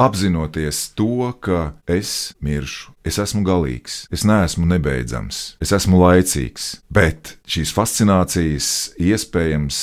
apzinoties 0.00 0.94
to, 0.96 1.32
ka 1.40 1.74
es 1.90 2.32
miršu, 2.40 2.94
es 3.04 3.18
esmu 3.20 3.42
galīgs, 3.44 4.06
es 4.14 4.24
neesmu 4.24 4.66
nebeidzams, 4.70 5.56
es 5.60 5.72
esmu 5.76 6.00
laicīgs, 6.00 6.78
bet 6.88 7.36
šīs 7.50 7.74
fascinācijas 7.76 8.70
iespējams 8.96 9.80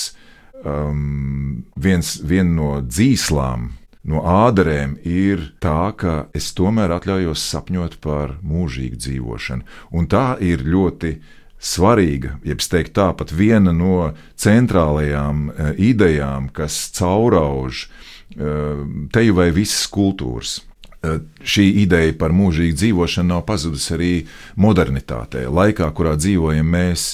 um, 0.64 1.66
viens 1.76 2.18
no 2.48 2.78
dzīslām. 2.82 3.74
No 4.08 4.22
ādarēm 4.24 4.94
ir 5.04 5.50
tā, 5.60 5.92
ka 6.00 6.30
es 6.38 6.54
tomēr 6.56 6.94
atļaujos 6.96 7.42
sapņot 7.52 7.98
par 8.00 8.38
mūžīgu 8.40 8.96
dzīvošanu. 9.04 9.66
Un 10.00 10.08
tā 10.08 10.38
ir 10.40 10.64
ļoti 10.64 11.12
uh, 11.12 11.34
svarīga, 11.58 12.38
jeb 12.46 12.62
teikt 12.62 12.96
tā, 12.98 13.12
pat 13.18 13.34
viena 13.34 13.74
no 13.74 14.12
centrālajām 14.38 15.48
uh, 15.50 15.70
idejām, 15.74 16.50
kas 16.54 16.78
caurauž 16.98 17.88
uh, 17.88 18.84
teju 19.14 19.38
vai 19.38 19.50
visas 19.56 19.88
kultūras. 19.92 20.60
Uh, 21.02 21.22
šī 21.42 21.68
ideja 21.84 22.14
par 22.18 22.34
mūžīgu 22.36 22.78
dzīvošanu 22.78 23.34
nav 23.34 23.46
pazudusi 23.50 23.96
arī 23.98 24.12
modernitātē, 24.58 25.48
laikā, 25.50 25.90
kurā 25.98 26.18
dzīvojam 26.20 26.76
mēs. 26.78 27.10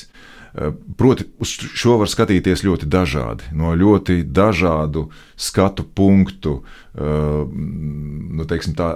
Proti, 0.53 1.23
uz 1.41 1.49
šo 1.49 1.95
var 1.97 2.05
skatīties 2.11 2.61
ļoti 2.61 2.85
dažādi, 2.85 3.47
no 3.57 3.71
ļoti 3.73 4.19
dažādu 4.21 5.07
skatu 5.33 5.81
punktu, 5.97 6.59
nu, 6.93 8.45
teiksim, 8.45 8.75
tā, 8.77 8.91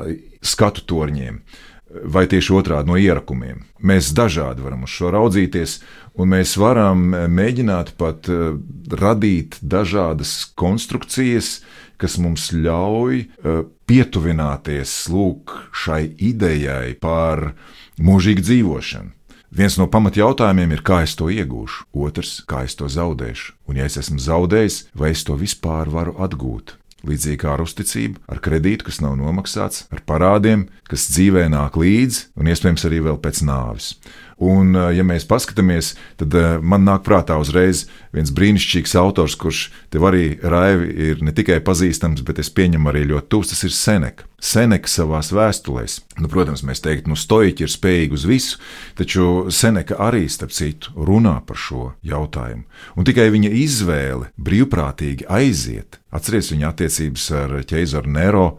skatu 0.45 0.85
torņiem. 0.85 1.39
Uh, 1.41 1.76
vai 1.89 2.25
tieši 2.27 2.53
otrādi 2.57 2.91
no 2.91 2.97
ierakumiem. 2.99 3.63
Mēs 3.79 4.11
dažādi 4.15 4.63
varam 4.65 4.83
uz 4.87 4.93
šo 4.93 5.11
raudzīties, 5.15 5.79
un 6.19 6.33
mēs 6.33 6.57
varam 6.59 7.09
mēģināt 7.31 7.93
pat 7.99 8.29
eh, 8.31 8.55
radīt 8.91 9.59
dažādas 9.61 10.51
konstrukcijas, 10.59 11.61
kas 11.97 12.17
mums 12.21 12.51
ļauj 12.53 13.21
eh, 13.23 13.61
pietuvināties 13.89 14.95
lūk, 15.13 15.53
šai 15.71 16.03
idejai 16.17 16.97
par 17.01 17.53
mūžīgu 17.97 18.43
dzīvošanu. 18.45 19.13
Viens 19.57 19.77
no 19.79 19.87
pamatjautājumiem 19.87 20.73
ir, 20.75 20.81
kā 20.83 20.99
es 21.05 21.15
to 21.15 21.29
iegūšu, 21.31 21.87
otrs, 21.95 22.41
kā 22.49 22.65
es 22.67 22.75
to 22.75 22.89
zaudēšu, 22.91 23.55
un 23.71 23.79
ja 23.79 23.87
es 23.87 23.95
esmu 23.97 24.19
zaudējis, 24.19 24.81
vai 24.91 25.13
es 25.15 25.23
to 25.23 25.37
vispār 25.39 25.87
varu 25.89 26.17
atgūt. 26.19 26.75
Līdzīgi 27.07 27.39
kā 27.43 27.53
ar 27.53 27.63
uzticību, 27.63 28.21
ar 28.27 28.41
kredītu, 28.43 28.87
kas 28.89 28.99
nav 29.03 29.15
nomaksāts, 29.19 29.85
ar 29.93 30.03
parādiem, 30.07 30.67
kas 30.91 31.07
dzīvē 31.13 31.45
nāk 31.53 31.79
līdzi 31.79 32.33
un 32.35 32.51
iespējams 32.51 32.87
arī 32.89 33.03
vēl 33.05 33.19
pēc 33.23 33.43
nāves. 33.47 33.93
Un, 34.37 34.75
eh, 34.75 34.91
ja 34.99 35.03
mēs 35.05 35.25
paskatāmies, 35.25 35.95
tad 36.19 36.35
eh, 36.37 36.59
man 36.61 36.85
nāk 36.85 37.01
prātā 37.07 37.39
uzreiz 37.41 37.87
viens 38.13 38.29
brīnišķīgs 38.29 38.93
autors, 39.01 39.33
kurš 39.39 39.71
tev 39.93 40.05
arī 40.05 40.37
raivi 40.45 40.91
ir 41.09 41.23
ne 41.25 41.33
tikai 41.33 41.57
pazīstams, 41.65 42.21
bet 42.25 42.37
es 42.43 42.53
pieņemu 42.53 42.91
arī 42.91 43.07
ļoti 43.09 43.31
tuvs, 43.33 43.53
tas 43.53 43.65
ir 43.65 43.73
Seneka. 43.73 44.29
Seneka 44.37 44.85
savā 44.85 45.23
vēstulēs, 45.25 45.97
nu, 46.21 46.29
protams, 46.29 46.61
mēs 46.61 46.83
teiktu, 46.85 47.09
nu, 47.09 47.17
stoiķi 47.17 47.65
ir 47.65 47.73
spējīgi 47.73 48.13
uz 48.13 48.25
visu, 48.29 48.59
taču 48.99 49.47
Seneka 49.49 49.97
arī, 50.05 50.27
starp 50.29 50.53
citu, 50.53 50.93
runā 50.93 51.39
par 51.41 51.57
šo 51.57 51.91
jautājumu. 52.05 52.67
Un 52.93 53.09
tikai 53.09 53.31
viņa 53.33 53.49
izvēle 53.65 54.29
brīvprātīgi 54.37 55.25
aiziet, 55.25 55.97
atcerieties 56.13 56.53
viņa 56.53 56.69
attiecības 56.69 57.31
ar 57.41 57.57
ķeizaru 57.65 58.13
Nero 58.13 58.51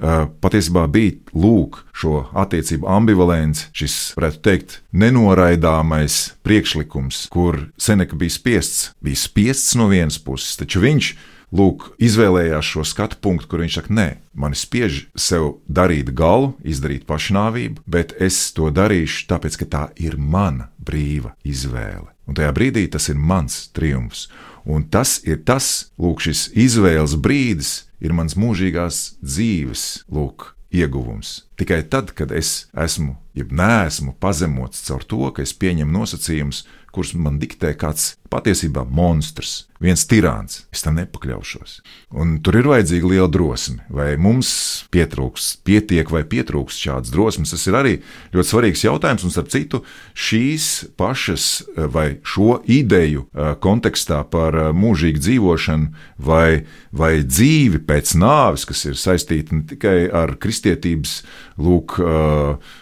patiesībā 0.00 0.86
bija 0.90 1.16
lūk, 1.36 1.82
šo 1.92 2.24
attiecību 2.42 2.88
ambivalents, 2.90 3.66
šis, 3.76 3.96
varētu 4.16 4.40
teikt, 4.46 4.78
nenoraidāmais 4.92 6.20
priekšlikums, 6.46 7.26
kur 7.32 7.66
Seneka 7.80 8.16
bija 8.20 8.36
spiests, 8.36 8.90
bija 9.04 9.20
spiests 9.20 9.76
no 9.78 9.90
vienas 9.92 10.18
puses, 10.22 10.56
taču 10.60 10.82
viņš 10.84 11.12
lūk, 11.56 11.90
izvēlējās 12.02 12.72
šo 12.74 12.84
skatu 12.86 13.18
punktu, 13.22 13.48
kur 13.50 13.64
viņš 13.64 13.80
saka, 13.80 13.94
nē, 13.94 14.08
man 14.38 14.54
spiež 14.56 15.02
sev 15.18 15.58
darīt 15.66 16.12
galu, 16.16 16.54
izdarīt 16.62 17.06
pašnāvību, 17.08 17.82
bet 17.90 18.14
es 18.22 18.38
to 18.56 18.70
darīšu 18.74 19.26
tāpēc, 19.30 19.58
ka 19.60 19.70
tā 19.70 19.84
ir 20.00 20.16
mana 20.16 20.70
brīva 20.78 21.34
izvēle. 21.44 22.08
Un 22.30 22.38
tajā 22.38 22.52
brīdī 22.54 22.86
tas 22.92 23.08
ir 23.10 23.18
mans 23.18 23.64
triumfs. 23.74 24.28
Un 24.64 24.84
tas 24.88 25.18
ir 25.24 25.42
tas, 25.48 25.90
lūk, 26.00 26.20
šis 26.24 26.48
izvēles 26.52 27.16
brīdis, 27.16 27.72
ir 28.00 28.14
mans 28.16 28.36
mūžīgās 28.36 29.20
dzīves 29.22 30.04
lūk, 30.12 30.52
ieguvums. 30.72 31.40
Tikai 31.60 31.82
tad, 31.92 32.14
kad 32.16 32.30
es 32.32 32.70
esmu, 32.72 33.18
jeb 33.36 33.50
neesmu 33.52 34.14
pazemots 34.22 34.80
caur 34.86 35.04
to, 35.04 35.26
ka 35.36 35.44
es 35.44 35.52
pieņemu 35.52 35.92
nosacījumus, 35.92 36.64
kurus 36.90 37.12
man 37.14 37.38
diktē 37.38 37.74
kāds 37.78 38.14
patiesībā 38.30 38.84
monstrs, 38.86 39.66
viens 39.82 40.04
tirāns. 40.06 40.64
Es 40.74 40.84
tam 40.84 40.98
nepakļaušos. 41.00 41.80
Un 42.14 42.36
tur 42.44 42.60
ir 42.60 42.68
vajadzīga 42.70 43.10
liela 43.10 43.30
drosme. 43.32 43.80
Vai 43.90 44.12
mums 44.20 44.50
pietrūks, 44.94 45.48
pietiek 45.66 46.10
vai 46.12 46.22
pietrūks 46.28 46.78
šādas 46.78 47.10
drosmes, 47.14 47.54
tas 47.54 47.66
ir 47.66 47.78
arī 47.78 47.94
ļoti 48.34 48.52
svarīgs 48.52 48.84
jautājums. 48.86 49.26
Un 49.26 49.34
starp 49.34 49.50
citu, 49.50 49.82
šīs 50.14 50.68
pašas 51.00 51.48
vai 51.90 52.20
šo 52.22 52.60
ideju 52.70 53.26
kontekstā 53.62 54.22
par 54.30 54.58
mūžīgu 54.78 55.22
dzīvošanu 55.26 55.90
vai, 56.22 56.62
vai 56.94 57.12
dzīvi 57.26 57.82
pēc 57.88 58.14
nāves, 58.20 58.66
kas 58.68 58.84
ir 58.90 58.98
saistīta 59.00 59.58
ne 59.58 59.66
tikai 59.74 59.98
ar 60.06 60.36
kristietības 60.38 61.20
lūk, 61.60 61.96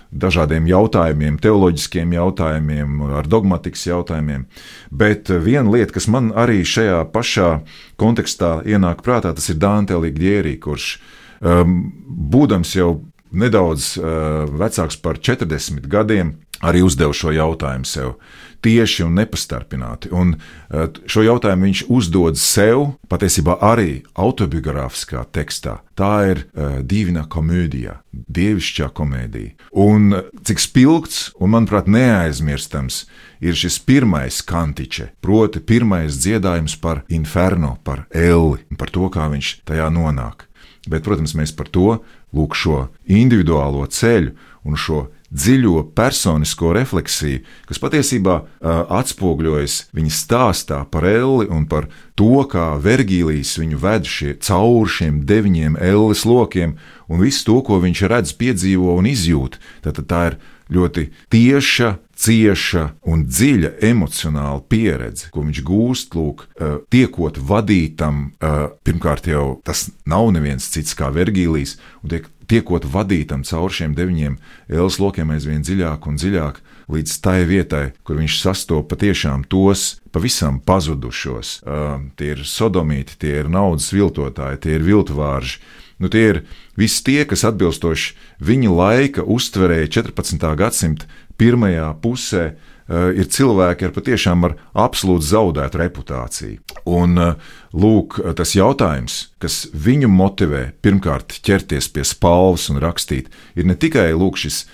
dažādiem 0.09 0.69
jautājumiem, 0.71 1.37
teoloģiskiem 1.43 2.15
jautājumiem, 2.17 3.03
ar 3.19 3.29
dogmatikas 3.29 3.85
jautājumiem. 3.91 4.47
Bet 4.91 5.29
viena 5.29 5.69
lieta, 5.75 5.93
kas 5.99 6.09
man 6.09 6.31
arī 6.33 6.63
šajā 6.65 7.03
pašā 7.13 7.51
kontekstā 8.01 8.59
ienāk 8.65 9.05
prātā, 9.05 9.35
tas 9.37 9.51
ir 9.53 9.61
Dante 9.61 9.99
Alighieri, 9.99 10.57
kurš 10.63 10.97
būdams 11.43 12.75
jau 12.79 12.91
nedaudz 13.29 13.97
vecāks 14.59 14.97
par 15.03 15.21
40 15.21 15.85
gadiem, 15.93 16.39
arī 16.65 16.83
uzdeva 16.87 17.15
šo 17.15 17.31
jautājumu 17.37 17.87
sev 17.87 18.17
tieši 18.65 19.05
un 19.07 19.19
nepastarpināti. 19.19 20.11
Un 20.15 20.35
eh, 20.37 20.89
šo 21.07 21.25
jautājumu 21.27 21.69
viņš 21.69 21.85
uzdod 21.93 22.39
sev, 22.41 22.95
patiesībā 23.11 23.59
arī 23.65 24.03
autobiogrāfiskā 24.19 25.25
tekstā. 25.35 25.79
Tā 25.99 26.13
ir 26.31 26.45
uh, 26.45 26.77
divina 26.87 27.25
komēdija, 27.27 27.97
dievišķā 28.15 28.87
komēdija. 28.95 29.57
Un 29.83 30.13
eh, 30.15 30.29
cik 30.47 30.63
spilgts 30.63 31.33
un, 31.39 31.53
manuprāt, 31.57 31.89
neaizmirstams 31.91 33.01
ir 33.43 33.59
šis 33.59 33.81
pirmais 33.87 34.39
kantiče, 34.47 35.13
proti, 35.25 35.63
pirmais 35.63 36.21
dziedājums 36.23 36.79
par 36.83 37.03
inferno, 37.11 37.77
par 37.83 38.07
elli, 38.15 38.63
par 38.79 38.95
to, 38.95 39.11
kā 39.11 39.27
viņš 39.33 39.57
tajā 39.69 39.91
nonāk. 39.95 40.47
Bet, 40.89 41.03
protams, 41.05 41.35
mēs 41.37 41.51
par 41.53 41.69
to 41.69 41.99
lūk 42.35 42.55
šo 42.57 42.87
individuālo 43.11 43.85
ceļu 43.91 44.37
un 44.69 44.79
šo 44.79 45.09
dziļo 45.29 45.83
personisko 45.97 46.73
refleksiju, 46.77 47.43
kas 47.69 47.81
patiesībā 47.83 48.37
uh, 48.41 48.83
atspoguļojas 48.99 49.79
viņa 49.97 50.15
stāstā 50.15 50.83
par 50.91 51.07
Elli 51.09 51.49
un 51.53 51.67
par 51.69 51.89
to, 52.19 52.45
kā 52.49 52.71
Vergīlijs 52.83 53.57
viņu 53.61 53.81
ved 53.83 54.09
šie, 54.09 54.35
cauri 54.45 54.95
šiem 54.97 55.23
deviņiem 55.29 55.77
Elles 55.81 56.25
lokiem 56.29 56.79
un 57.09 57.25
visu 57.25 57.45
to, 57.49 57.59
ko 57.67 57.81
viņš 57.85 58.07
redz, 58.09 58.37
piedzīvo 58.41 58.97
un 58.99 59.09
izjūt. 59.11 59.61
Tad 59.85 60.01
tā 60.09 60.23
ir 60.33 60.39
ļoti 60.73 61.07
tieša, 61.33 61.95
cieša 62.19 62.85
un 63.09 63.25
dziļa 63.29 63.75
emocionāla 63.89 64.61
pieredze, 64.69 65.31
ko 65.33 65.45
viņš 65.47 65.61
gūst, 65.65 66.17
lūk, 66.19 66.45
tiekot 66.93 67.39
vadītam. 67.41 68.33
Pirmkārt, 68.85 69.31
jau 69.31 69.61
tas 69.65 69.89
nav 70.09 70.29
neviens 70.35 70.69
cits 70.73 70.97
kā 70.99 71.13
Vergīlijs, 71.15 71.79
un 72.03 72.13
tiek, 72.13 72.29
tiekot 72.49 72.87
vadītam 72.89 73.45
cauri 73.47 73.81
šiem 73.81 73.95
deviņiem 73.97 74.39
ēlas 74.73 74.99
lokiem 75.03 75.33
aizvien 75.35 75.65
dziļāk 75.65 76.09
un 76.09 76.19
dziļāk. 76.21 76.61
Līdz 76.89 77.17
tai 77.21 77.43
vietai, 77.45 77.83
kur 78.03 78.17
viņš 78.17 78.39
sastopas 78.41 78.89
patiešām 78.95 79.45
tos 79.53 79.99
pavisam 80.13 80.57
pazudušos. 80.65 81.59
Uh, 81.61 82.09
tie 82.17 82.33
ir 82.33 82.47
sodomīti, 82.49 83.19
tie 83.21 83.35
ir 83.43 83.53
naudas 83.53 83.91
viltotāji, 83.93 84.65
tie 84.65 84.79
ir 84.79 84.89
viltvārži, 84.89 85.61
Nu, 85.99 86.07
tie 86.07 86.21
ir 86.31 86.37
visi 86.79 87.01
tie, 87.03 87.25
kas 87.27 87.43
atbilstoši 87.43 88.13
viņa 88.47 88.71
laika 88.71 89.25
uztverēja 89.27 89.89
14. 89.97 90.45
gadsimta 90.55 91.09
pirmajā 91.43 91.89
pusē, 91.99 92.45
uh, 92.53 92.68
ir 92.89 93.29
cilvēki 93.29 93.89
ar 93.89 93.95
patiešām 93.97 94.47
ar 94.49 94.57
absolūti 94.73 95.29
zaudētu 95.29 95.83
reputāciju. 95.83 96.61
Un, 96.89 97.19
uh, 97.21 97.57
lūk, 97.77 98.19
tas 98.37 98.55
jautājums, 98.57 99.29
kas 99.43 99.67
viņu 99.73 100.09
motivē 100.11 100.73
pirmkārt 100.85 101.39
ķerties 101.45 101.91
pie 101.93 102.05
spalvas 102.07 102.69
un 102.73 102.81
rakstīt, 102.83 103.29
ir 103.59 103.69
ne 103.69 103.77
tikai 103.77 104.11
lūk, 104.17 104.39
šis 104.41 104.65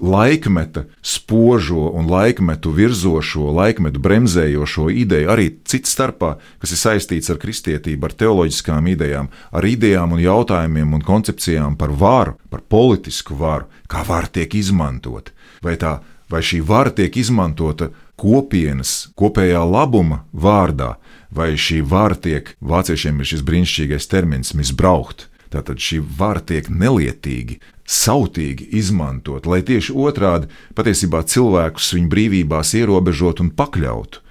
laikmeta 0.00 0.84
spožo 1.02 1.90
un 1.90 2.08
laikmetu 2.10 2.72
virzošo, 2.74 3.50
laikmetu 3.54 4.02
bremzējošo 4.04 4.88
ideju, 4.94 5.30
arī 5.34 5.50
cits 5.66 5.94
starpā, 5.96 6.36
kas 6.62 6.74
ir 6.74 6.82
saistīts 6.82 7.30
ar 7.32 7.40
kristietību, 7.42 8.06
ar 8.06 8.16
teoloģiskām 8.22 8.90
idejām, 8.94 9.30
ar 9.50 9.68
idejām 9.68 10.14
un 10.14 10.22
jautājumiem 10.22 10.94
un 10.94 11.04
koncepcijām 11.04 11.78
par 11.80 11.94
varu, 11.98 12.38
par 12.50 12.62
politisku 12.68 13.36
varu, 13.38 13.68
kā 13.90 14.06
vara 14.06 14.30
tiek 14.30 14.54
izmantota. 14.54 15.34
Vai 15.64 15.78
tā 15.80 15.98
vai 16.30 16.42
šī 16.42 16.60
vara 16.64 16.92
tiek 16.94 17.16
izmantota 17.16 17.90
kopienas, 18.20 19.10
kopējā 19.18 19.62
labuma 19.66 20.22
vārdā, 20.32 20.94
vai 21.34 21.54
šī 21.58 21.82
vara 21.86 22.16
tiek, 22.16 22.54
vāciešiem 22.62 23.20
ir 23.20 23.30
šis 23.32 23.44
brīnišķīgais 23.46 24.10
termins, 24.10 24.54
misbraukt. 24.54 25.28
Tātad 25.54 25.78
šī 25.78 26.00
vara 26.18 26.42
tiek 26.42 26.66
nelietīgi, 26.66 27.60
sautīgi 27.86 28.66
izmantot, 28.74 29.46
lai 29.46 29.60
tieši 29.62 29.94
otrādi 29.94 30.48
patiesībā 30.74 31.22
cilvēkus 31.30 31.92
viņu 31.94 32.10
brīvībās 32.10 32.74
ierobežot 32.80 33.42
un 33.44 33.52
pakļautu. 33.54 34.22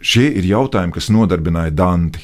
Šie 0.00 0.30
ir 0.38 0.46
jautājumi, 0.48 0.94
kas 0.96 1.10
nodarbināja 1.12 1.74
Danti. 1.76 2.22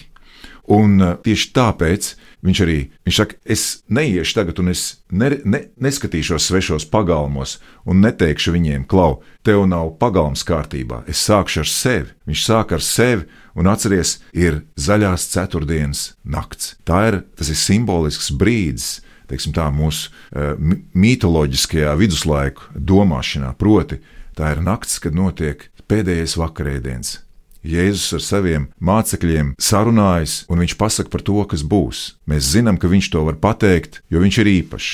Un 0.72 1.00
uh, 1.00 1.16
tieši 1.20 1.48
tāpēc 1.56 2.12
viņš 2.42 2.62
arī 2.64 2.78
viņš 3.06 3.18
saka, 3.18 3.38
es 3.44 3.82
neiešu 3.92 4.36
tagad, 4.38 4.58
un 4.62 4.72
es 4.72 4.82
ne, 5.10 5.30
ne, 5.44 5.60
neskatīšos 5.82 6.48
svešos 6.50 6.86
pagalmos, 6.90 7.58
un 7.86 8.02
neteikšu 8.02 8.54
viņiem, 8.56 8.86
klau, 8.90 9.20
tev 9.46 9.64
nav 9.70 9.94
pagalms 10.02 10.44
kārtībā, 10.46 11.02
es 11.10 11.22
sākšu 11.22 11.62
ar 11.62 11.70
sevi. 11.70 12.10
Viņš 12.28 12.44
sāk 12.46 12.74
ar 12.76 12.84
sevi, 12.84 13.28
un 13.58 13.70
atceries, 13.70 14.18
ir 14.34 14.62
zaļās 14.80 15.28
ceturtdienas 15.32 16.12
nakts. 16.24 16.76
Tā 16.88 17.00
ir, 17.10 17.20
tas 17.38 17.52
ir 17.52 17.58
simbolisks 17.58 18.32
brīdis. 18.34 19.00
Teiksim, 19.30 19.54
tā 19.56 19.68
mūsu 19.72 20.10
uh, 20.10 20.58
mitoloģiskajā 20.92 21.94
viduslaiku 21.96 22.66
domāšanā, 22.76 23.54
proti, 23.56 24.02
tā 24.36 24.50
ir 24.52 24.60
nakts, 24.66 24.98
kad 25.00 25.16
notiek 25.16 25.70
pēdējais 25.88 26.34
vakarēdiens, 26.40 27.14
Jēzus 27.62 28.16
ar 28.18 28.22
saviem 28.26 28.66
mācekļiem 28.82 29.54
sarunājas, 29.62 30.42
un 30.50 30.62
viņš 30.62 30.76
pasaka 30.80 31.12
par 31.12 31.22
to, 31.22 31.38
kas 31.46 31.62
būs. 31.62 32.18
Mēs 32.26 32.50
zinām, 32.56 32.78
ka 32.78 32.90
viņš 32.90 33.12
to 33.14 33.22
var 33.28 33.38
pateikt, 33.38 34.02
jo 34.10 34.22
viņš 34.22 34.38
ir 34.42 34.50
īpašs. 34.58 34.92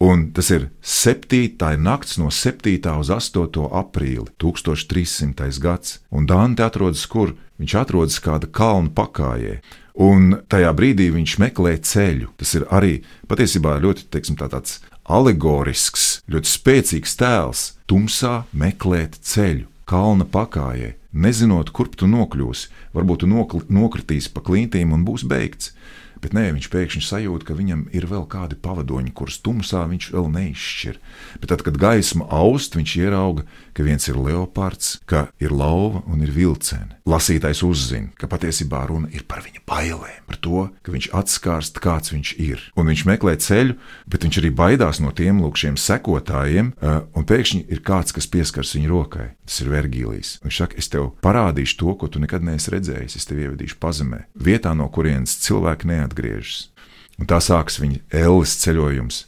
Un 0.00 0.30
tas 0.32 0.48
ir 0.48 0.70
7. 0.80 1.76
nakts 1.76 2.16
no 2.16 2.30
7. 2.32 2.80
uz 2.96 3.10
8. 3.12 3.66
aprīli, 3.68 4.30
1300. 4.40 5.60
gads, 5.60 5.98
un 6.08 6.24
Dante 6.24 6.64
atrodas 6.64 7.04
kur? 7.04 7.34
Viņš 7.60 7.74
atrodas 7.76 8.16
kāda 8.24 8.48
kalna 8.48 8.88
pakājē, 8.96 9.58
un 10.00 10.38
tajā 10.48 10.72
brīdī 10.72 11.10
viņš 11.12 11.36
meklē 11.42 11.74
ceļu. 11.84 12.30
Tas 12.40 12.54
ir 12.56 12.64
arī 12.72 12.94
patiesībā 13.28 13.76
ļoti 13.84 14.08
teiksim, 14.08 14.40
tā 14.40 14.48
tāds 14.48 14.78
alegorisks, 15.04 16.22
ļoti 16.32 16.48
spēcīgs 16.48 17.18
tēls- 17.20 17.66
tumsā 17.90 18.46
meklēt 18.56 19.20
ceļu, 19.20 19.66
kalna 19.90 20.26
pakājē 20.28 20.94
nezinot, 21.10 21.72
kurp 21.74 21.96
tu 21.98 22.08
nokļūsi. 22.10 22.70
Varbūt 22.94 23.24
tu 23.24 23.30
nokritīsi 23.74 24.32
pa 24.34 24.42
klintīm 24.46 24.94
un 24.94 25.04
būs 25.06 25.26
beigts. 25.26 25.74
Bet 26.20 26.34
nē, 26.36 26.50
viņš 26.52 26.66
pēkšņi 26.68 27.00
sajūt, 27.06 27.46
ka 27.48 27.56
viņam 27.56 27.86
ir 27.96 28.04
vēl 28.10 28.26
kādi 28.28 28.58
pavadoņi, 28.60 29.14
kurus 29.16 29.38
tumsā 29.40 29.86
viņš 29.88 30.10
vēl 30.12 30.26
neizšķir. 30.34 30.98
Bet 31.40 31.48
tad, 31.54 31.64
kad 31.64 31.80
gaisma 31.80 32.26
aust, 32.28 32.76
viņš 32.76 32.96
ierauga, 33.00 33.46
ka 33.74 33.84
viens 33.86 34.06
ir 34.10 34.18
leopards, 34.20 34.98
ka 35.08 35.28
ir 35.42 35.52
lauva 35.54 36.02
un 36.10 36.22
ir 36.24 36.32
vilcēni. 36.34 36.98
Lasītājs 37.10 37.62
uzzina, 37.66 38.10
ka 38.18 38.28
patiesībā 38.30 38.82
runa 38.88 39.10
ir 39.14 39.24
par 39.28 39.42
viņa 39.44 39.62
bailēm, 39.68 40.24
par 40.28 40.38
to, 40.44 40.64
ka 40.84 40.94
viņš 40.94 41.10
atskārst, 41.16 41.80
kāds 41.82 42.14
viņš 42.14 42.32
ir. 42.42 42.64
Un 42.78 42.90
viņš 42.90 43.04
meklē 43.08 43.36
ceļu, 43.42 43.76
bet 44.10 44.26
viņš 44.26 44.40
arī 44.42 44.50
baidās 44.54 45.02
no 45.02 45.12
tiem 45.16 45.42
lūkšiem 45.44 45.78
sekotājiem, 45.80 46.72
un 46.80 47.28
pēkšņi 47.30 47.64
ir 47.72 47.82
kāds, 47.86 48.14
kas 48.16 48.30
pieskars 48.30 48.74
viņa 48.76 48.90
rokai. 48.92 49.28
Tas 49.46 49.62
ir 49.64 49.72
Vergīlijs. 49.72 50.36
Viņš 50.44 50.60
saka, 50.62 50.78
es 50.78 50.90
tev 50.92 51.12
parādīšu 51.24 51.80
to, 51.80 51.94
ko 51.98 52.10
tu 52.10 52.22
nekad 52.22 52.44
neesi 52.46 52.74
redzējis, 52.74 53.16
es 53.18 53.26
tevi 53.26 53.48
ievedīšu 53.48 53.80
pazemē, 53.82 54.24
vietā, 54.38 54.74
no 54.76 54.86
kurienes 54.92 55.38
cilvēki 55.46 55.90
neatgriežas. 55.90 56.68
Un 57.20 57.28
tā 57.28 57.40
sākas 57.44 57.80
viņa 57.82 58.04
ēles 58.22 58.54
ceļojums. 58.62 59.24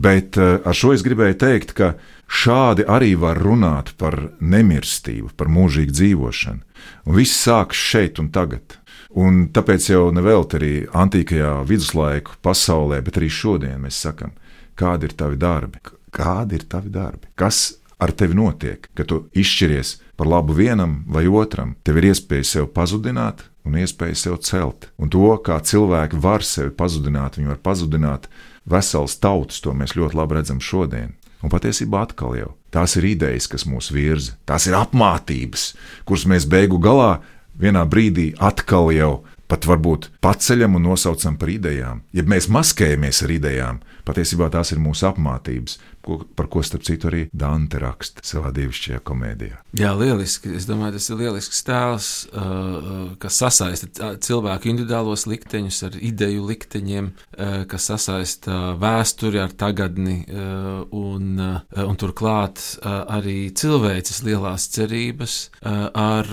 Bet 0.00 0.38
ar 0.38 0.74
šo 0.76 0.94
es 0.94 1.02
gribēju 1.06 1.36
teikt, 1.38 1.74
ka 1.78 1.94
šādi 2.30 2.86
arī 2.86 3.16
var 3.18 3.40
runāt 3.42 3.94
par 3.98 4.16
nemirstību, 4.38 5.32
par 5.36 5.50
mūžīgu 5.50 5.96
dzīvošanu. 5.96 6.62
Un 7.06 7.18
viss 7.18 7.42
sākas 7.42 7.80
šeit 7.90 8.22
un 8.22 8.30
tagad. 8.30 8.78
Un 9.18 9.48
tāpēc 9.50 9.88
jau 9.90 10.04
nevelti 10.14 10.58
arī 10.60 10.74
antīkajā 10.94 11.54
viduslaiku 11.66 12.38
pasaulē, 12.46 13.00
bet 13.02 13.18
arī 13.18 13.30
šodien 13.34 13.82
mēs 13.82 13.98
sakām, 14.06 14.36
kādi 14.78 15.10
ir 15.10 15.16
tavi 15.18 15.40
darbi, 15.40 15.82
kādi 16.14 16.60
ir 16.60 16.68
tavi 16.70 16.92
darbi, 16.94 17.26
kas 17.34 17.80
ar 18.00 18.14
tevi 18.16 18.38
notiek, 18.38 18.86
kad 18.94 19.10
tu 19.10 19.24
izšķiries 19.36 19.96
par 20.16 20.30
labu 20.30 20.54
vienam 20.56 21.00
vai 21.10 21.26
otram. 21.26 21.74
Tev 21.84 21.98
ir 21.98 22.12
iespēja 22.12 22.46
sev 22.46 22.70
pazudināt, 22.76 23.42
un 23.66 23.76
iespēju 23.80 24.16
sev 24.16 24.38
celt. 24.46 24.88
Un 24.96 25.10
to, 25.12 25.26
kā 25.44 25.58
cilvēki 25.60 26.20
var 26.22 26.46
sevi 26.46 26.72
pazudināt, 26.76 27.36
viņi 27.36 27.52
var 27.52 27.60
pazudināt 27.64 28.30
veselas 28.70 29.18
tautas, 29.20 29.60
to 29.60 29.74
mēs 29.76 29.96
ļoti 29.98 30.16
labi 30.16 30.38
redzam 30.38 30.62
šodien. 30.64 31.16
Un 31.40 31.52
patiesībā 31.52 32.04
atkal 32.04 32.36
jau 32.36 32.54
tās 32.70 32.96
ir 33.00 33.08
idejas, 33.14 33.48
kas 33.50 33.66
mūs 33.66 33.90
virza, 33.94 34.36
tās 34.46 34.68
ir 34.68 34.76
apmācības, 34.78 35.70
kuras 36.06 36.26
mēs 36.28 36.46
beigu 36.50 36.78
galā 36.82 37.18
vienā 37.60 37.84
brīdī 37.88 38.30
atkal 38.38 38.92
jau 38.94 39.12
pat 39.50 39.66
varbūt 39.66 40.10
paceļam 40.22 40.76
un 40.78 40.86
nosaucam 40.92 41.36
par 41.40 41.50
idejām. 41.50 42.04
Ja 42.14 42.22
mēs 42.22 42.46
maskējamies 42.52 43.24
ar 43.26 43.32
idejām, 43.34 43.80
patiesībā 44.06 44.50
tās 44.54 44.70
ir 44.70 44.82
mūsu 44.82 45.08
apmācības, 45.10 45.78
ko, 46.04 46.20
par 46.36 46.48
ko 46.52 46.62
starp 46.66 46.84
citu 46.86 47.10
arī 47.10 47.22
Dante 47.32 47.80
raksta 47.82 48.24
savā 48.26 48.52
dievišķajā 48.56 49.00
komēdijā. 49.06 49.60
Jā, 49.78 49.92
lieliski. 49.98 50.54
Es 50.58 50.66
domāju, 50.68 50.96
tas 50.98 51.10
ir 51.10 51.20
lielisks 51.20 51.62
tēls, 51.66 52.10
uh, 52.30 52.40
uh, 52.44 53.02
kas 53.22 53.40
sasaista 53.42 54.12
cilvēku 54.22 54.70
individuālos 54.72 55.26
likteņus 55.30 55.82
ar 55.88 55.98
ideju 56.00 56.46
likteņiem, 56.50 57.10
uh, 57.10 57.60
kas 57.70 57.90
sasaista 57.92 58.60
vēsturi 58.80 59.40
ar 59.42 59.52
tagadni 59.56 60.22
un, 60.30 61.40
un 61.40 61.96
turklāt 62.00 62.62
arī 62.84 63.50
cilvēces 63.56 64.22
lielās 64.26 64.66
cerības 64.72 65.36
ar 65.62 66.28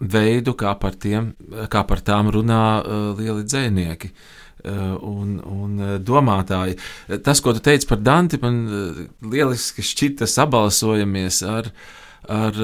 veidu, 0.00 0.54
kā 0.58 0.74
par, 0.80 0.96
tiem, 1.00 1.32
kā 1.70 1.84
par 1.88 2.02
tām 2.04 2.30
runā 2.34 2.64
uh, 2.80 3.04
lieli 3.18 3.44
dzinieki. 3.46 4.10
Uh, 4.64 4.94
un, 5.04 5.32
un 5.44 5.72
uh, 5.76 5.88
domātāji. 6.00 6.78
Tas, 7.20 7.42
ko 7.44 7.52
tu 7.52 7.60
teici 7.60 7.84
par 7.84 7.98
Danti, 8.00 8.38
man 8.40 8.62
uh, 8.64 9.02
lieliski 9.28 9.84
šķita 9.84 10.24
sabalsojamies 10.24 11.42
ar, 11.44 11.68
ar 12.32 12.56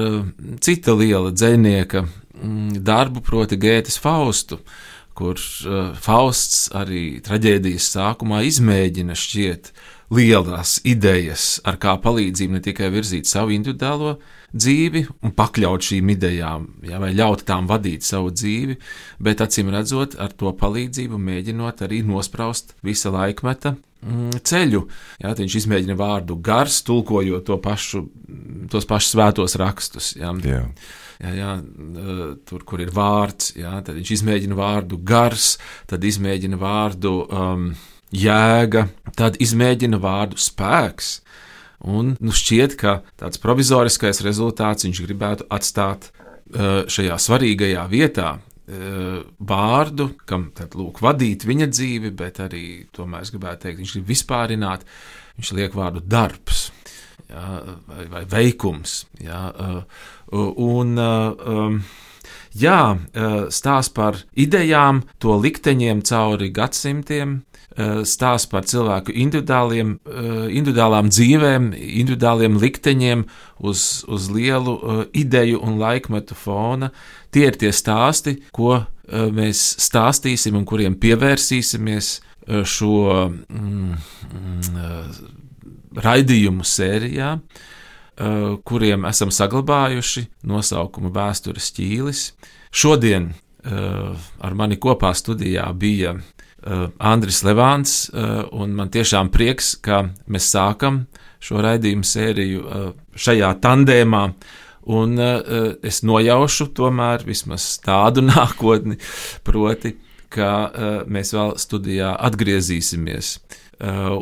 cita 0.65 0.95
liela 0.97 1.29
dzinieka 1.29 2.01
mm, 2.07 2.79
darbu, 2.81 3.21
proti, 3.21 3.59
Gētas 3.61 3.99
Faustu, 4.01 4.57
kur 5.13 5.37
Fausts 6.01 6.71
arī 6.73 7.19
traģēdijas 7.21 7.91
sākumā 7.93 8.41
izmēģina 8.49 9.13
šķiet 9.13 9.69
lielas 10.09 10.79
idejas, 10.81 11.59
ar 11.69 11.77
kā 11.77 11.99
palīdzību 12.01 12.57
ne 12.57 12.65
tikai 12.65 12.89
virzīt 12.97 13.29
savu 13.29 13.53
individuālo 13.53 14.15
dzīvi 14.51 15.05
un 15.23 15.33
pakļaut 15.35 15.85
šīm 15.87 16.11
idejām, 16.15 16.67
ja, 16.87 16.99
vai 17.01 17.11
ļaut 17.15 17.45
tām 17.47 17.69
vadīt 17.69 18.05
savu 18.05 18.33
dzīvi, 18.35 18.77
bet 19.23 19.43
acīm 19.43 19.71
redzot, 19.73 20.17
ar 20.19 20.33
to 20.35 20.51
palīdzību 20.57 21.19
mēģinot 21.19 21.85
arī 21.87 22.01
nospraust 22.07 22.75
visa 22.85 23.13
laikmeta 23.13 23.75
mm, 23.75 24.41
ceļu. 24.47 24.81
Jā, 25.23 25.35
viņš 25.39 25.59
izmēģina 25.61 25.97
vārdu 25.99 26.39
gars, 26.43 26.81
tulkojot 26.87 27.47
to 27.47 27.59
pašu, 27.63 28.05
tos 28.71 28.89
pašus 28.89 29.15
svētos 29.15 29.57
rakstus. 29.61 30.15
Jā. 30.19 30.33
Jā. 30.47 30.65
Jā, 31.21 31.31
jā, 31.37 31.49
tur, 32.49 32.63
kur 32.65 32.81
ir 32.81 32.89
vārds, 32.95 33.51
jā, 33.53 33.75
tad 33.85 33.93
viņš 33.93 34.11
izmēģina 34.15 34.55
vārdu 34.57 34.97
gars, 35.05 35.51
tad 35.85 36.01
izmēģina 36.09 36.57
vārdu 36.57 37.11
um, 37.27 37.67
jēga, 38.09 38.87
tad 39.17 39.37
izmēģina 39.43 39.99
vārdu 40.01 40.41
spēks. 40.41 41.19
Un 41.89 42.15
nu, 42.21 42.33
šķiet, 42.35 42.77
ka 42.77 42.99
tāds 43.17 43.41
provizoriskais 43.41 44.21
rezultāts 44.25 44.85
viņš 44.85 45.01
gribētu 45.07 45.47
atstāt 45.49 46.11
uh, 46.11 46.83
šajā 46.91 47.17
svarīgajā 47.17 47.89
vietā, 47.91 48.37
vārdu, 48.71 50.05
kam 50.23 50.45
tad 50.55 50.77
lūk 50.79 51.01
vadīt 51.03 51.43
viņa 51.43 51.65
dzīvi, 51.73 52.13
bet 52.15 52.37
arī, 52.39 52.85
tomēr 52.95 53.25
es 53.25 53.31
gribētu 53.33 53.65
teikt, 53.65 53.81
viņš 53.81 53.95
grib 53.97 54.05
vispārināt, 54.13 54.85
viņš 55.35 55.51
liek 55.57 55.75
vārdu 55.75 55.99
darbs. 56.07 56.69
Jā, 57.27 57.49
vai, 57.89 58.05
vai 58.13 58.21
veikums. 58.31 58.93
Jā, 59.19 59.41
uh, 59.51 60.05
Un, 60.31 60.95
jā, 62.55 62.81
stāsts 63.51 63.93
par 63.95 64.19
idejām, 64.31 65.03
to 65.19 65.35
likteņiem 65.35 66.03
cauri 66.07 66.47
gadsimtiem, 66.55 67.41
stāsts 68.07 68.49
par 68.51 68.65
cilvēku 68.67 69.13
individuāliem, 69.15 69.93
individuālām 70.51 71.07
dzīvēm, 71.07 71.69
individuāliem 71.75 72.57
likteņiem 72.59 73.25
uz, 73.63 74.03
uz 74.11 74.27
lielu 74.33 74.75
ideju 75.15 75.61
un 75.63 75.77
laikmetu 75.79 76.35
fona. 76.35 76.91
Tie 77.31 77.45
ir 77.47 77.55
tie 77.55 77.71
stāsti, 77.71 78.41
ko 78.51 78.81
mēs 79.07 79.63
stāstīsim 79.87 80.59
un 80.59 80.67
kuriem 80.67 80.97
pievērsīsimies 80.99 82.13
šo 82.67 82.95
mm, 83.39 83.95
mm, 84.35 85.21
raidījumu 86.03 86.67
sērijā. 86.67 87.37
Eh, 88.21 88.57
kuriem 88.67 89.05
esam 89.09 89.31
saglabājuši 89.33 90.25
nosaukumu 90.45 91.09
Vēstures 91.15 91.71
ķīlis. 91.73 92.25
Šodien 92.69 93.31
eh, 93.31 94.27
ar 94.45 94.57
mani 94.59 94.77
kopā 94.83 95.13
studijā 95.17 95.63
bija 95.73 96.11
eh, 96.17 96.40
Andris 96.61 97.41
Levāns, 97.45 98.11
un 98.53 98.75
man 98.77 98.91
tiešām 98.93 99.31
prieks, 99.33 99.73
ka 99.81 100.03
mēs 100.29 100.51
sākam 100.53 101.05
šo 101.41 101.61
raidījumu 101.65 102.05
sēriju 102.05 102.91
šajā 103.17 103.53
tandēmā. 103.63 104.25
Un 104.91 105.17
es 105.21 106.01
nojaušu 106.05 106.71
tomēr 106.77 107.25
vismaz 107.25 107.75
tādu 107.85 108.25
nākotni, 108.29 108.99
proti, 109.45 109.95
ka 110.31 110.51
mēs 111.11 111.33
vēl 111.35 111.57
studijā 111.61 112.13
atgriezīsimies 112.29 113.35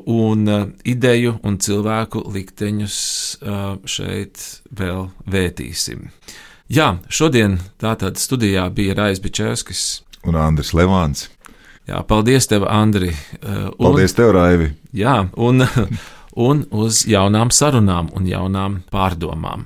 un 0.08 0.46
ideju 0.88 1.34
un 1.44 1.58
cilvēku 1.60 2.24
likteņus 2.32 3.00
šeit 3.84 4.46
vēl 4.72 5.10
vētīsim. 5.28 6.08
Jā, 6.70 6.94
šodien 7.10 7.58
tātad 7.82 8.20
studijā 8.22 8.68
bija 8.72 8.96
Rais 8.96 9.20
Bičevskis 9.24 10.04
un 10.28 10.38
Andris 10.38 10.72
Levāns. 10.78 11.28
Jā, 11.90 12.04
paldies 12.06 12.46
tev, 12.50 12.68
Andri. 12.70 13.10
Un, 13.42 13.74
paldies 13.80 14.14
tev, 14.14 14.34
Raivi. 14.36 14.70
Jā, 14.94 15.24
un, 15.42 15.66
un 16.50 16.64
uz 16.70 17.02
jaunām 17.10 17.50
sarunām 17.56 18.12
un 18.14 18.30
jaunām 18.30 18.82
pārdomām. 18.94 19.66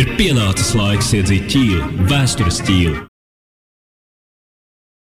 Ir 0.00 0.10
pienācis 0.16 0.72
laiks 0.78 1.12
iedzīt 1.18 1.46
ķīlu, 1.52 2.08
vēstures 2.10 2.62
ķīlu 2.66 3.09